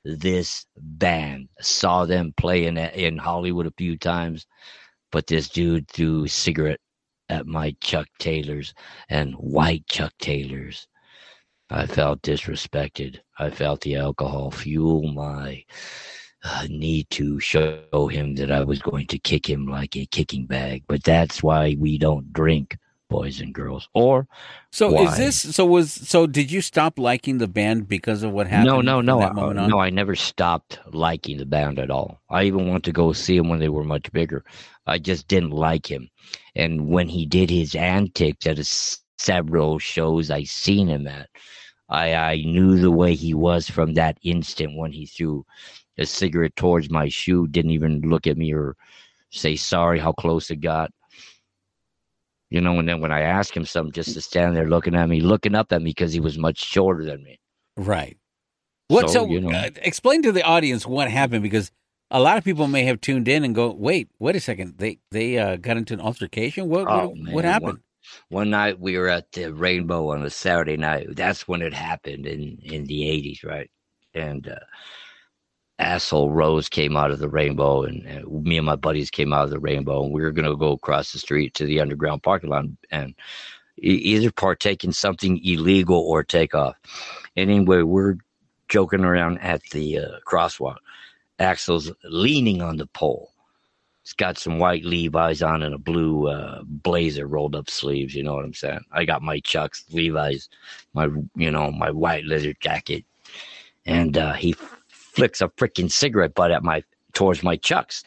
this 0.04 0.66
band. 0.76 1.48
Saw 1.60 2.04
them 2.04 2.34
play 2.36 2.66
in 2.66 2.76
in 2.78 3.18
Hollywood 3.18 3.66
a 3.66 3.74
few 3.76 3.96
times, 3.96 4.46
but 5.10 5.26
this 5.26 5.48
dude 5.48 5.88
threw 5.88 6.24
a 6.24 6.28
cigarette 6.28 6.80
at 7.28 7.46
my 7.46 7.74
Chuck 7.80 8.08
Taylors 8.18 8.74
and 9.08 9.34
white 9.34 9.86
Chuck 9.86 10.12
Taylors. 10.18 10.86
I 11.70 11.86
felt 11.86 12.22
disrespected. 12.22 13.20
I 13.38 13.50
felt 13.50 13.80
the 13.80 13.96
alcohol 13.96 14.50
fuel 14.50 15.10
my 15.12 15.64
uh, 16.44 16.66
need 16.68 17.08
to 17.10 17.40
show 17.40 18.08
him 18.10 18.34
that 18.34 18.50
I 18.50 18.64
was 18.64 18.82
going 18.82 19.06
to 19.06 19.18
kick 19.18 19.48
him 19.48 19.66
like 19.66 19.96
a 19.96 20.06
kicking 20.06 20.46
bag. 20.46 20.84
But 20.86 21.04
that's 21.04 21.42
why 21.42 21.76
we 21.78 21.98
don't 21.98 22.32
drink, 22.32 22.76
boys 23.12 23.40
and 23.40 23.54
girls. 23.54 23.88
Or 23.94 24.26
So 24.70 24.90
Why? 24.92 25.04
is 25.04 25.16
this 25.16 25.54
so 25.56 25.64
was 25.66 25.92
so 25.92 26.26
did 26.26 26.50
you 26.50 26.60
stop 26.60 26.98
liking 26.98 27.38
the 27.38 27.46
band 27.46 27.88
because 27.88 28.22
of 28.22 28.32
what 28.32 28.46
happened? 28.46 28.66
no, 28.66 28.80
no, 28.80 29.00
no, 29.00 29.20
I, 29.20 29.52
no. 29.68 29.78
I 29.78 29.90
never 29.90 30.16
stopped 30.16 30.78
liking 30.92 31.36
the 31.38 31.46
band 31.46 31.78
at 31.78 31.90
all. 31.90 32.20
I 32.30 32.44
even 32.44 32.68
went 32.68 32.84
to 32.84 32.92
go 32.92 33.12
see 33.12 33.36
him 33.36 33.48
when 33.48 33.60
they 33.60 33.68
were 33.68 33.84
much 33.84 34.10
bigger. 34.12 34.44
I 34.86 34.98
just 34.98 35.28
didn't 35.28 35.50
like 35.50 35.90
him, 35.90 36.08
and 36.56 36.88
when 36.88 37.08
he 37.08 37.26
did 37.26 37.50
his 37.50 37.74
antics 37.74 38.46
at 38.46 38.58
a 38.58 38.60
s- 38.60 38.98
several 39.18 39.78
shows 39.78 40.30
I 40.30 40.42
seen 40.44 40.88
him 40.88 41.06
at, 41.06 41.28
I 41.88 42.14
I 42.14 42.36
knew 42.36 42.78
the 42.78 42.90
way 42.90 43.14
he 43.14 43.34
was 43.34 43.68
from 43.68 43.94
that 43.94 44.18
instant 44.22 44.76
when 44.76 44.92
he 44.92 45.06
threw 45.06 45.44
a 45.98 46.06
cigarette 46.06 46.56
towards 46.56 46.90
my 46.90 47.08
shoe, 47.08 47.46
didn't 47.46 47.70
even 47.72 48.00
look 48.00 48.26
at 48.26 48.38
me 48.38 48.52
or 48.52 48.76
say 49.30 49.54
sorry 49.56 49.98
how 49.98 50.12
close 50.12 50.50
it 50.50 50.60
got. 50.60 50.90
You 52.52 52.60
know, 52.60 52.78
and 52.78 52.86
then 52.86 53.00
when 53.00 53.12
I 53.12 53.22
asked 53.22 53.56
him 53.56 53.64
something, 53.64 53.92
just 53.92 54.12
to 54.12 54.20
stand 54.20 54.54
there 54.54 54.68
looking 54.68 54.94
at 54.94 55.08
me, 55.08 55.20
looking 55.20 55.54
up 55.54 55.72
at 55.72 55.80
me 55.80 55.90
because 55.90 56.12
he 56.12 56.20
was 56.20 56.36
much 56.36 56.58
shorter 56.62 57.02
than 57.02 57.22
me. 57.22 57.40
Right. 57.78 58.18
What? 58.88 59.08
So, 59.08 59.24
So, 59.24 59.26
you 59.26 59.40
know. 59.40 59.50
uh, 59.50 59.70
explain 59.76 60.22
to 60.22 60.32
the 60.32 60.42
audience 60.42 60.86
what 60.86 61.10
happened 61.10 61.42
because 61.42 61.70
a 62.10 62.20
lot 62.20 62.36
of 62.36 62.44
people 62.44 62.68
may 62.68 62.84
have 62.84 63.00
tuned 63.00 63.26
in 63.26 63.42
and 63.42 63.54
go, 63.54 63.72
"Wait, 63.72 64.10
wait 64.18 64.36
a 64.36 64.40
second. 64.40 64.74
They 64.76 64.98
they 65.10 65.38
uh, 65.38 65.56
got 65.56 65.78
into 65.78 65.94
an 65.94 66.00
altercation. 66.00 66.68
What 66.68 66.86
Oh, 66.88 67.08
what, 67.08 67.16
man, 67.16 67.34
what 67.34 67.44
happened?" 67.46 67.78
One, 68.28 68.40
one 68.42 68.50
night 68.50 68.78
we 68.78 68.98
were 68.98 69.08
at 69.08 69.32
the 69.32 69.50
Rainbow 69.52 70.10
on 70.10 70.22
a 70.22 70.28
Saturday 70.28 70.76
night. 70.76 71.06
That's 71.16 71.48
when 71.48 71.62
it 71.62 71.72
happened 71.72 72.26
in 72.26 72.58
in 72.62 72.84
the 72.84 73.08
eighties, 73.08 73.42
right? 73.42 73.70
And 74.12 74.46
uh, 74.46 74.56
asshole 75.78 76.30
Rose 76.30 76.68
came 76.68 76.96
out 76.96 77.10
of 77.10 77.18
the 77.18 77.28
Rainbow, 77.28 77.82
and, 77.82 78.06
and 78.06 78.44
me 78.44 78.56
and 78.56 78.66
my 78.66 78.76
buddies 78.76 79.10
came 79.10 79.32
out 79.32 79.44
of 79.44 79.50
the 79.50 79.58
Rainbow, 79.60 80.04
and 80.04 80.12
we 80.12 80.22
were 80.22 80.32
gonna 80.32 80.56
go 80.56 80.72
across 80.72 81.12
the 81.12 81.18
street 81.18 81.54
to 81.54 81.66
the 81.66 81.80
underground 81.80 82.22
parking 82.22 82.50
lot 82.50 82.64
and 82.90 83.14
either 83.78 84.30
partake 84.30 84.84
in 84.84 84.92
something 84.92 85.40
illegal 85.44 85.98
or 85.98 86.22
take 86.22 86.54
off. 86.54 86.76
Anyway, 87.36 87.82
we're 87.82 88.16
joking 88.68 89.04
around 89.04 89.38
at 89.38 89.62
the 89.72 89.98
uh, 89.98 90.10
crosswalk. 90.26 90.76
Axl's 91.38 91.90
leaning 92.04 92.62
on 92.62 92.76
the 92.76 92.86
pole. 92.86 93.32
He's 94.02 94.12
got 94.12 94.38
some 94.38 94.58
white 94.58 94.84
Levi's 94.84 95.42
on 95.42 95.62
and 95.62 95.74
a 95.74 95.78
blue 95.78 96.28
uh, 96.28 96.62
blazer 96.64 97.26
rolled 97.26 97.54
up 97.54 97.70
sleeves. 97.70 98.14
You 98.14 98.24
know 98.24 98.34
what 98.34 98.44
I'm 98.44 98.54
saying? 98.54 98.84
I 98.92 99.04
got 99.04 99.22
my 99.22 99.40
Chucks, 99.40 99.84
Levi's, 99.90 100.48
my 100.92 101.08
you 101.36 101.50
know 101.50 101.70
my 101.70 101.90
white 101.90 102.24
leather 102.24 102.54
jacket, 102.60 103.04
and 103.86 104.16
uh, 104.16 104.32
he 104.32 104.54
flicks 105.12 105.40
a 105.40 105.48
freaking 105.48 105.90
cigarette 105.90 106.34
butt 106.34 106.50
at 106.50 106.62
my 106.62 106.82
towards 107.12 107.42
my 107.42 107.56
Chucks. 107.56 108.02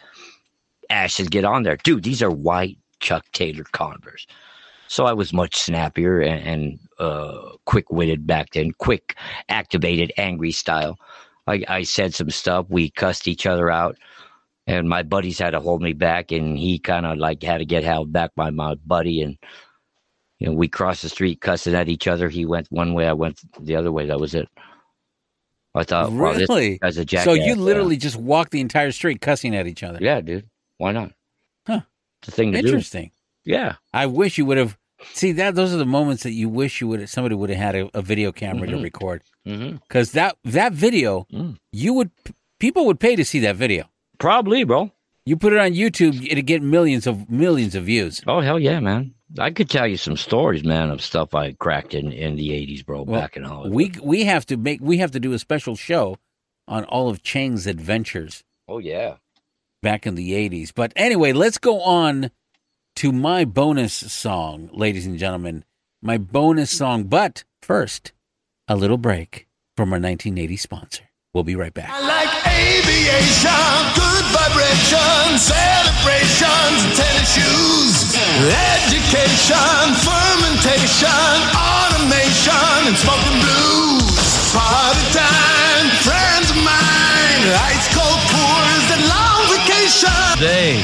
Ashes 0.89 1.29
get 1.29 1.45
on 1.45 1.63
there, 1.63 1.77
dude. 1.77 2.03
These 2.03 2.21
are 2.21 2.31
white 2.31 2.77
Chuck 2.99 3.25
Taylor 3.31 3.65
Converse. 3.71 4.27
So 4.87 5.05
I 5.05 5.13
was 5.13 5.33
much 5.33 5.55
snappier 5.55 6.21
and, 6.21 6.47
and 6.47 6.79
uh, 6.99 7.57
quick 7.65 7.91
witted 7.91 8.27
back 8.27 8.51
then, 8.51 8.71
quick, 8.73 9.15
activated, 9.49 10.13
angry 10.17 10.51
style. 10.51 10.97
I, 11.47 11.63
I 11.67 11.83
said 11.83 12.13
some 12.13 12.29
stuff. 12.29 12.67
We 12.69 12.91
cussed 12.91 13.27
each 13.27 13.45
other 13.45 13.71
out 13.71 13.97
and 14.67 14.89
my 14.89 15.03
buddies 15.03 15.39
had 15.39 15.51
to 15.51 15.59
hold 15.59 15.81
me 15.81 15.93
back 15.93 16.31
and 16.31 16.57
he 16.57 16.79
kind 16.79 17.05
of 17.05 17.17
like 17.17 17.43
had 17.43 17.59
to 17.59 17.65
get 17.65 17.83
held 17.83 18.11
back 18.11 18.33
by 18.35 18.49
my 18.49 18.75
buddy 18.85 19.21
and 19.21 19.37
you 20.39 20.47
know 20.47 20.53
we 20.53 20.67
crossed 20.67 21.03
the 21.03 21.09
street 21.09 21.41
cussing 21.41 21.75
at 21.75 21.89
each 21.89 22.07
other 22.07 22.29
he 22.29 22.45
went 22.45 22.71
one 22.71 22.93
way 22.93 23.07
i 23.07 23.13
went 23.13 23.39
the 23.63 23.75
other 23.75 23.91
way 23.91 24.05
that 24.05 24.19
was 24.19 24.33
it 24.33 24.49
i 25.75 25.83
thought 25.83 26.11
wow, 26.11 26.33
really? 26.33 26.77
guy's 26.81 26.97
a 26.97 27.05
jackass 27.05 27.25
so 27.25 27.33
you 27.33 27.53
Yeah. 27.53 27.53
literally 27.55 27.97
just 27.97 28.15
walked 28.15 28.51
the 28.51 28.61
entire 28.61 28.91
street 28.91 29.21
cussing 29.21 29.55
at 29.55 29.67
each 29.67 29.83
other. 29.83 29.99
yeah 30.01 30.21
dude 30.21 30.49
why 30.77 30.91
not 30.91 31.11
Huh. 31.67 31.81
it's 32.21 32.29
a 32.29 32.31
thing 32.31 32.51
to 32.53 32.61
do. 32.61 32.67
Interesting. 32.67 33.11
do 33.45 33.51
yeah 33.53 33.75
I 33.93 34.05
wish 34.07 34.37
you 34.37 34.45
would 34.45 34.57
have. 34.57 34.77
See 35.13 35.33
that 35.33 35.55
those 35.55 35.73
are 35.73 35.77
the 35.77 35.85
moments 35.85 36.23
that 36.23 36.31
you 36.31 36.47
wish 36.49 36.79
you 36.81 36.87
would 36.87 37.07
somebody 37.09 37.35
would 37.35 37.49
have 37.49 37.59
had 37.59 37.75
a, 37.75 37.89
a 37.97 38.01
video 38.01 38.31
camera 38.31 38.67
to 38.67 38.77
Mhm. 38.77 38.83
record 38.83 39.21
mm-hmm. 39.45 39.77
because 39.87 40.11
that 40.13 40.37
that 40.43 40.73
video 40.73 41.27
Mm. 41.33 41.57
you 41.71 41.93
would 41.93 42.11
people 42.59 42.85
would 42.85 42.99
pay 42.99 43.15
to 43.15 43.25
see 43.25 43.39
that 43.39 43.55
video. 43.55 43.89
probably 44.19 44.63
bro 44.63 44.91
You 45.27 45.35
put 45.37 45.53
it 45.53 45.59
on 45.59 45.71
YouTube, 45.73 46.21
it'd 46.31 46.45
get 46.45 46.61
millions 46.61 47.07
of 47.07 47.27
millions 47.29 47.73
of 47.75 47.83
views. 47.85 48.21
oh 48.27 48.41
hell 48.41 48.59
yeah 48.59 48.79
man 48.79 49.14
i 49.39 49.51
could 49.51 49.69
tell 49.69 49.87
you 49.87 49.97
some 49.97 50.17
stories 50.17 50.63
man 50.63 50.89
of 50.89 51.01
stuff 51.01 51.33
i 51.33 51.51
cracked 51.53 51.93
in 51.93 52.11
in 52.11 52.35
the 52.35 52.49
80s 52.49 52.85
bro 52.85 53.03
Well, 53.03 53.21
back 53.21 53.37
in 53.37 53.43
hollywood 53.43 53.73
We 53.73 53.91
we 54.01 54.25
have 54.25 54.45
to 54.47 54.57
make 54.57 54.79
we 54.81 54.97
have 54.97 55.11
to 55.11 55.19
do 55.19 55.33
a 55.33 55.39
special 55.39 55.75
show 55.75 56.17
on 56.67 56.83
all 56.85 57.09
of 57.09 57.21
Chang's 57.21 57.67
adventures 57.67 58.43
oh 58.67 58.79
yeah 58.79 59.15
back 59.85 60.07
in 60.07 60.15
the 60.15 60.31
80s. 60.31 60.71
But 60.73 60.91
anyway, 60.95 61.31
let's 61.31 61.59
go 61.59 61.79
on 61.81 62.31
to 62.97 63.11
my 63.11 63.45
bonus 63.45 63.93
song, 63.93 64.67
ladies 64.73 65.05
and 65.05 65.19
gentlemen. 65.19 65.63
My 66.01 66.17
bonus 66.17 66.75
song, 66.75 67.03
but 67.03 67.43
first, 67.61 68.11
a 68.67 68.75
little 68.75 68.97
break 68.97 69.47
from 69.77 69.89
our 69.93 69.99
1980 69.99 70.57
sponsor. 70.57 71.03
We'll 71.35 71.43
be 71.43 71.59
right 71.59 71.73
back. 71.73 71.91
I 71.91 71.99
like 71.99 72.31
aviation, 72.47 73.51
good 73.91 74.25
vibrations, 74.31 75.43
celebrations, 75.43 76.79
tennis 76.95 77.27
shoes, 77.27 78.15
education, 78.47 79.83
fermentation, 79.99 81.35
automation, 81.51 82.87
and 82.87 82.95
smoking 82.95 83.35
blues. 83.43 84.55
Party 84.55 85.03
time, 85.11 85.91
friends 86.07 86.55
of 86.55 86.59
mine, 86.63 87.43
ice 87.67 87.91
cold 87.91 88.23
pours 88.31 88.87
and 88.95 89.03
long 89.11 89.43
vacation. 89.51 90.39
Day. 90.39 90.79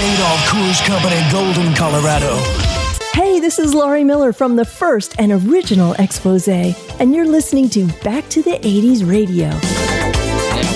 Adolph 0.00 0.48
Coors 0.48 0.80
Company, 0.88 1.20
Golden, 1.28 1.74
Colorado. 1.76 2.69
Hey, 3.12 3.40
this 3.40 3.58
is 3.58 3.74
Laurie 3.74 4.04
Miles 4.04 4.36
from 4.36 4.56
the 4.56 4.64
first 4.64 5.14
and 5.18 5.32
original 5.32 5.94
Exposé, 5.94 6.74
and 7.00 7.14
you're 7.14 7.26
listening 7.26 7.68
to 7.70 7.86
Back 8.04 8.28
to 8.30 8.42
the 8.42 8.52
80s 8.52 9.06
Radio. 9.08 9.48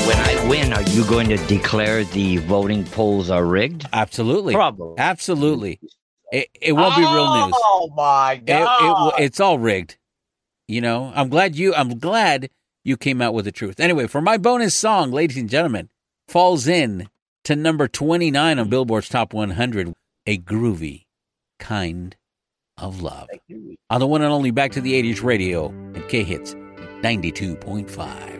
When 0.07 0.18
I 0.18 0.47
win, 0.49 0.72
are 0.72 0.82
you 0.82 1.05
going 1.07 1.28
to 1.28 1.37
declare 1.47 2.05
the 2.05 2.39
voting 2.39 2.85
polls 2.85 3.30
are 3.30 3.45
rigged? 3.45 3.87
Absolutely. 3.93 4.53
Probably. 4.55 4.95
Absolutely. 4.99 5.80
It, 6.32 6.49
it 6.61 6.72
won't 6.72 6.97
be 6.97 7.03
real 7.03 7.47
news. 7.47 7.55
Oh 7.57 7.91
my 7.97 8.32
It, 8.35 8.43
it, 8.51 8.64
god! 8.64 9.14
it's 9.18 9.41
all 9.41 9.59
rigged. 9.59 9.97
You 10.66 10.80
know, 10.80 11.12
I'm 11.14 11.28
glad 11.28 11.57
you 11.57 11.74
I'm 11.74 11.99
glad 11.99 12.51
you 12.82 12.97
came 12.97 13.22
out 13.22 13.32
with 13.35 13.45
the 13.45 13.53
truth. 13.53 13.78
Anyway, 13.80 14.07
for 14.07 14.20
my 14.20 14.37
bonus 14.39 14.74
song, 14.74 15.12
ladies 15.12 15.37
and 15.37 15.49
gentlemen, 15.49 15.89
falls 16.28 16.66
in 16.66 17.09
to 17.45 17.55
number 17.55 17.87
29 17.87 18.59
on 18.59 18.68
Billboard's 18.68 19.09
Top 19.09 19.32
100, 19.32 19.93
a 20.26 20.39
groovy 20.39 21.05
kind 21.59 22.16
of 22.79 23.03
love. 23.03 23.29
On 23.91 24.01
the 24.01 24.07
one 24.07 24.22
and 24.22 24.33
only 24.33 24.51
Back 24.51 24.72
to 24.72 24.81
the 24.81 24.93
80s 25.01 25.22
radio 25.22 25.72
at 25.95 26.09
K 26.09 26.22
Hits 26.25 26.55
92.5. 27.03 28.35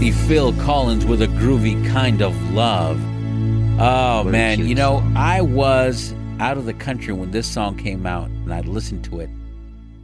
The 0.00 0.12
Phil 0.12 0.52
Collins 0.54 1.04
with 1.04 1.22
a 1.22 1.26
groovy 1.26 1.84
kind 1.88 2.22
of 2.22 2.34
love. 2.52 3.00
Oh 3.80 4.24
man, 4.24 4.66
you 4.66 4.74
know, 4.74 5.02
I 5.16 5.40
was 5.40 6.14
out 6.40 6.56
of 6.56 6.66
the 6.66 6.74
country 6.74 7.12
when 7.12 7.30
this 7.32 7.46
song 7.46 7.76
came 7.76 8.06
out 8.06 8.28
and 8.28 8.54
I 8.54 8.60
listened 8.60 9.04
to 9.04 9.20
it. 9.20 9.30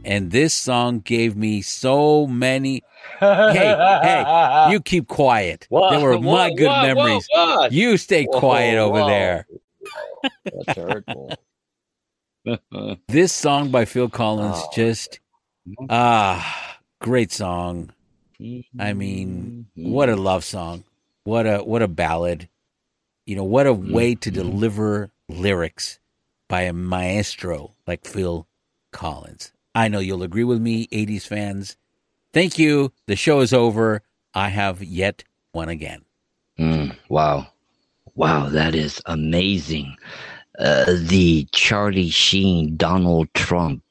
And 0.05 0.31
this 0.31 0.53
song 0.53 0.99
gave 0.99 1.35
me 1.35 1.61
so 1.61 2.27
many 2.27 2.83
Hey, 3.19 3.75
hey, 4.03 4.67
you 4.71 4.79
keep 4.79 5.07
quiet. 5.07 5.65
What? 5.69 5.91
They 5.91 6.03
were 6.03 6.19
my 6.19 6.53
good 6.53 6.69
memories. 6.69 7.27
You 7.71 7.97
stay 7.97 8.25
quiet 8.25 8.77
over 8.77 8.99
there. 9.05 9.47
That's 10.43 10.77
hurtful. 10.77 11.31
This 13.07 13.33
song 13.33 13.71
by 13.71 13.85
Phil 13.85 14.09
Collins 14.09 14.57
Oh. 14.57 14.69
just 14.75 15.19
ah 15.89 16.77
great 17.01 17.31
song. 17.31 17.89
I 18.79 18.93
mean, 18.93 19.65
what 19.75 20.09
a 20.09 20.15
love 20.15 20.43
song. 20.43 20.83
What 21.23 21.47
a 21.47 21.59
what 21.59 21.81
a 21.81 21.87
ballad. 21.87 22.47
You 23.25 23.35
know, 23.35 23.43
what 23.43 23.65
a 23.65 23.73
way 23.73 24.13
to 24.13 24.29
deliver 24.29 25.09
lyrics 25.27 25.99
by 26.47 26.61
a 26.63 26.73
maestro 26.73 27.71
like 27.87 28.05
Phil 28.05 28.47
Collins. 28.91 29.51
I 29.75 29.89
know 29.89 29.99
you'll 29.99 30.23
agree 30.23 30.45
with 30.45 30.61
me, 30.61 30.87
80s 30.87 31.27
fans. 31.27 31.75
Thank 32.31 32.57
you. 32.57 32.93
The 33.07 33.17
show 33.17 33.41
is 33.41 33.51
over. 33.51 34.03
I 34.33 34.47
have 34.47 34.81
yet 34.81 35.25
won 35.53 35.67
again. 35.67 36.05
Mm, 36.57 36.95
wow. 37.09 37.47
Wow, 38.15 38.47
that 38.47 38.73
is 38.73 39.01
amazing. 39.05 39.97
Uh, 40.57 40.95
the 40.97 41.45
Charlie 41.51 42.09
Sheen, 42.09 42.77
Donald 42.77 43.27
Trump, 43.33 43.83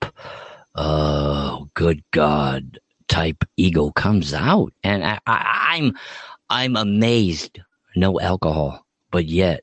uh, 0.74 1.61
good 1.74 2.03
God 2.12 2.78
type 3.09 3.45
ego 3.59 3.91
comes 3.91 4.32
out. 4.32 4.72
And 4.82 5.05
I, 5.05 5.18
I, 5.26 5.76
I'm, 5.76 5.99
I'm 6.49 6.76
amazed. 6.76 7.61
No 7.95 8.18
alcohol, 8.20 8.87
but 9.11 9.26
yet, 9.26 9.62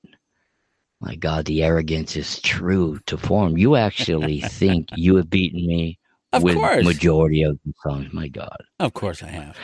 my 0.99 1.15
God, 1.15 1.45
the 1.45 1.63
arrogance 1.63 2.15
is 2.15 2.39
true 2.41 2.99
to 3.07 3.17
form. 3.17 3.57
You 3.57 3.76
actually 3.76 4.41
think 4.41 4.88
you 4.95 5.15
have 5.15 5.30
beaten 5.30 5.65
me 5.65 5.97
Of 6.34 6.44
with 6.44 6.56
course. 6.56 6.86
majority 6.86 7.44
of 7.44 7.60
the 7.66 7.74
songs. 7.84 8.12
My 8.14 8.28
God. 8.28 8.56
Of 8.80 8.94
course 8.94 9.22
I 9.22 9.28
have. 9.28 9.58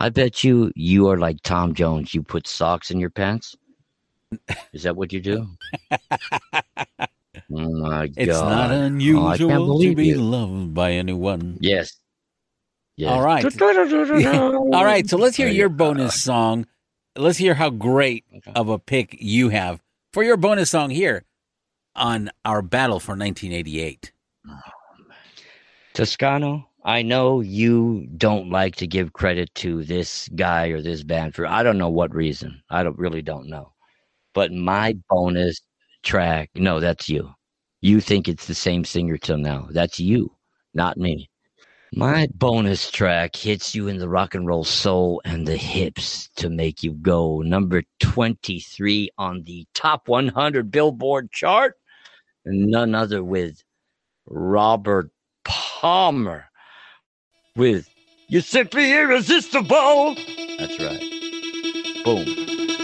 I 0.00 0.08
bet 0.08 0.42
you 0.42 0.72
you 0.74 1.08
are 1.10 1.18
like 1.18 1.42
Tom 1.42 1.74
Jones. 1.74 2.14
You 2.14 2.22
put 2.22 2.46
socks 2.46 2.90
in 2.90 2.98
your 3.00 3.10
pants. 3.10 3.54
Is 4.72 4.82
that 4.84 4.96
what 4.96 5.12
you 5.12 5.20
do? 5.20 5.46
oh 5.90 7.08
my 7.48 8.10
It's 8.16 8.32
god! 8.32 8.48
not 8.50 8.70
Oh, 8.70 9.26
I 9.26 9.36
can't 9.38 9.52
unusual 9.52 9.80
to 9.80 9.94
be 9.94 10.06
you. 10.08 10.20
loved 10.22 10.74
by 10.74 10.92
anyone. 10.92 11.58
Yes. 11.60 11.92
Yes. 12.96 13.10
All 13.10 13.22
right. 13.22 13.44
All 14.74 14.84
right. 14.84 15.08
So 15.08 15.16
let's 15.18 15.36
hear 15.36 15.48
your 15.48 15.68
bonus 15.68 16.20
song. 16.20 16.66
Let's 17.14 17.38
hear 17.38 17.54
how 17.54 17.70
great 17.70 18.24
of 18.54 18.68
a 18.68 18.78
pick 18.78 19.16
you 19.20 19.50
have 19.50 19.80
for 20.12 20.22
your 20.22 20.36
bonus 20.38 20.70
song 20.70 20.90
here 20.90 21.24
on 21.94 22.30
our 22.44 22.62
battle 22.62 23.00
for 23.00 23.12
1988. 23.12 24.12
Toscano, 25.96 26.68
I 26.84 27.00
know 27.00 27.40
you 27.40 28.06
don't 28.18 28.50
like 28.50 28.76
to 28.76 28.86
give 28.86 29.14
credit 29.14 29.54
to 29.54 29.82
this 29.82 30.28
guy 30.36 30.66
or 30.66 30.82
this 30.82 31.02
band 31.02 31.34
for 31.34 31.46
I 31.46 31.62
don't 31.62 31.78
know 31.78 31.88
what 31.88 32.14
reason. 32.14 32.62
I 32.68 32.82
don't 32.82 32.98
really 32.98 33.22
don't 33.22 33.48
know. 33.48 33.72
But 34.34 34.52
my 34.52 34.98
bonus 35.08 35.58
track, 36.02 36.50
no, 36.54 36.80
that's 36.80 37.08
you. 37.08 37.32
You 37.80 38.02
think 38.02 38.28
it's 38.28 38.46
the 38.46 38.54
same 38.54 38.84
singer 38.84 39.16
till 39.16 39.38
now. 39.38 39.68
That's 39.70 39.98
you, 39.98 40.36
not 40.74 40.98
me. 40.98 41.30
My 41.94 42.28
bonus 42.34 42.90
track 42.90 43.34
hits 43.34 43.74
you 43.74 43.88
in 43.88 43.96
the 43.96 44.10
rock 44.10 44.34
and 44.34 44.46
roll 44.46 44.64
soul 44.64 45.22
and 45.24 45.48
the 45.48 45.56
hips 45.56 46.28
to 46.36 46.50
make 46.50 46.82
you 46.82 46.92
go. 46.92 47.40
Number 47.40 47.82
23 48.00 49.08
on 49.16 49.44
the 49.44 49.66
top 49.72 50.08
100 50.08 50.70
Billboard 50.70 51.32
chart. 51.32 51.76
None 52.44 52.94
other 52.94 53.24
with 53.24 53.62
Robert 54.26 55.10
Palmer 55.46 56.46
with 57.54 57.88
You're 58.28 58.42
Simply 58.42 58.92
Irresistible. 58.92 60.16
That's 60.58 60.78
right. 60.80 61.00
Boom. 62.04 62.24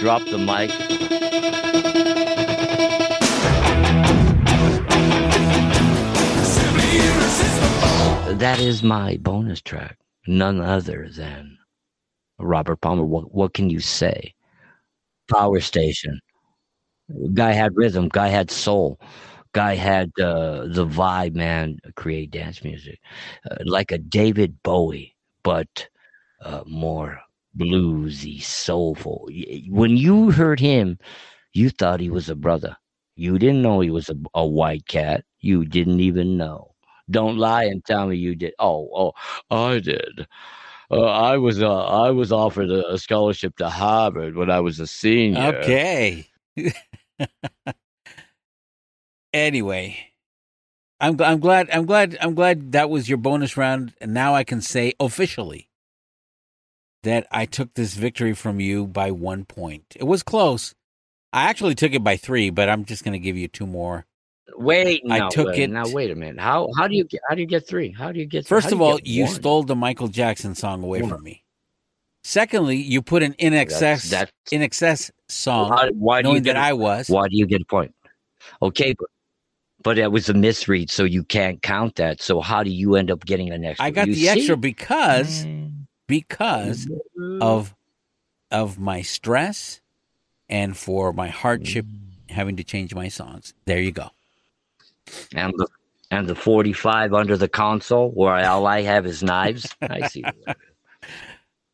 Drop 0.01 0.25
the 0.27 0.39
mic. 0.39 0.71
That 8.39 8.59
is 8.59 8.83
my 8.83 9.19
bonus 9.19 9.61
track. 9.61 9.99
None 10.27 10.61
other 10.61 11.09
than 11.15 11.59
Robert 12.39 12.81
Palmer. 12.81 13.05
What, 13.05 13.33
what 13.33 13.55
can 13.55 13.71
you 13.71 13.81
say? 13.81 14.35
Power 15.31 15.61
Station. 15.61 16.21
Guy 17.35 17.53
had 17.53 17.77
rhythm. 17.77 18.09
Guy 18.09 18.29
had 18.29 18.51
soul. 18.51 18.99
Guy 19.53 19.75
had 19.75 20.11
uh, 20.19 20.67
the 20.67 20.87
vibe, 20.87 21.35
man. 21.35 21.79
Create 21.95 22.31
dance 22.31 22.65
music, 22.65 23.01
uh, 23.51 23.57
like 23.65 23.93
a 23.93 23.99
David 23.99 24.63
Bowie, 24.63 25.17
but 25.43 25.89
uh, 26.41 26.63
more 26.67 27.21
bluesy, 27.57 28.43
soulful. 28.43 29.29
When 29.69 29.97
you 29.97 30.31
heard 30.31 30.61
him, 30.61 30.99
you 31.53 31.71
thought 31.71 32.01
he 32.01 32.11
was 32.11 32.29
a 32.29 32.35
brother. 32.35 32.77
You 33.17 33.39
didn't 33.39 33.63
know 33.63 33.81
he 33.81 33.91
was 33.91 34.09
a, 34.09 34.17
a 34.35 34.47
white 34.47 34.87
cat. 34.87 35.25
You 35.41 35.65
didn't 35.65 36.01
even 36.01 36.37
know. 36.37 36.75
Don't 37.11 37.37
lie 37.37 37.65
and 37.65 37.85
tell 37.85 38.07
me 38.07 38.17
you 38.17 38.35
did. 38.35 38.55
Oh, 38.59 38.89
oh, 38.95 39.13
I 39.51 39.81
did. 39.81 40.27
Uh, 40.91 41.05
I 41.05 41.37
was 41.39 41.63
uh, 41.63 41.85
I 41.87 42.11
was 42.11 42.33
offered 42.33 42.71
a, 42.71 42.93
a 42.93 42.99
scholarship 42.99 43.57
to 43.57 43.69
Harvard 43.69 44.37
when 44.37 44.51
I 44.51 44.61
was 44.61 44.79
a 44.81 44.87
senior. 44.87 45.57
Okay. 45.57 46.27
anyway, 49.33 49.99
I'm 51.01 51.21
I'm 51.21 51.41
glad 51.41 51.69
I'm 51.71 51.87
glad 51.87 52.17
I'm 52.21 52.35
glad 52.35 52.73
that 52.73 52.91
was 52.91 53.09
your 53.09 53.19
bonus 53.19 53.57
round, 53.57 53.95
and 54.01 54.15
now 54.15 54.35
I 54.35 54.45
can 54.45 54.61
say 54.61 54.95
officially 55.01 55.69
that 57.03 57.27
I 57.31 57.47
took 57.47 57.75
this 57.75 57.95
victory 57.95 58.33
from 58.35 58.61
you 58.61 58.87
by 58.87 59.11
one 59.11 59.45
point. 59.45 59.97
It 59.97 60.05
was 60.05 60.23
close. 60.23 60.75
I 61.33 61.45
actually 61.45 61.75
took 61.75 61.93
it 61.95 62.05
by 62.05 62.17
three, 62.17 62.51
but 62.51 62.69
I'm 62.69 62.85
just 62.85 63.03
going 63.05 63.15
to 63.15 63.19
give 63.19 63.37
you 63.37 63.49
two 63.49 63.67
more. 63.67 64.07
Wait, 64.57 65.03
I 65.11 65.19
no, 65.21 65.31
took 65.31 65.47
wait, 65.49 65.61
it- 65.61 65.71
Now 65.71 65.85
wait 65.89 66.11
a 66.11 66.15
minute. 66.15 66.39
How 66.39 66.69
how 66.77 66.87
do 66.87 66.95
you 66.95 67.05
get 67.05 67.21
how 67.29 67.35
do 67.35 67.41
you 67.41 67.47
get 67.47 67.67
three? 67.67 67.91
How 67.91 68.13
do 68.13 68.19
you 68.21 68.27
get? 68.27 68.47
First 68.47 68.67
how 68.67 68.73
of 68.75 68.79
you 68.79 68.85
all, 68.85 69.01
you 69.03 69.25
one? 69.25 69.33
stole 69.35 69.63
the 69.63 69.75
Michael 69.75 70.09
Jackson 70.09 70.55
song 70.55 70.83
away 70.85 71.01
One. 71.01 71.11
from 71.11 71.23
me. 71.23 71.43
Secondly, 72.25 72.77
you 72.77 73.03
put 73.03 73.23
an 73.25 73.33
INXS 73.35 74.11
that's- 74.11 74.31
INXS 74.53 75.11
song, 75.29 75.71
why 75.95 76.23
do 76.23 76.29
you 76.29 76.33
knowing 76.35 76.43
get 76.45 76.55
that 76.55 76.61
a- 76.61 76.69
I 76.69 76.73
was. 76.75 77.09
Why 77.09 77.27
do 77.29 77.37
you 77.37 77.47
get 77.47 77.63
a 77.63 77.65
point? 77.65 77.93
Okay, 78.61 78.95
but 78.97 79.09
but 79.83 79.99
it 79.99 80.13
was 80.13 80.29
a 80.29 80.35
misread, 80.35 80.91
so 80.91 81.05
you 81.05 81.25
can't 81.25 81.63
count 81.63 81.97
that. 81.97 82.21
So 82.21 82.41
how 82.41 82.63
do 82.63 82.71
you 82.71 82.97
end 82.97 83.11
up 83.11 83.25
getting 83.25 83.51
an 83.51 83.65
extra? 83.65 83.87
I 83.87 83.91
got 83.91 84.09
You 84.09 84.15
the 84.15 84.29
extra 84.29 84.55
see? 84.55 84.61
because 84.61 85.45
mm. 85.45 85.73
because 86.07 86.87
mm-hmm. 86.87 87.43
of 87.43 87.75
of 88.51 88.79
my 88.79 89.03
stress 89.03 89.81
and 90.49 90.77
for 90.77 91.13
my 91.13 91.29
hardship 91.29 91.85
mm. 91.87 92.31
having 92.31 92.57
to 92.57 92.65
change 92.65 92.95
my 92.95 93.09
songs. 93.09 93.55
There 93.65 93.81
you 93.81 93.93
go. 93.93 94.11
and 95.35 95.53
the 95.57 95.67
and 96.11 96.29
the 96.29 96.35
forty 96.35 96.73
five 96.73 97.15
under 97.15 97.37
the 97.37 97.49
console 97.49 98.11
where 98.11 98.35
all 98.49 98.67
I 98.67 98.83
have 98.83 99.07
is 99.07 99.23
knives. 99.23 99.75
I 99.83 100.09
see. 100.09 100.25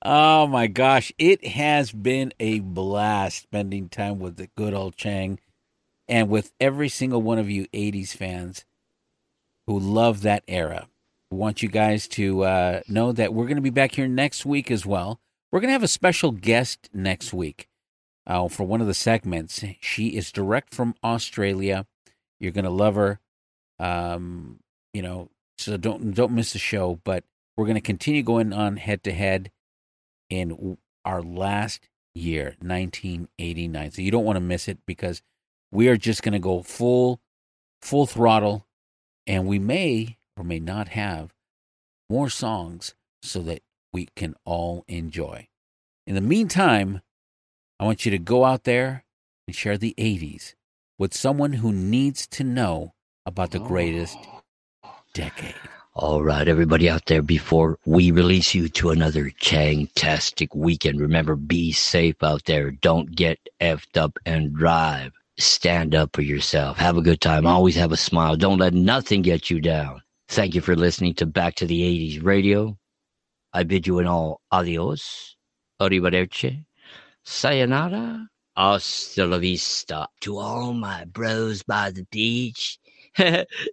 Oh 0.03 0.47
my 0.47 0.69
gosh, 0.69 1.13
it 1.19 1.45
has 1.45 1.91
been 1.91 2.33
a 2.39 2.61
blast 2.61 3.43
spending 3.43 3.89
time 3.89 4.21
with 4.21 4.37
the 4.37 4.47
good 4.55 4.73
old 4.73 4.97
Chang 4.97 5.41
and 6.09 6.29
with 6.29 6.53
every 6.61 6.89
single 6.89 7.23
one 7.23 7.39
of 7.39 7.51
you 7.51 7.67
80s 7.69 8.11
fans 8.11 8.65
who 9.67 9.79
love 9.79 10.23
that 10.23 10.45
era. 10.49 10.89
We 11.31 11.37
want 11.37 11.63
you 11.63 11.69
guys 11.69 12.09
to 12.09 12.45
uh, 12.45 12.81
know 12.89 13.13
that 13.13 13.35
we're 13.35 13.45
going 13.45 13.57
to 13.57 13.63
be 13.63 13.71
back 13.71 13.95
here 13.95 14.09
next 14.09 14.47
week 14.47 14.71
as 14.71 14.87
well. 14.87 15.21
We're 15.53 15.61
going 15.61 15.69
to 15.69 15.75
have 15.75 15.83
a 15.83 15.89
special 15.89 16.31
guest 16.31 16.89
next 16.95 17.35
week 17.35 17.69
uh, 18.27 18.49
for 18.49 18.65
one 18.65 18.81
of 18.81 18.87
the 18.87 18.95
segments. 18.95 19.63
She 19.81 20.09
is 20.09 20.33
direct 20.33 20.75
from 20.75 20.95
Australia. 21.05 21.87
You're 22.41 22.53
going 22.53 22.65
to 22.65 22.71
love 22.71 22.95
her. 22.95 23.21
Um, 23.79 24.61
you 24.95 25.03
know, 25.03 25.31
so 25.59 25.77
don't 25.77 26.15
don't 26.15 26.33
miss 26.33 26.53
the 26.53 26.59
show. 26.59 27.01
But 27.05 27.25
we're 27.57 27.67
going 27.67 27.75
to 27.75 27.81
continue 27.81 28.23
going 28.23 28.53
on 28.53 28.77
head 28.77 29.03
to 29.05 29.13
head 29.13 29.51
in 30.31 30.79
our 31.05 31.23
last 31.23 31.89
year, 32.15 32.57
1989. 32.61 33.91
So 33.91 34.03
you 34.03 34.11
don't 34.11 34.25
want 34.25 34.37
to 34.37 34.41
miss 34.41 34.69
it 34.69 34.79
because 34.87 35.23
we 35.71 35.89
are 35.89 35.97
just 35.97 36.23
going 36.23 36.33
to 36.33 36.39
go 36.39 36.63
full 36.63 37.21
full 37.81 38.07
throttle 38.07 38.67
and 39.27 39.47
we 39.47 39.59
may 39.59 40.17
or 40.37 40.45
may 40.45 40.59
not 40.59 40.89
have 40.89 41.33
more 42.09 42.29
songs 42.29 42.95
so 43.23 43.41
that 43.41 43.63
we 43.93 44.09
can 44.17 44.35
all 44.45 44.85
enjoy. 44.89 45.47
In 46.07 46.15
the 46.15 46.21
meantime, 46.21 47.03
I 47.79 47.85
want 47.85 48.05
you 48.05 48.11
to 48.11 48.19
go 48.19 48.45
out 48.45 48.65
there 48.65 49.05
and 49.47 49.55
share 49.55 49.79
the 49.79 49.95
80s 49.99 50.55
with 50.99 51.15
someone 51.15 51.55
who 51.55 51.73
needs 51.73 52.27
to 52.29 52.45
know 52.45 52.95
about 53.25 53.51
the 53.51 53.61
greatest 53.61 54.19
decade. 55.13 55.55
All 55.95 56.23
right, 56.23 56.47
everybody 56.47 56.89
out 56.89 57.07
there, 57.07 57.23
before 57.23 57.79
we 57.85 58.11
release 58.13 58.55
you 58.55 58.69
to 58.69 58.91
another 58.91 59.31
Chang-tastic 59.31 60.55
weekend, 60.55 61.01
remember, 61.01 61.35
be 61.35 61.73
safe 61.73 62.23
out 62.23 62.45
there. 62.45 62.71
Don't 62.71 63.15
get 63.15 63.39
effed 63.61 63.97
up 63.97 64.17
and 64.25 64.55
drive. 64.55 65.13
Stand 65.39 65.95
up 65.95 66.11
for 66.15 66.23
yourself. 66.23 66.79
Have 66.79 66.97
a 66.97 67.03
good 67.03 67.21
time. 67.21 67.47
Always 67.47 67.77
have 67.77 67.93
a 67.93 67.97
smile. 67.97 68.37
Don't 68.37 68.59
let 68.59 68.75
nothing 68.75 69.23
get 69.23 69.51
you 69.51 69.61
down. 69.61 70.03
Thank 70.29 70.55
you 70.55 70.61
for 70.61 70.77
listening 70.77 71.15
to 71.15 71.27
Back 71.27 71.55
to 71.57 71.67
the 71.67 71.81
80s 71.83 72.25
Radio. 72.25 72.77
I 73.53 73.63
bid 73.65 73.87
you 73.87 73.99
an 73.99 74.07
all 74.07 74.41
adios, 74.53 75.37
arrivederci, 75.81 76.65
sayonara, 77.25 78.29
hasta 78.57 79.27
la 79.27 79.39
vista. 79.39 80.09
To 80.23 80.39
all 80.39 80.75
my 80.75 81.05
bros 81.07 81.63
by 81.63 81.91
the 81.93 82.07
beach, 82.11 82.79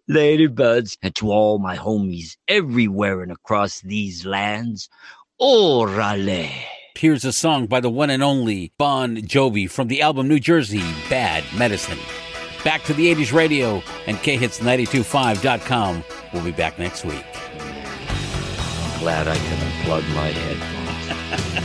ladybuds, 0.09 0.97
and 1.01 1.15
to 1.15 1.31
all 1.31 1.59
my 1.59 1.77
homies 1.77 2.37
everywhere 2.47 3.21
and 3.21 3.31
across 3.31 3.81
these 3.81 4.25
lands, 4.25 4.87
orale. 5.41 6.74
Here's 6.97 7.25
a 7.25 7.33
song 7.33 7.65
by 7.67 7.81
the 7.81 7.89
one 7.89 8.09
and 8.09 8.23
only 8.23 8.71
Bon 8.77 9.17
Jovi 9.17 9.69
from 9.69 9.89
the 9.89 10.01
album 10.01 10.29
New 10.29 10.39
Jersey 10.39 10.81
Bad 11.09 11.43
Medicine. 11.53 11.99
Back 12.63 12.83
to 12.85 12.93
the 12.93 13.13
80s 13.13 13.33
radio 13.33 13.83
and 14.07 14.15
khits925.com. 14.17 16.03
We'll 16.31 16.45
be 16.45 16.51
back 16.51 16.79
next 16.79 17.03
week. 17.03 17.25
Glad 18.99 19.27
I 19.27 19.35
can 19.35 19.57
unplug 19.57 20.15
my 20.15 20.27
headphones. 20.29 21.64